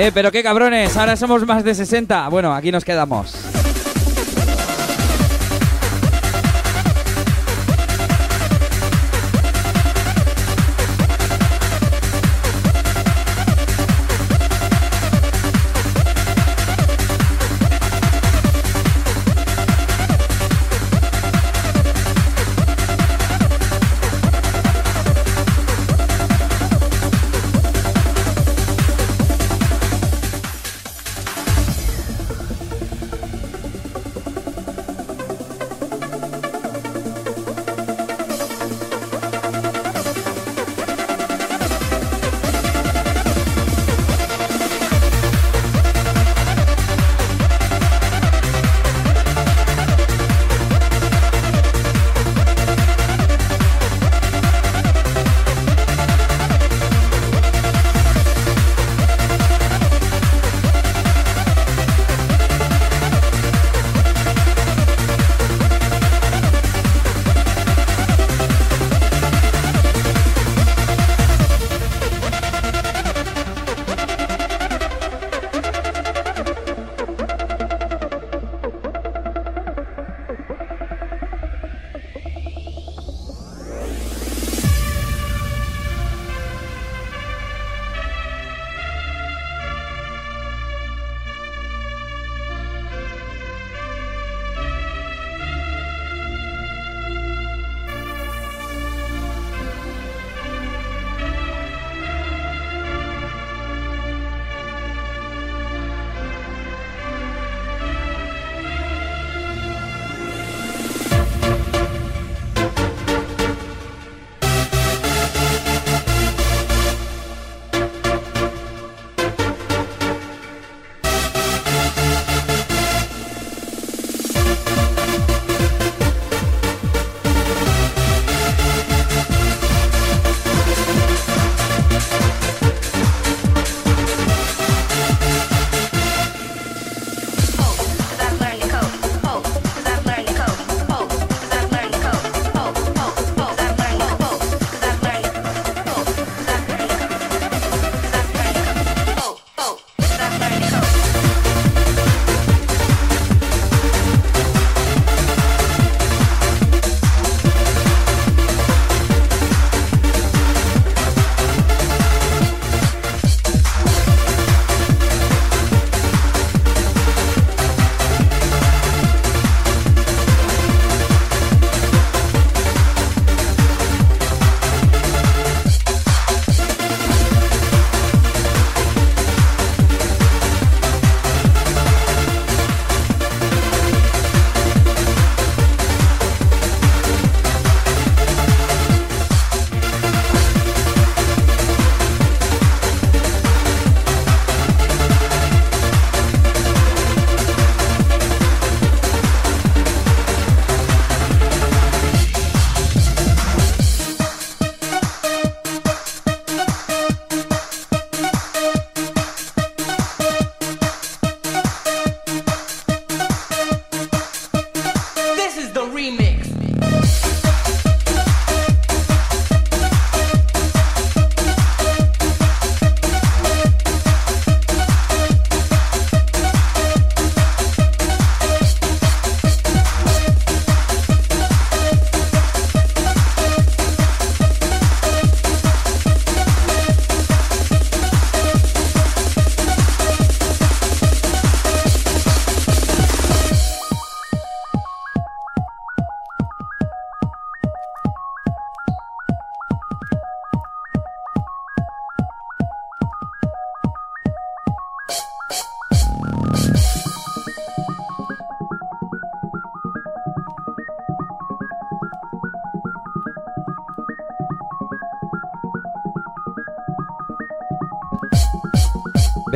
Eh, 0.00 0.12
pero 0.14 0.30
qué 0.30 0.44
cabrones, 0.44 0.96
ahora 0.96 1.16
somos 1.16 1.44
más 1.44 1.64
de 1.64 1.74
60. 1.74 2.28
Bueno, 2.28 2.54
aquí 2.54 2.70
nos 2.70 2.84
quedamos. 2.84 3.34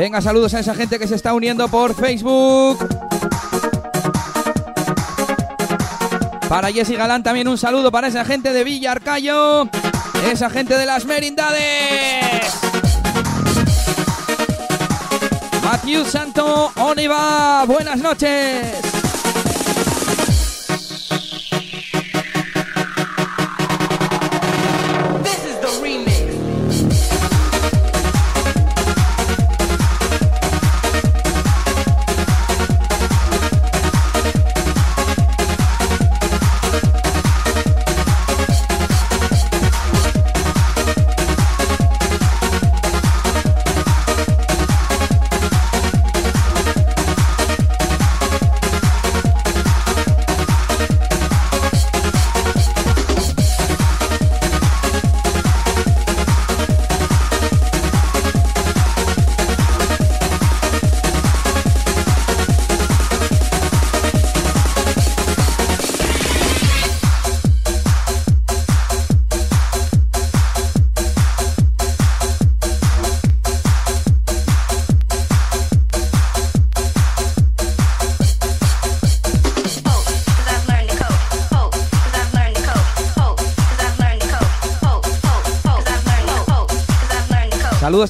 Venga, 0.02 0.20
saludos 0.20 0.52
a 0.54 0.58
esa 0.58 0.74
gente 0.74 0.98
que 0.98 1.06
se 1.06 1.14
está 1.14 1.32
uniendo 1.32 1.68
por 1.68 1.94
Facebook. 1.94 2.76
Para 6.48 6.72
Jessy 6.72 6.96
Galán 6.96 7.22
también 7.22 7.46
un 7.46 7.56
saludo 7.56 7.92
para 7.92 8.08
esa 8.08 8.24
gente 8.24 8.52
de 8.52 8.64
Villa 8.64 8.90
Arcayo, 8.90 9.68
esa 10.28 10.50
gente 10.50 10.76
de 10.76 10.86
las 10.86 11.04
merindades. 11.04 12.52
Matthew 15.62 16.04
Santo 16.04 16.72
Oliva, 16.78 17.64
buenas 17.68 17.98
noches. 17.98 18.81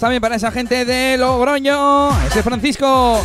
También 0.00 0.20
para 0.20 0.36
esa 0.36 0.50
gente 0.50 0.84
de 0.84 1.16
Logroño, 1.18 2.10
ese 2.26 2.42
Francisco. 2.42 3.20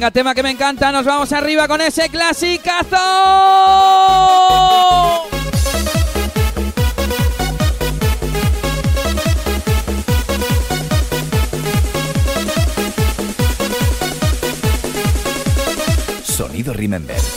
Venga, 0.00 0.10
tema 0.12 0.34
que 0.34 0.42
me 0.42 0.48
encanta, 0.48 0.90
nos 0.92 1.04
vamos 1.04 1.30
arriba 1.30 1.68
con 1.68 1.78
ese 1.82 2.08
clasicazo. 2.08 2.96
Sonido 16.24 16.72
Remember. 16.72 17.29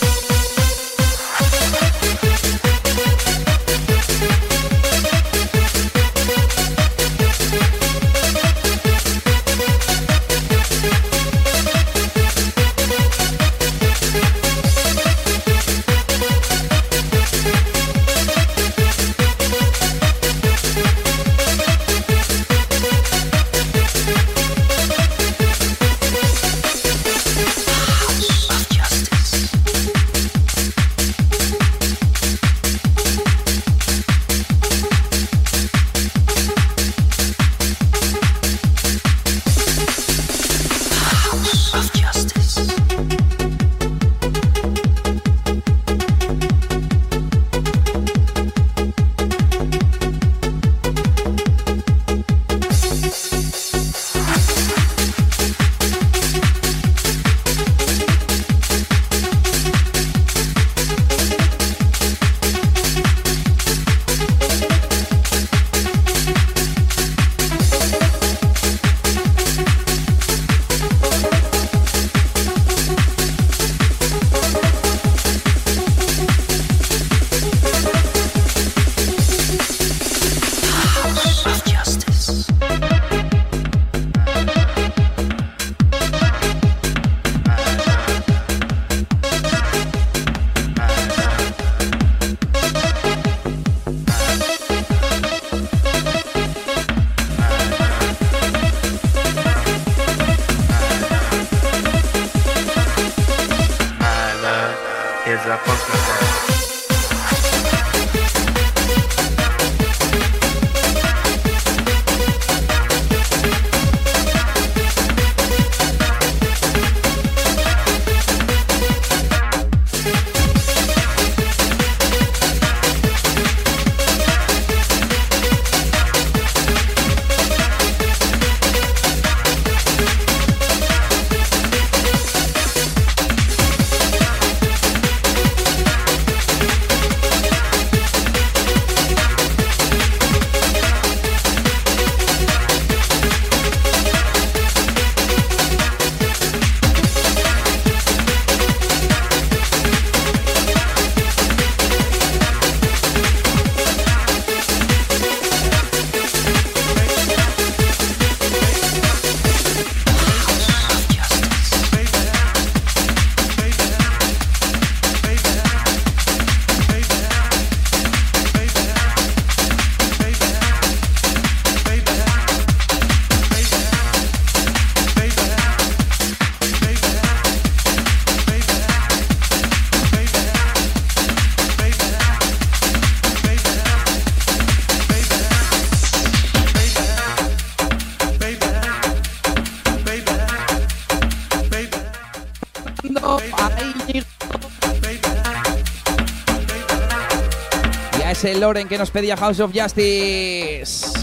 Loren 198.64 198.88
que 198.88 198.98
nos 198.98 199.11
pedía 199.11 199.35
House 199.35 199.59
of 199.59 199.74
Justice. 199.75 201.19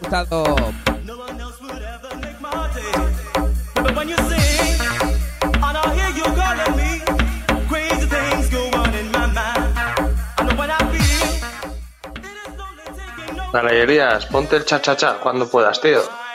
Gustado. 0.00 0.74
Dale, 13.52 13.82
Elías, 13.82 14.26
ponte 14.26 14.56
el 14.56 14.64
cha-cha-cha 14.64 15.20
cuando 15.20 15.48
puedas, 15.48 15.80
tío. 15.80 16.27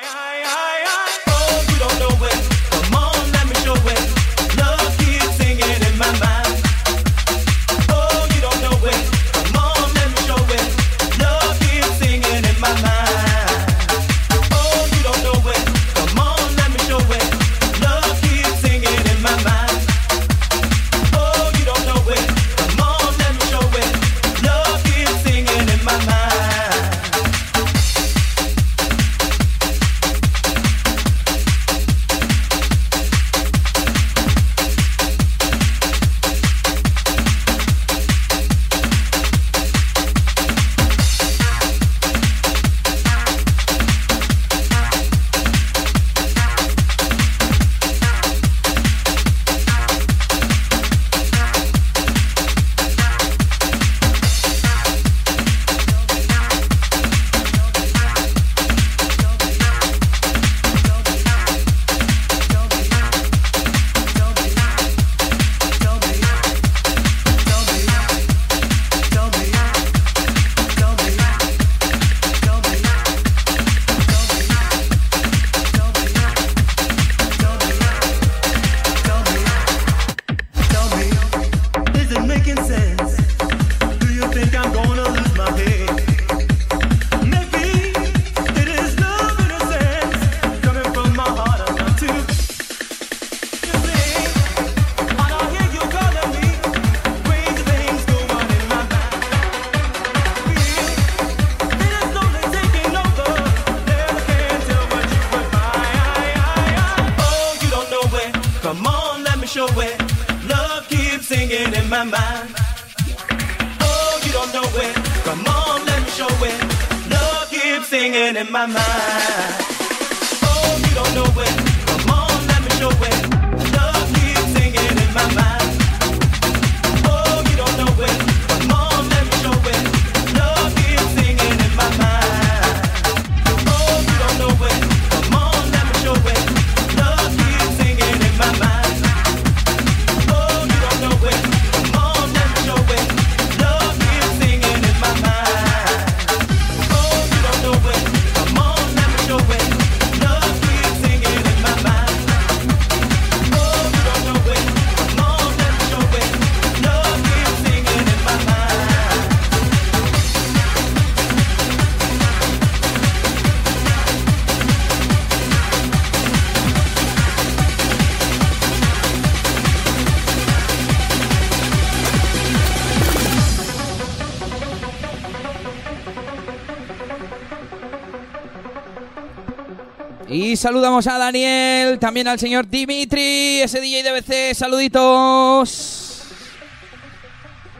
Saludamos 180.63 181.05
a 181.07 181.17
Daniel, 181.17 181.99
también 181.99 182.25
al 182.29 182.39
señor 182.39 182.69
Dimitri, 182.69 183.59
ese 183.59 183.81
DJ 183.81 184.01
DBC. 184.01 184.55
Saluditos. 184.55 186.23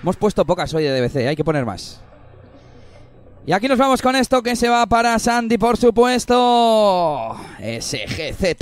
Hemos 0.02 0.18
puesto 0.18 0.44
pocas 0.44 0.74
hoy 0.74 0.84
de 0.84 1.00
DBC, 1.00 1.30
hay 1.30 1.36
que 1.38 1.46
poner 1.46 1.66
más. 1.66 2.02
Y 3.46 3.54
aquí 3.54 3.70
nos 3.70 3.78
vamos 3.78 4.02
con 4.02 4.18
esto 4.18 4.44
que 4.44 4.58
se 4.58 4.68
va 4.68 4.86
para 4.86 5.18
Sandy, 5.18 5.58
por 5.58 5.78
supuesto. 5.78 7.38
SGZ. 7.58 8.62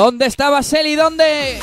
¿Dónde 0.00 0.24
estaba 0.24 0.62
Selly? 0.62 0.94
¿Dónde? 0.94 1.60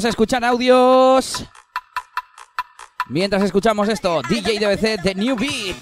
Vamos 0.00 0.06
a 0.06 0.16
escuchar 0.16 0.42
audios. 0.46 1.44
Mientras 3.10 3.42
escuchamos 3.42 3.86
esto, 3.86 4.22
DJ 4.22 4.58
DBC 4.58 5.02
The 5.02 5.14
New 5.14 5.36
Beat. 5.36 5.76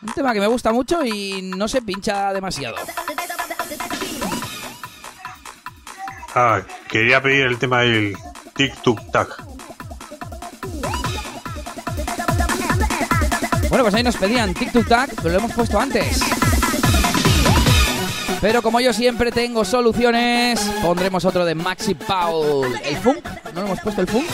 Un 0.00 0.14
tema 0.14 0.32
que 0.32 0.40
me 0.40 0.46
gusta 0.46 0.72
mucho 0.72 1.04
y 1.04 1.42
no 1.42 1.68
se 1.68 1.82
pincha 1.82 2.32
demasiado. 2.32 2.76
Ah, 6.34 6.62
quería 6.88 7.20
pedir 7.20 7.44
el 7.44 7.58
tema 7.58 7.80
del 7.82 8.16
tic-tuc-tac. 8.54 9.28
Bueno, 13.68 13.84
pues 13.84 13.92
ahí 13.92 14.02
nos 14.02 14.16
pedían 14.16 14.54
Tic 14.54 14.72
Tic 14.72 14.88
Tac, 14.88 15.10
pero 15.16 15.34
lo 15.34 15.38
hemos 15.38 15.52
puesto 15.52 15.78
antes. 15.78 16.41
Pero 18.42 18.60
como 18.60 18.80
yo 18.80 18.92
siempre 18.92 19.30
tengo 19.30 19.64
soluciones, 19.64 20.60
pondremos 20.82 21.24
otro 21.24 21.44
de 21.44 21.54
Maxi 21.54 21.94
Paul. 21.94 22.74
¿El 22.84 22.96
Funk? 22.96 23.24
¿No 23.54 23.60
hemos 23.60 23.80
puesto 23.80 24.00
el 24.00 24.08
Funk? 24.08 24.26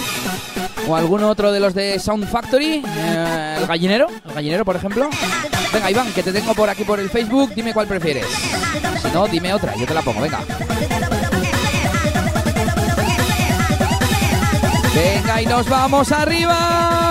¿O 0.88 0.96
algún 0.96 1.22
otro 1.24 1.52
de 1.52 1.60
los 1.60 1.74
de 1.74 1.98
Sound 1.98 2.26
Factory? 2.26 2.82
Eh, 2.86 3.56
¿El 3.58 3.66
gallinero? 3.66 4.06
¿El 4.26 4.34
gallinero, 4.34 4.64
por 4.64 4.76
ejemplo? 4.76 5.10
Venga, 5.74 5.90
Iván, 5.90 6.10
que 6.14 6.22
te 6.22 6.32
tengo 6.32 6.54
por 6.54 6.70
aquí 6.70 6.84
por 6.84 6.98
el 6.98 7.10
Facebook, 7.10 7.52
dime 7.54 7.74
cuál 7.74 7.86
prefieres. 7.86 8.24
Si 9.02 9.08
no, 9.12 9.26
dime 9.26 9.52
otra, 9.52 9.76
yo 9.76 9.84
te 9.84 9.92
la 9.92 10.00
pongo, 10.00 10.22
venga. 10.22 10.40
Venga, 14.94 15.42
y 15.42 15.46
nos 15.46 15.68
vamos 15.68 16.10
arriba. 16.12 17.07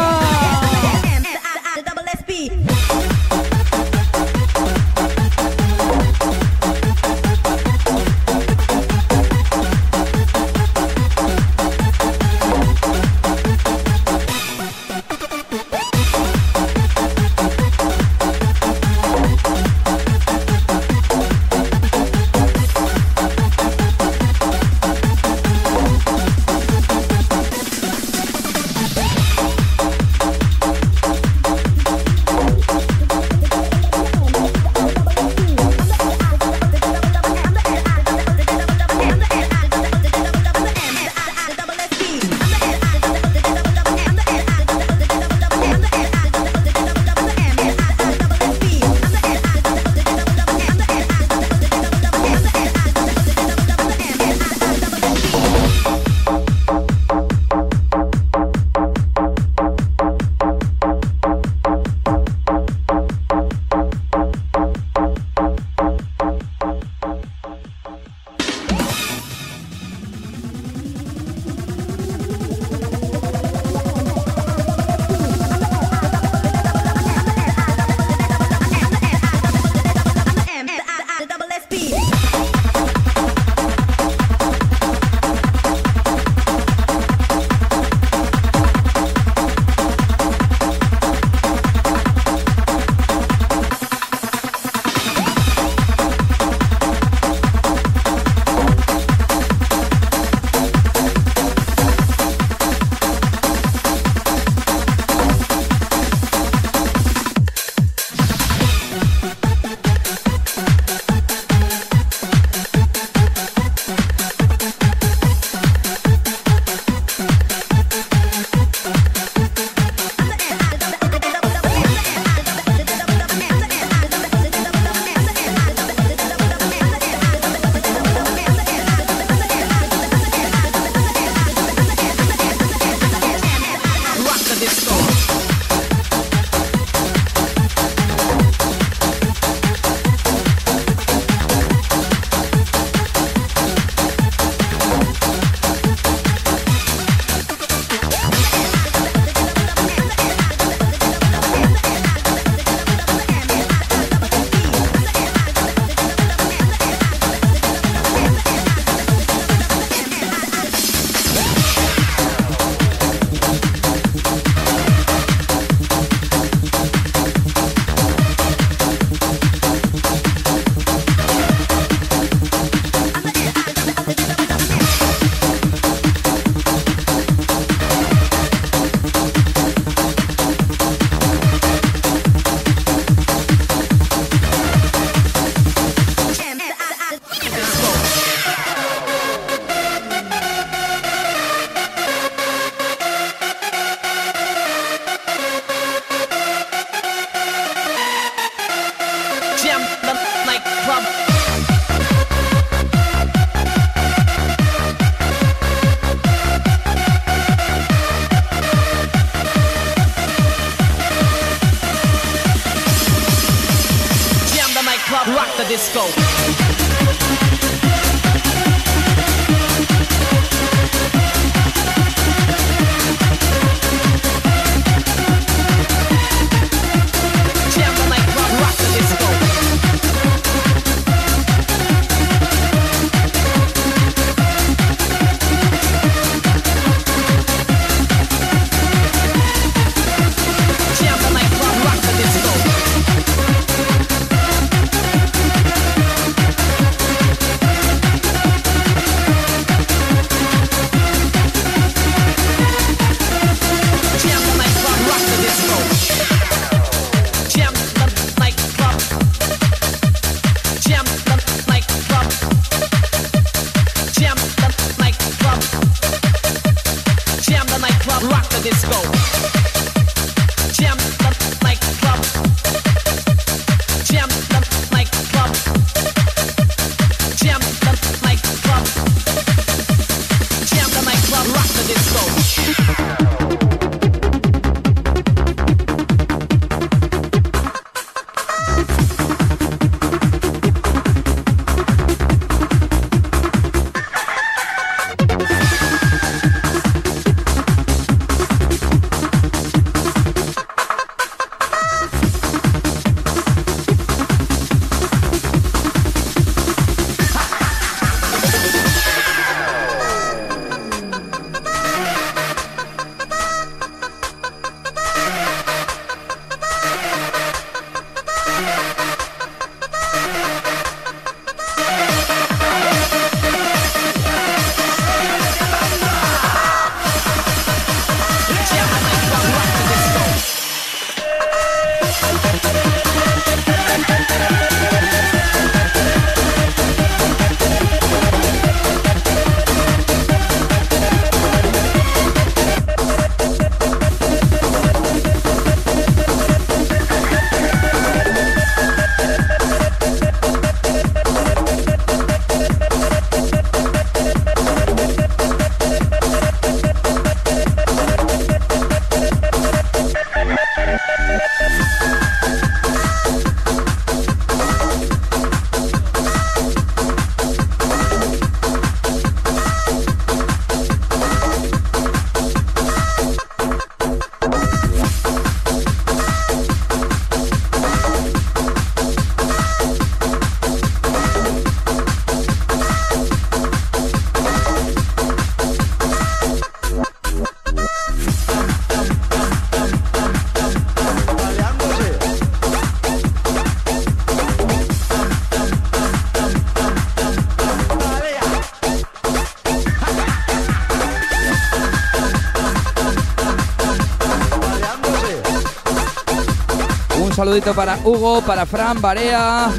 Para 407.62 407.98
Hugo, 408.04 408.42
para 408.42 408.66
Fran 408.66 409.02
Barea. 409.02 409.70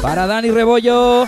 Para 0.00 0.26
Dani 0.26 0.50
Rebollo. 0.50 1.24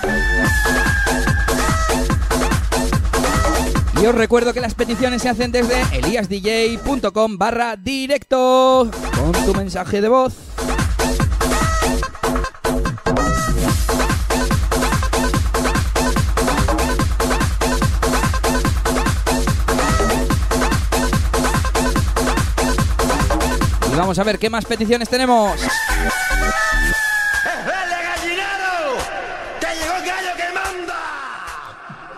Y 4.01 4.07
os 4.07 4.15
recuerdo 4.15 4.53
que 4.53 4.61
las 4.61 4.75
peticiones 4.75 5.23
se 5.23 5.29
hacen 5.29 5.51
desde 5.51 5.83
eliasdj.com 5.93 7.37
barra 7.37 7.77
directo 7.77 8.89
con 9.17 9.33
tu 9.45 9.55
mensaje 9.55 10.01
de 10.01 10.09
voz. 10.09 10.46
Vamos 24.07 24.21
a 24.21 24.23
ver 24.25 24.39
qué 24.39 24.49
más 24.49 24.65
peticiones 24.65 25.09
tenemos. 25.09 25.61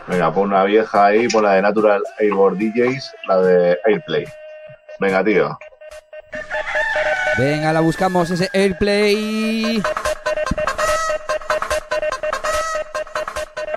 Venga, 0.06 0.34
pon 0.34 0.48
una 0.48 0.64
vieja 0.64 1.06
ahí, 1.06 1.28
pon 1.28 1.44
la 1.44 1.54
de 1.54 1.62
Natural 1.62 2.02
Airborne 2.18 2.58
DJs, 2.58 3.10
la 3.26 3.40
de 3.40 3.78
Airplay. 3.86 4.26
Venga, 5.00 5.24
tío. 5.24 5.58
Venga, 7.38 7.72
la 7.72 7.80
buscamos 7.80 8.30
ese 8.30 8.50
Airplay. 8.52 9.82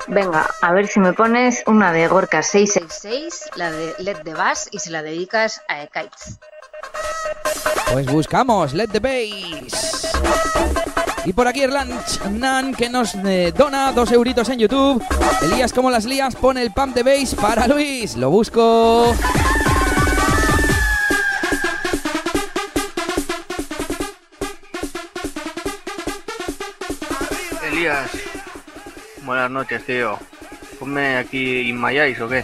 Venga, 0.07 0.49
a 0.61 0.73
ver 0.73 0.87
si 0.87 0.99
me 0.99 1.13
pones 1.13 1.63
una 1.65 1.93
de 1.93 2.09
Gorka 2.09 2.43
666, 2.43 3.51
la 3.55 3.71
de 3.71 3.93
Let 3.99 4.23
the 4.25 4.33
Bass, 4.33 4.67
y 4.69 4.79
se 4.79 4.91
la 4.91 5.01
dedicas 5.01 5.61
a 5.69 5.87
Kites. 5.87 6.39
Pues 7.91 8.05
buscamos 8.05 8.73
Let 8.73 8.87
the 8.87 8.99
Bass. 8.99 10.11
Y 11.25 11.33
por 11.33 11.47
aquí 11.47 11.61
Erland 11.61 11.93
Nan 12.31 12.73
que 12.73 12.89
nos 12.89 13.13
eh, 13.15 13.53
dona 13.55 13.91
dos 13.91 14.11
euritos 14.11 14.49
en 14.49 14.59
YouTube. 14.59 15.03
Elías 15.43 15.71
como 15.71 15.91
las 15.91 16.05
lías 16.05 16.35
pone 16.35 16.61
el 16.61 16.71
pump 16.71 16.95
de 16.95 17.03
bass 17.03 17.35
para 17.35 17.67
Luis. 17.67 18.15
Lo 18.15 18.29
busco. 18.29 19.13
Elías, 27.71 28.09
buenas 29.23 29.51
noches, 29.51 29.85
tío. 29.85 30.17
Ponme 30.79 31.17
aquí 31.17 31.69
In 31.69 31.79
My 31.79 31.97
Eyes, 31.99 32.19
o 32.21 32.27
qué. 32.27 32.43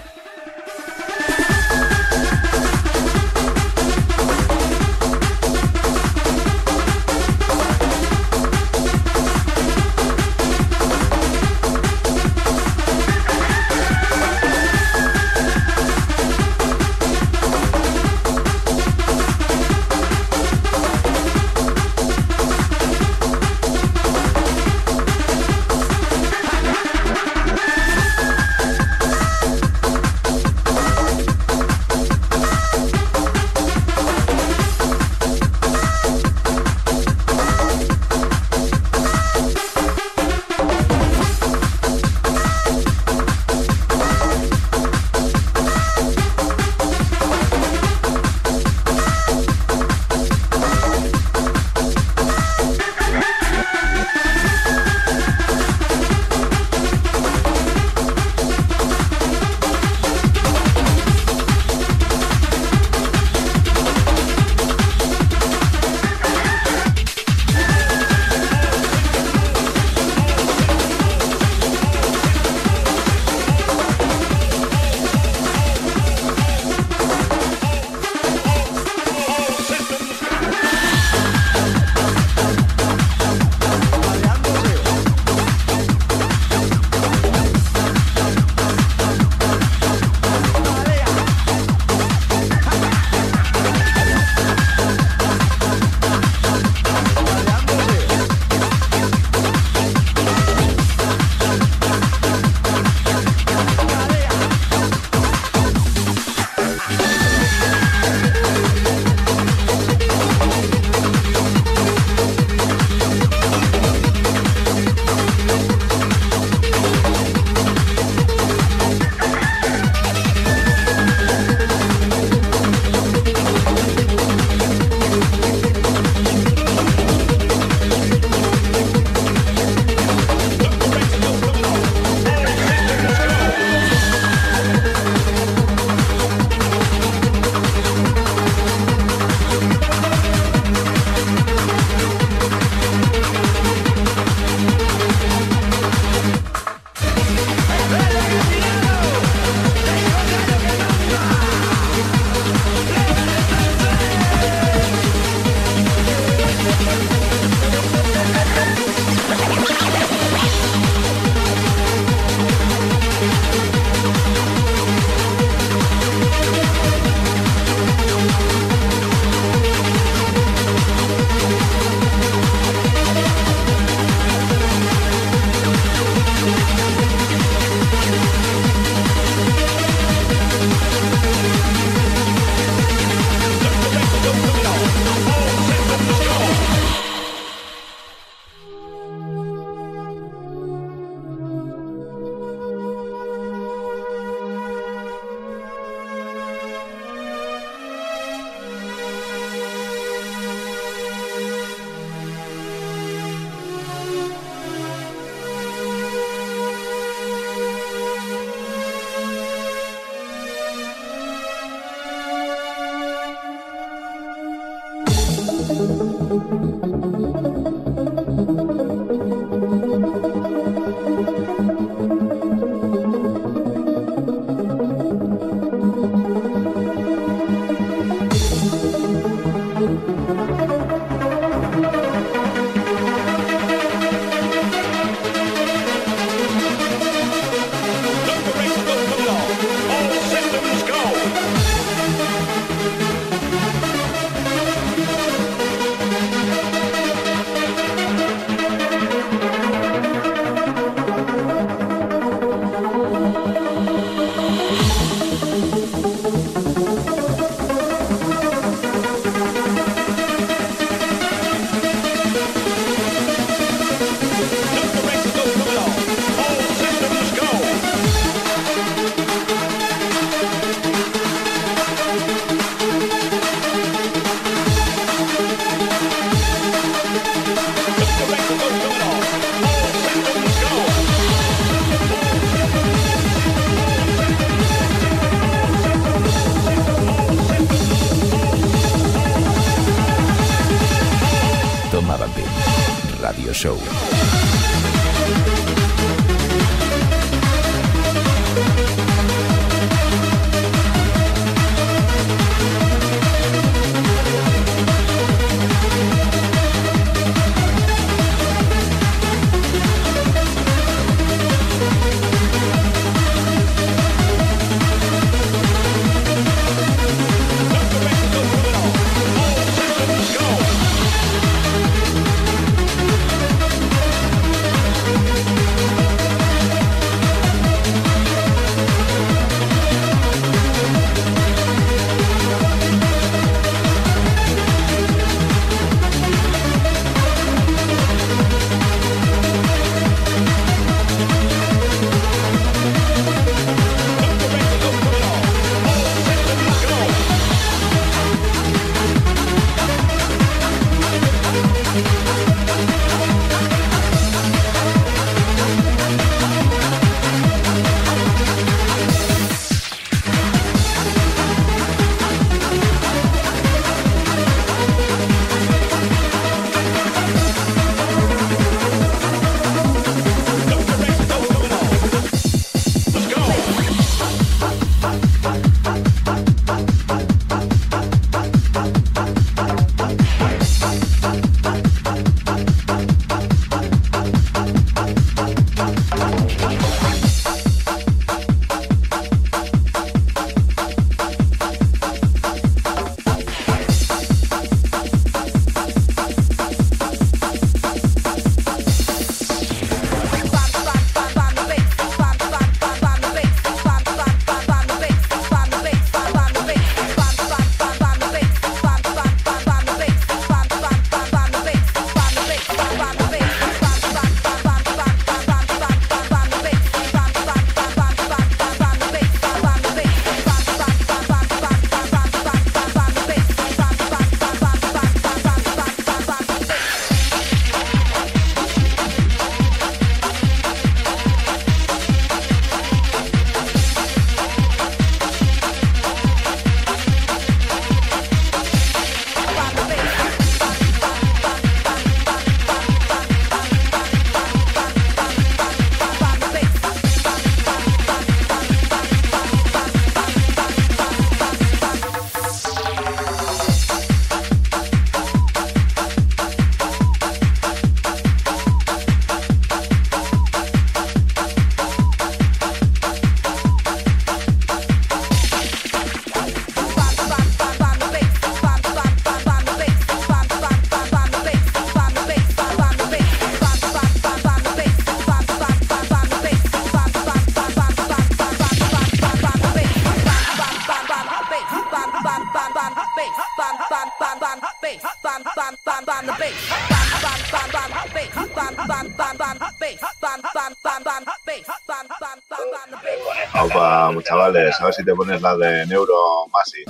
A 494.79 494.85
ver 494.85 494.93
si 494.93 495.03
te 495.03 495.13
pones 495.13 495.41
la 495.41 495.55
de 495.55 495.85
Neuro 495.87 496.47
Masi. 496.51 496.83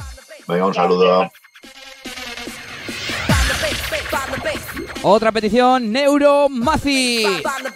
Venga, 0.47 0.65
un 0.65 0.73
saludo. 0.73 1.29
Otra 5.03 5.31
petición, 5.31 5.91
Neuromazi. 5.91 7.23
Bam, 7.43 7.66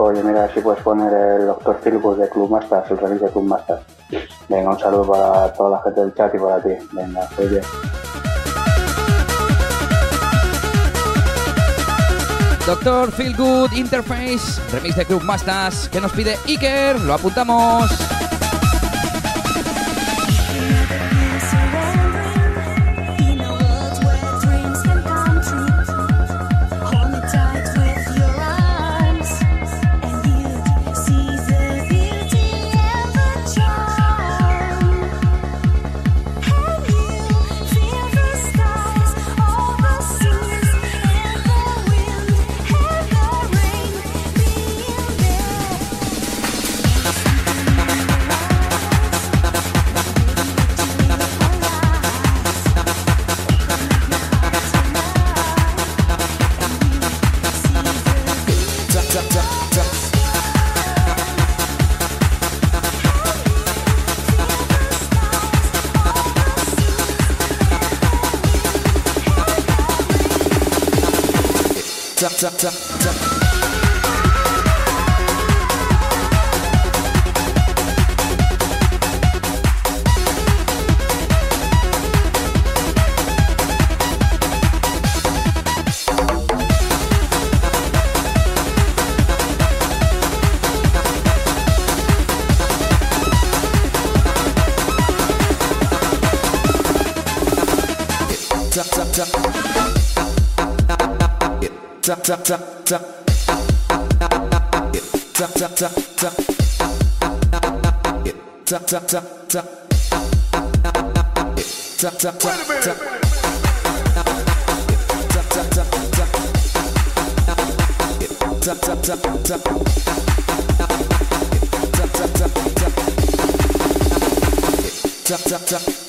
Oye, 0.00 0.22
mira, 0.22 0.48
si 0.54 0.60
puedes 0.60 0.80
poner 0.82 1.12
el 1.12 1.46
Doctor 1.46 1.80
Philbus 1.82 2.18
de 2.18 2.28
Club 2.28 2.50
Masters, 2.50 2.88
el 2.92 2.98
remix 2.98 3.20
de 3.20 3.30
Club 3.30 3.44
Masters. 3.44 3.80
Venga, 4.48 4.70
un 4.70 4.78
saludo 4.78 5.08
para 5.08 5.52
toda 5.52 5.70
la 5.70 5.82
gente 5.82 6.00
del 6.00 6.14
chat 6.14 6.32
y 6.34 6.38
para 6.38 6.62
ti. 6.62 6.70
Venga, 6.92 7.28
oye. 7.36 7.60
Doctor 12.64 13.10
Feel 13.10 13.36
Good 13.36 13.72
Interface, 13.72 14.60
remix 14.72 14.94
de 14.94 15.04
Club 15.04 15.22
Masters, 15.24 15.88
que 15.88 16.00
nos 16.00 16.12
pide 16.12 16.36
Iker, 16.46 17.00
lo 17.00 17.14
apuntamos. 17.14 18.17
Wait 102.28 102.50
a 102.50 102.58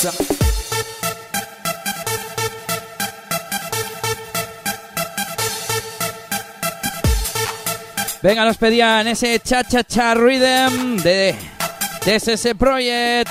minute. 0.09 0.38
Venga, 8.21 8.43
nos 8.43 8.57
pedían 8.57 9.07
ese 9.07 9.39
cha 9.39 9.63
cha 9.63 9.81
cha 9.81 10.13
rhythm 10.13 10.97
de 10.97 11.33
DSS 12.05 12.53
Project. 12.57 13.29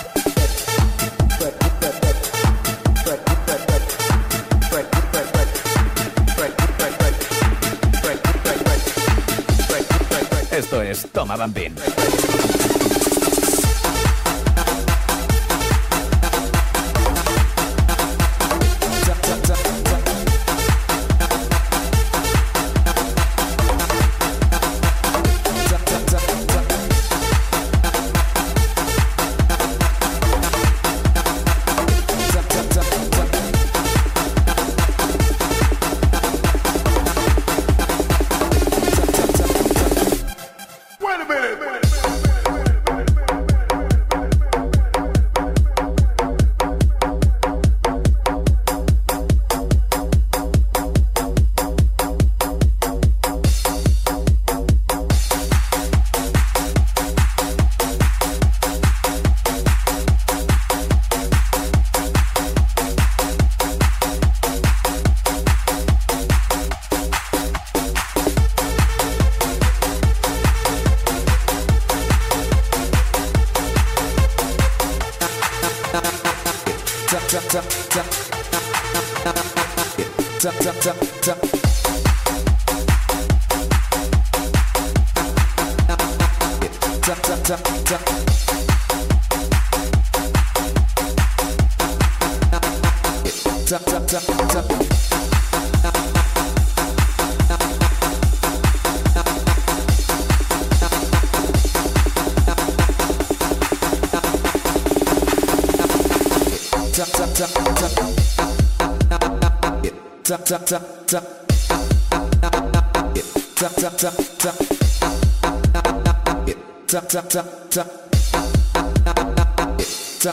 Esto 10.51 10.83
es 10.83 11.07
Toma 11.13 11.37
Bambín. 11.37 11.75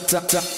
Tup 0.07 0.27
tup. 0.27 0.54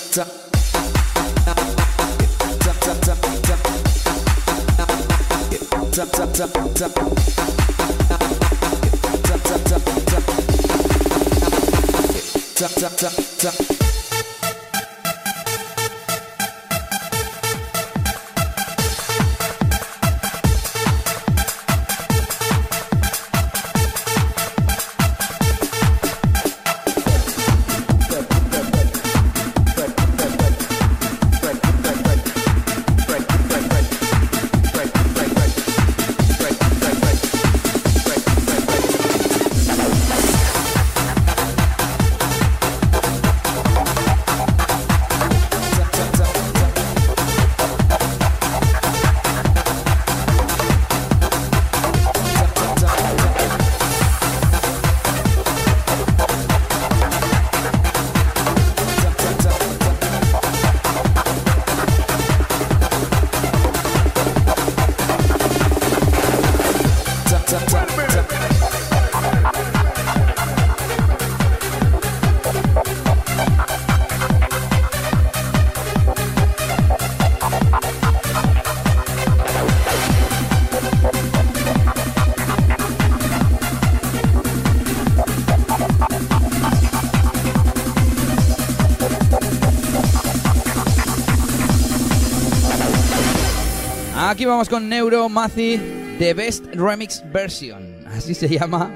Aquí 94.38 94.45
vamos 94.45 94.69
con 94.69 94.88
Neuro 94.88 95.27
Mazi, 95.30 95.82
The 96.19 96.35
Best 96.35 96.66
Remix 96.75 97.24
Version. 97.33 98.06
Así 98.16 98.35
se 98.35 98.48
llama. 98.48 98.91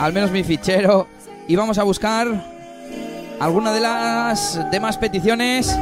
Al 0.00 0.14
menos 0.14 0.30
mi 0.30 0.42
fichero. 0.42 1.06
Y 1.46 1.54
vamos 1.54 1.76
a 1.76 1.82
buscar 1.82 2.26
alguna 3.38 3.74
de 3.74 3.80
las 3.80 4.58
demás 4.70 4.96
peticiones. 4.96 5.78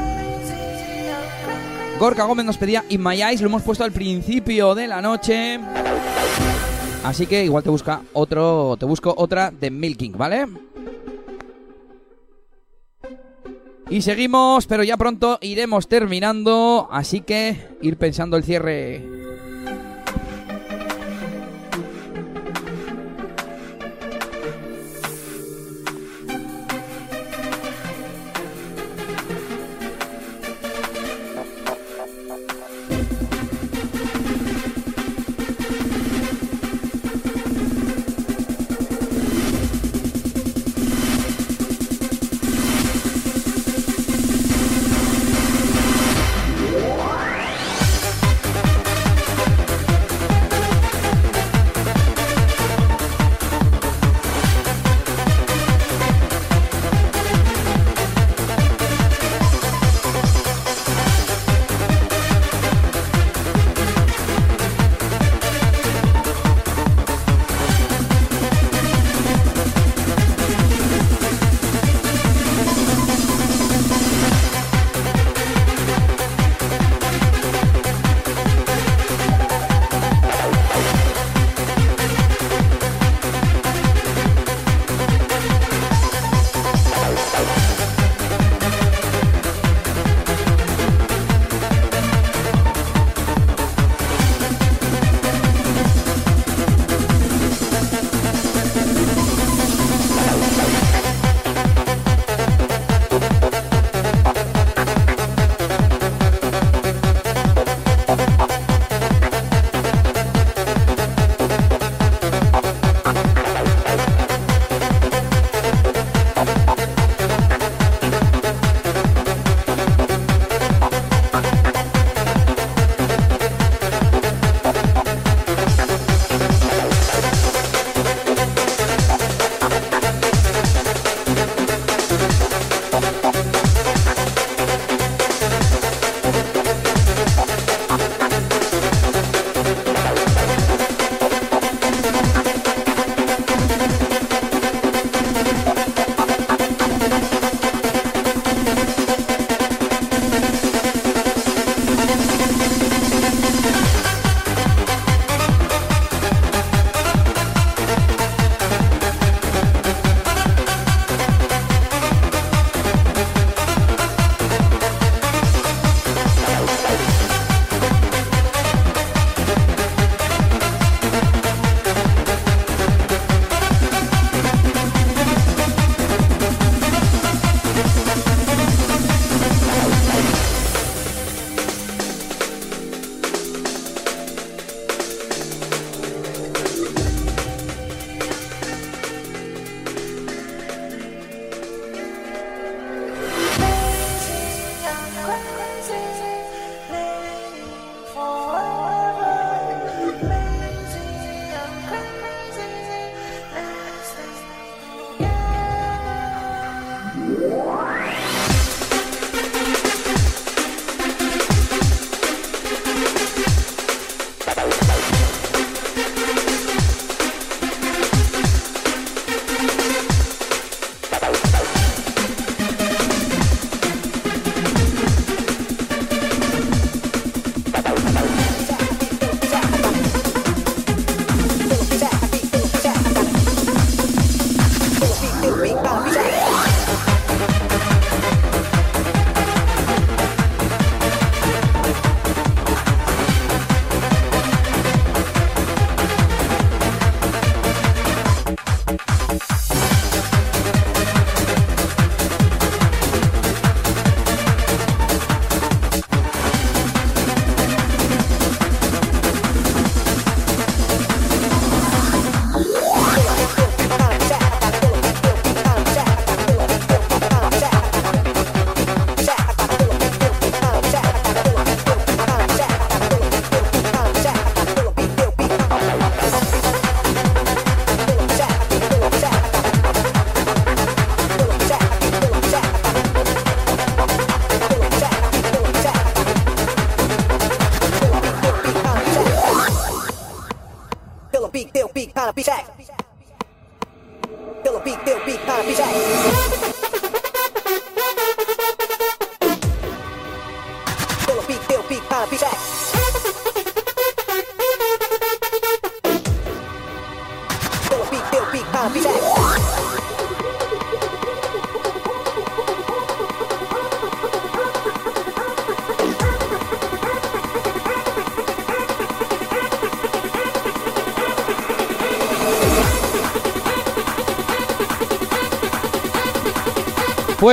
Gorka 2.00 2.24
Gómez 2.24 2.44
nos 2.44 2.58
pedía 2.58 2.84
In 2.88 3.04
My 3.04 3.22
Eyes, 3.22 3.40
lo 3.40 3.46
hemos 3.46 3.62
puesto 3.62 3.84
al 3.84 3.92
principio 3.92 4.74
de 4.74 4.88
la 4.88 5.00
noche. 5.00 5.60
Así 7.04 7.24
que 7.24 7.44
igual 7.44 7.62
te 7.62 7.70
busca 7.70 8.02
otro, 8.14 8.76
te 8.80 8.84
busco 8.84 9.14
otra 9.16 9.52
de 9.52 9.70
Milking, 9.70 10.18
¿vale? 10.18 10.48
Y 13.94 14.02
seguimos, 14.02 14.66
pero 14.66 14.82
ya 14.82 14.96
pronto 14.96 15.38
iremos 15.40 15.86
terminando, 15.86 16.88
así 16.90 17.20
que 17.20 17.56
ir 17.80 17.96
pensando 17.96 18.36
el 18.36 18.42
cierre. 18.42 19.13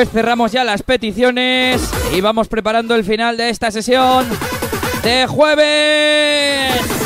Pues 0.02 0.10
cerramos 0.10 0.52
ya 0.52 0.64
las 0.64 0.82
peticiones 0.82 1.80
y 2.12 2.22
vamos 2.22 2.48
preparando 2.48 2.96
el 2.96 3.06
final 3.06 3.38
de 3.38 3.52
esta 3.52 3.70
sesión 3.70 4.26
de 5.04 5.28
jueves. 5.28 7.01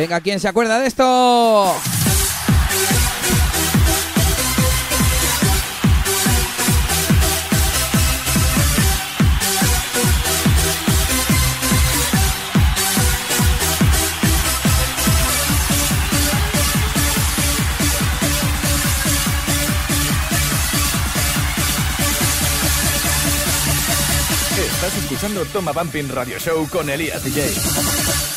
Venga, 0.00 0.18
¿quién 0.22 0.40
se 0.40 0.48
acuerda 0.48 0.78
de 0.78 0.86
esto? 0.86 1.74
Estás 24.56 24.96
escuchando 24.96 25.44
Toma 25.52 25.72
Bumping 25.72 26.08
Radio 26.08 26.38
Show 26.38 26.66
con 26.70 26.88
Elías 26.88 27.22
DJ. 27.22 28.29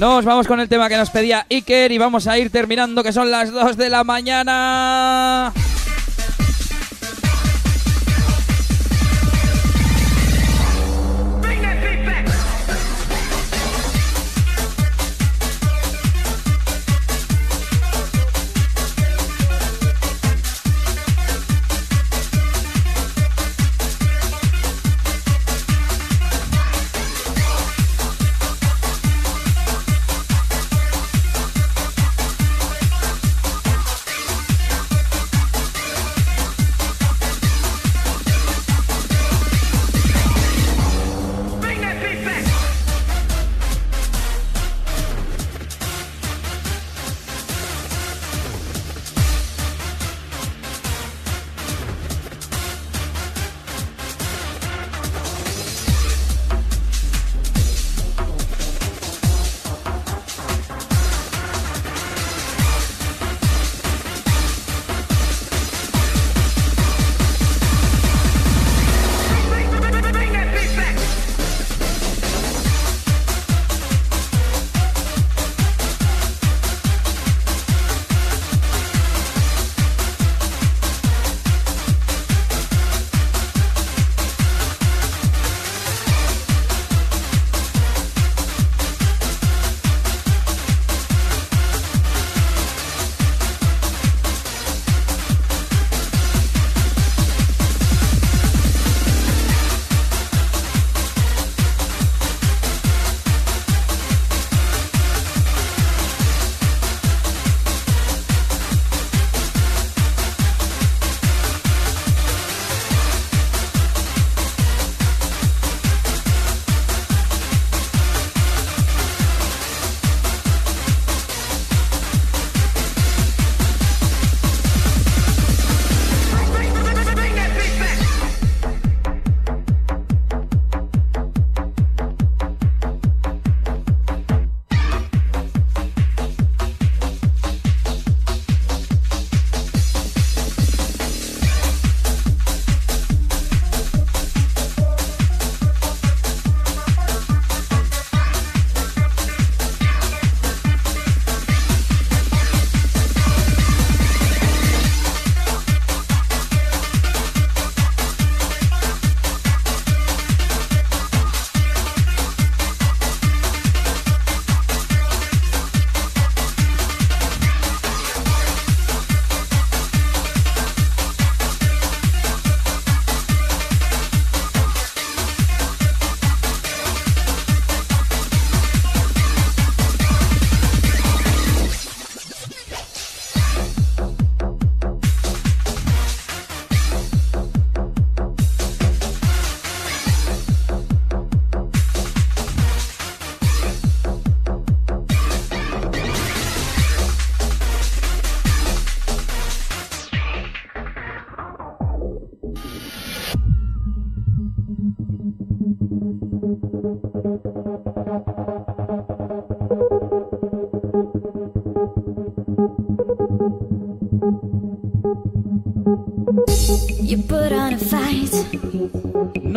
Nos 0.00 0.24
vamos 0.24 0.46
con 0.46 0.58
el 0.60 0.66
tema 0.66 0.88
que 0.88 0.96
nos 0.96 1.10
pedía 1.10 1.44
Iker 1.50 1.92
y 1.92 1.98
vamos 1.98 2.26
a 2.26 2.38
ir 2.38 2.48
terminando, 2.48 3.02
que 3.02 3.12
son 3.12 3.30
las 3.30 3.52
2 3.52 3.76
de 3.76 3.90
la 3.90 4.02
mañana. 4.02 5.52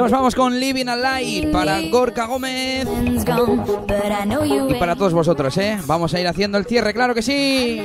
Nos 0.03 0.11
vamos 0.11 0.35
con 0.35 0.59
Living 0.59 0.87
Alive 0.87 1.47
para 1.53 1.79
Gorka 1.83 2.25
Gómez. 2.25 2.85
Y 4.69 4.73
para 4.73 4.97
todos 4.97 5.13
vosotros, 5.13 5.57
¿eh? 5.57 5.79
Vamos 5.85 6.13
a 6.13 6.19
ir 6.19 6.27
haciendo 6.27 6.57
el 6.57 6.65
cierre, 6.65 6.93
claro 6.93 7.15
que 7.15 7.21
sí. 7.21 7.81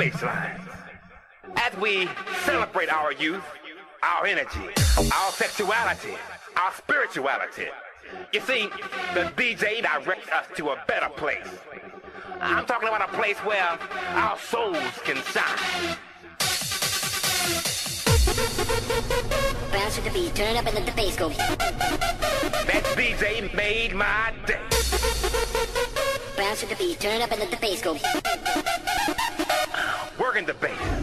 Baseline. 0.00 0.58
As 1.56 1.76
we 1.76 2.08
celebrate 2.46 2.88
our 2.88 3.12
youth, 3.12 3.44
our 4.02 4.24
energy, 4.24 4.68
our 4.98 5.30
sexuality, 5.30 6.14
our 6.56 6.72
spirituality, 6.72 7.66
you 8.32 8.40
see, 8.40 8.70
the 9.12 9.24
DJ 9.36 9.82
directs 9.82 10.30
us 10.30 10.46
to 10.56 10.70
a 10.70 10.82
better 10.88 11.10
place. 11.10 11.46
I'm 12.40 12.64
talking 12.64 12.88
about 12.88 13.10
a 13.10 13.12
place 13.14 13.36
where 13.40 13.78
our 14.14 14.38
souls 14.38 14.78
can 15.04 15.16
shine. 15.34 15.96
Bounce 19.70 19.96
with 19.96 20.04
the 20.06 20.10
beat, 20.14 20.34
turn 20.34 20.56
it 20.56 20.56
up 20.56 20.66
and 20.66 20.76
let 20.76 20.86
the 20.86 20.92
bass 20.92 21.16
go. 21.16 21.28
That 21.28 22.84
DJ 22.96 23.52
made 23.54 23.94
my 23.94 24.32
day. 24.46 24.60
Bounce 26.40 26.62
with 26.62 26.70
the 26.70 26.76
beat, 26.76 26.98
turn 26.98 27.20
up 27.20 27.30
and 27.32 27.40
let 27.40 27.50
the 27.50 27.58
bass 27.58 27.82
go. 27.82 27.92
Working 30.18 30.46
the 30.46 30.54
bass. 30.54 30.99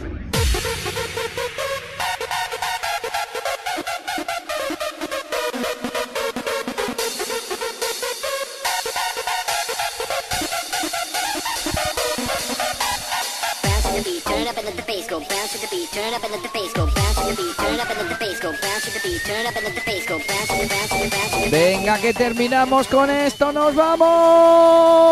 Bounce 15.47 15.61
with 15.61 15.69
the 15.69 15.77
beat, 15.77 15.89
turn 15.93 16.03
it 16.03 16.13
up 16.13 16.23
and 16.25 16.33
let 16.33 16.43
the 16.43 16.49
bass 16.49 16.73
go. 16.73 16.85
Bounce 16.87 17.15
with 17.15 17.37
the 17.37 17.41
beat, 17.41 17.55
turn 17.55 17.73
it 17.73 17.79
up 17.79 17.89
and 17.89 17.99
let 17.99 18.09
the 18.09 18.15
bass 18.19 18.39
go. 18.41 18.51
Bounce 18.51 18.83
with 18.83 18.95
the 18.95 18.99
beat, 19.07 19.21
turn 19.23 19.39
it 19.39 19.45
up 19.47 19.55
and 19.55 19.63
let 19.63 19.75
the 19.75 19.81
bass 19.85 20.05
go. 20.05 20.17
Bounce 20.17 20.49
with 20.51 20.59
the 20.59 20.67
bounce 20.67 20.91
with 20.91 21.03
the 21.03 21.09
bounce 21.09 21.31
with 21.35 21.43
the 21.45 21.49
Venga, 21.49 21.97
que 22.01 22.13
terminamos 22.13 22.87
con 22.89 23.09
esto, 23.09 23.53
nos 23.53 23.73
vamos. 23.73 25.07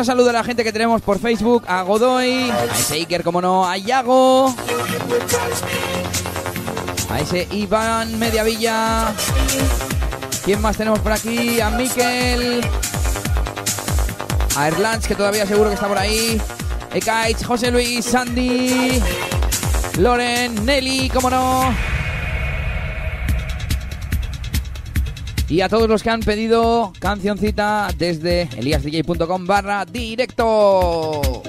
A 0.00 0.04
saludar 0.04 0.34
a 0.34 0.38
la 0.38 0.44
gente 0.44 0.64
que 0.64 0.72
tenemos 0.72 1.02
por 1.02 1.18
Facebook, 1.18 1.64
a 1.66 1.82
Godoy, 1.82 2.50
a 2.50 2.64
ese 2.64 2.94
Iker, 2.94 3.22
como 3.22 3.42
no, 3.42 3.68
a 3.68 3.76
Yago, 3.76 4.54
a 7.10 7.20
ese 7.20 7.46
Iván 7.50 8.18
Mediavilla. 8.18 9.12
¿Quién 10.42 10.62
más 10.62 10.78
tenemos 10.78 11.00
por 11.00 11.12
aquí? 11.12 11.60
A 11.60 11.68
Miquel, 11.70 12.62
a 14.56 14.68
Erlans, 14.68 15.06
que 15.06 15.14
todavía 15.14 15.46
seguro 15.46 15.68
que 15.68 15.74
está 15.74 15.86
por 15.86 15.98
ahí, 15.98 16.40
Ekaich, 16.94 17.44
José 17.44 17.70
Luis, 17.70 18.06
Sandy, 18.06 19.02
Loren, 19.98 20.64
Nelly, 20.64 21.10
como 21.10 21.28
no. 21.28 21.89
Y 25.50 25.62
a 25.62 25.68
todos 25.68 25.88
los 25.88 26.04
que 26.04 26.10
han 26.10 26.20
pedido 26.20 26.92
cancioncita 27.00 27.88
desde 27.98 28.42
eliasdj.com 28.56 29.46
barra 29.46 29.84
directo. 29.84 31.39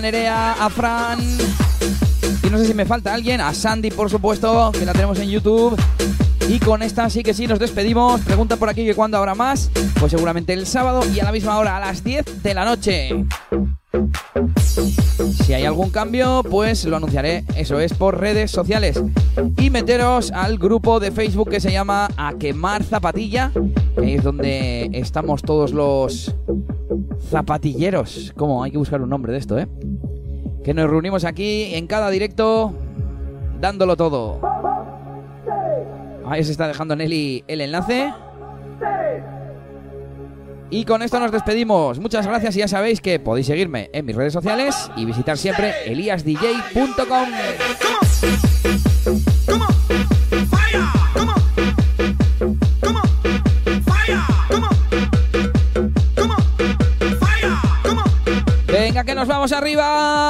Nerea, 0.00 0.52
a 0.52 0.70
Fran. 0.70 1.20
Y 2.42 2.50
no 2.50 2.58
sé 2.58 2.66
si 2.66 2.74
me 2.74 2.86
falta 2.86 3.14
alguien, 3.14 3.40
a 3.40 3.52
Sandy, 3.54 3.90
por 3.90 4.10
supuesto, 4.10 4.72
que 4.72 4.84
la 4.84 4.92
tenemos 4.92 5.18
en 5.18 5.28
YouTube. 5.28 5.78
Y 6.48 6.58
con 6.58 6.82
esta 6.82 7.08
sí 7.10 7.22
que 7.22 7.34
sí 7.34 7.46
nos 7.46 7.58
despedimos. 7.58 8.20
Pregunta 8.22 8.56
por 8.56 8.68
aquí 8.68 8.84
que 8.84 8.94
cuándo 8.94 9.18
habrá 9.18 9.34
más. 9.34 9.70
Pues 9.98 10.10
seguramente 10.10 10.52
el 10.52 10.66
sábado 10.66 11.02
y 11.14 11.20
a 11.20 11.24
la 11.24 11.32
misma 11.32 11.58
hora, 11.58 11.76
a 11.76 11.80
las 11.80 12.02
10 12.02 12.42
de 12.42 12.54
la 12.54 12.64
noche. 12.64 13.10
Si 15.44 15.52
hay 15.52 15.64
algún 15.64 15.90
cambio, 15.90 16.42
pues 16.48 16.84
lo 16.84 16.96
anunciaré, 16.96 17.44
eso 17.56 17.78
es, 17.80 17.92
por 17.92 18.18
redes 18.18 18.50
sociales. 18.50 19.02
Y 19.58 19.70
meteros 19.70 20.30
al 20.32 20.58
grupo 20.58 21.00
de 21.00 21.10
Facebook 21.10 21.50
que 21.50 21.60
se 21.60 21.72
llama 21.72 22.08
A 22.16 22.34
Quemar 22.38 22.82
Zapatilla, 22.82 23.52
que 23.98 24.14
es 24.14 24.22
donde 24.22 24.90
estamos 24.92 25.42
todos 25.42 25.72
los 25.72 26.34
zapatilleros. 27.30 28.32
¿Cómo? 28.36 28.62
Hay 28.62 28.70
que 28.70 28.78
buscar 28.78 29.02
un 29.02 29.10
nombre 29.10 29.32
de 29.32 29.38
esto, 29.38 29.58
¿eh? 29.58 29.68
Que 30.64 30.74
nos 30.74 30.90
reunimos 30.90 31.24
aquí 31.24 31.74
en 31.74 31.86
cada 31.86 32.10
directo, 32.10 32.74
dándolo 33.60 33.96
todo. 33.96 34.40
Ahí 36.26 36.44
se 36.44 36.52
está 36.52 36.68
dejando 36.68 36.94
Nelly 36.94 37.44
el 37.48 37.60
enlace. 37.60 38.12
Y 40.70 40.84
con 40.84 41.02
esto 41.02 41.18
nos 41.18 41.32
despedimos. 41.32 41.98
Muchas 41.98 42.26
gracias 42.26 42.54
y 42.54 42.60
ya 42.60 42.68
sabéis 42.68 43.00
que 43.00 43.18
podéis 43.18 43.48
seguirme 43.48 43.90
en 43.92 44.06
mis 44.06 44.14
redes 44.14 44.32
sociales 44.32 44.90
y 44.96 45.04
visitar 45.04 45.36
siempre 45.36 45.74
eliasdj.com. 45.86 47.28
Venga, 58.68 59.04
que 59.04 59.14
nos 59.16 59.26
vamos 59.26 59.50
arriba. 59.52 60.29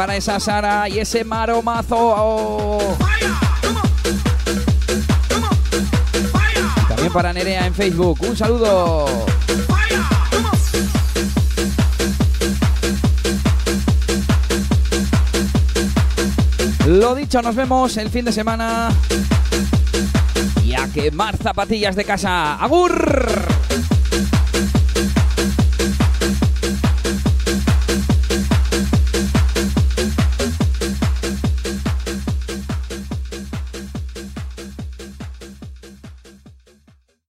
Para 0.00 0.16
esa 0.16 0.40
Sara 0.40 0.88
y 0.88 0.98
ese 0.98 1.24
maromazo. 1.24 2.78
También 6.88 7.12
para 7.12 7.34
Nerea 7.34 7.66
en 7.66 7.74
Facebook. 7.74 8.18
Un 8.22 8.34
saludo. 8.34 9.26
Lo 16.86 17.14
dicho, 17.14 17.42
nos 17.42 17.54
vemos 17.54 17.94
el 17.98 18.08
fin 18.08 18.24
de 18.24 18.32
semana. 18.32 18.88
Y 20.64 20.72
a 20.72 20.88
quemar 20.88 21.36
zapatillas 21.36 21.94
de 21.94 22.06
casa. 22.06 22.54
¡Agur! 22.54 23.29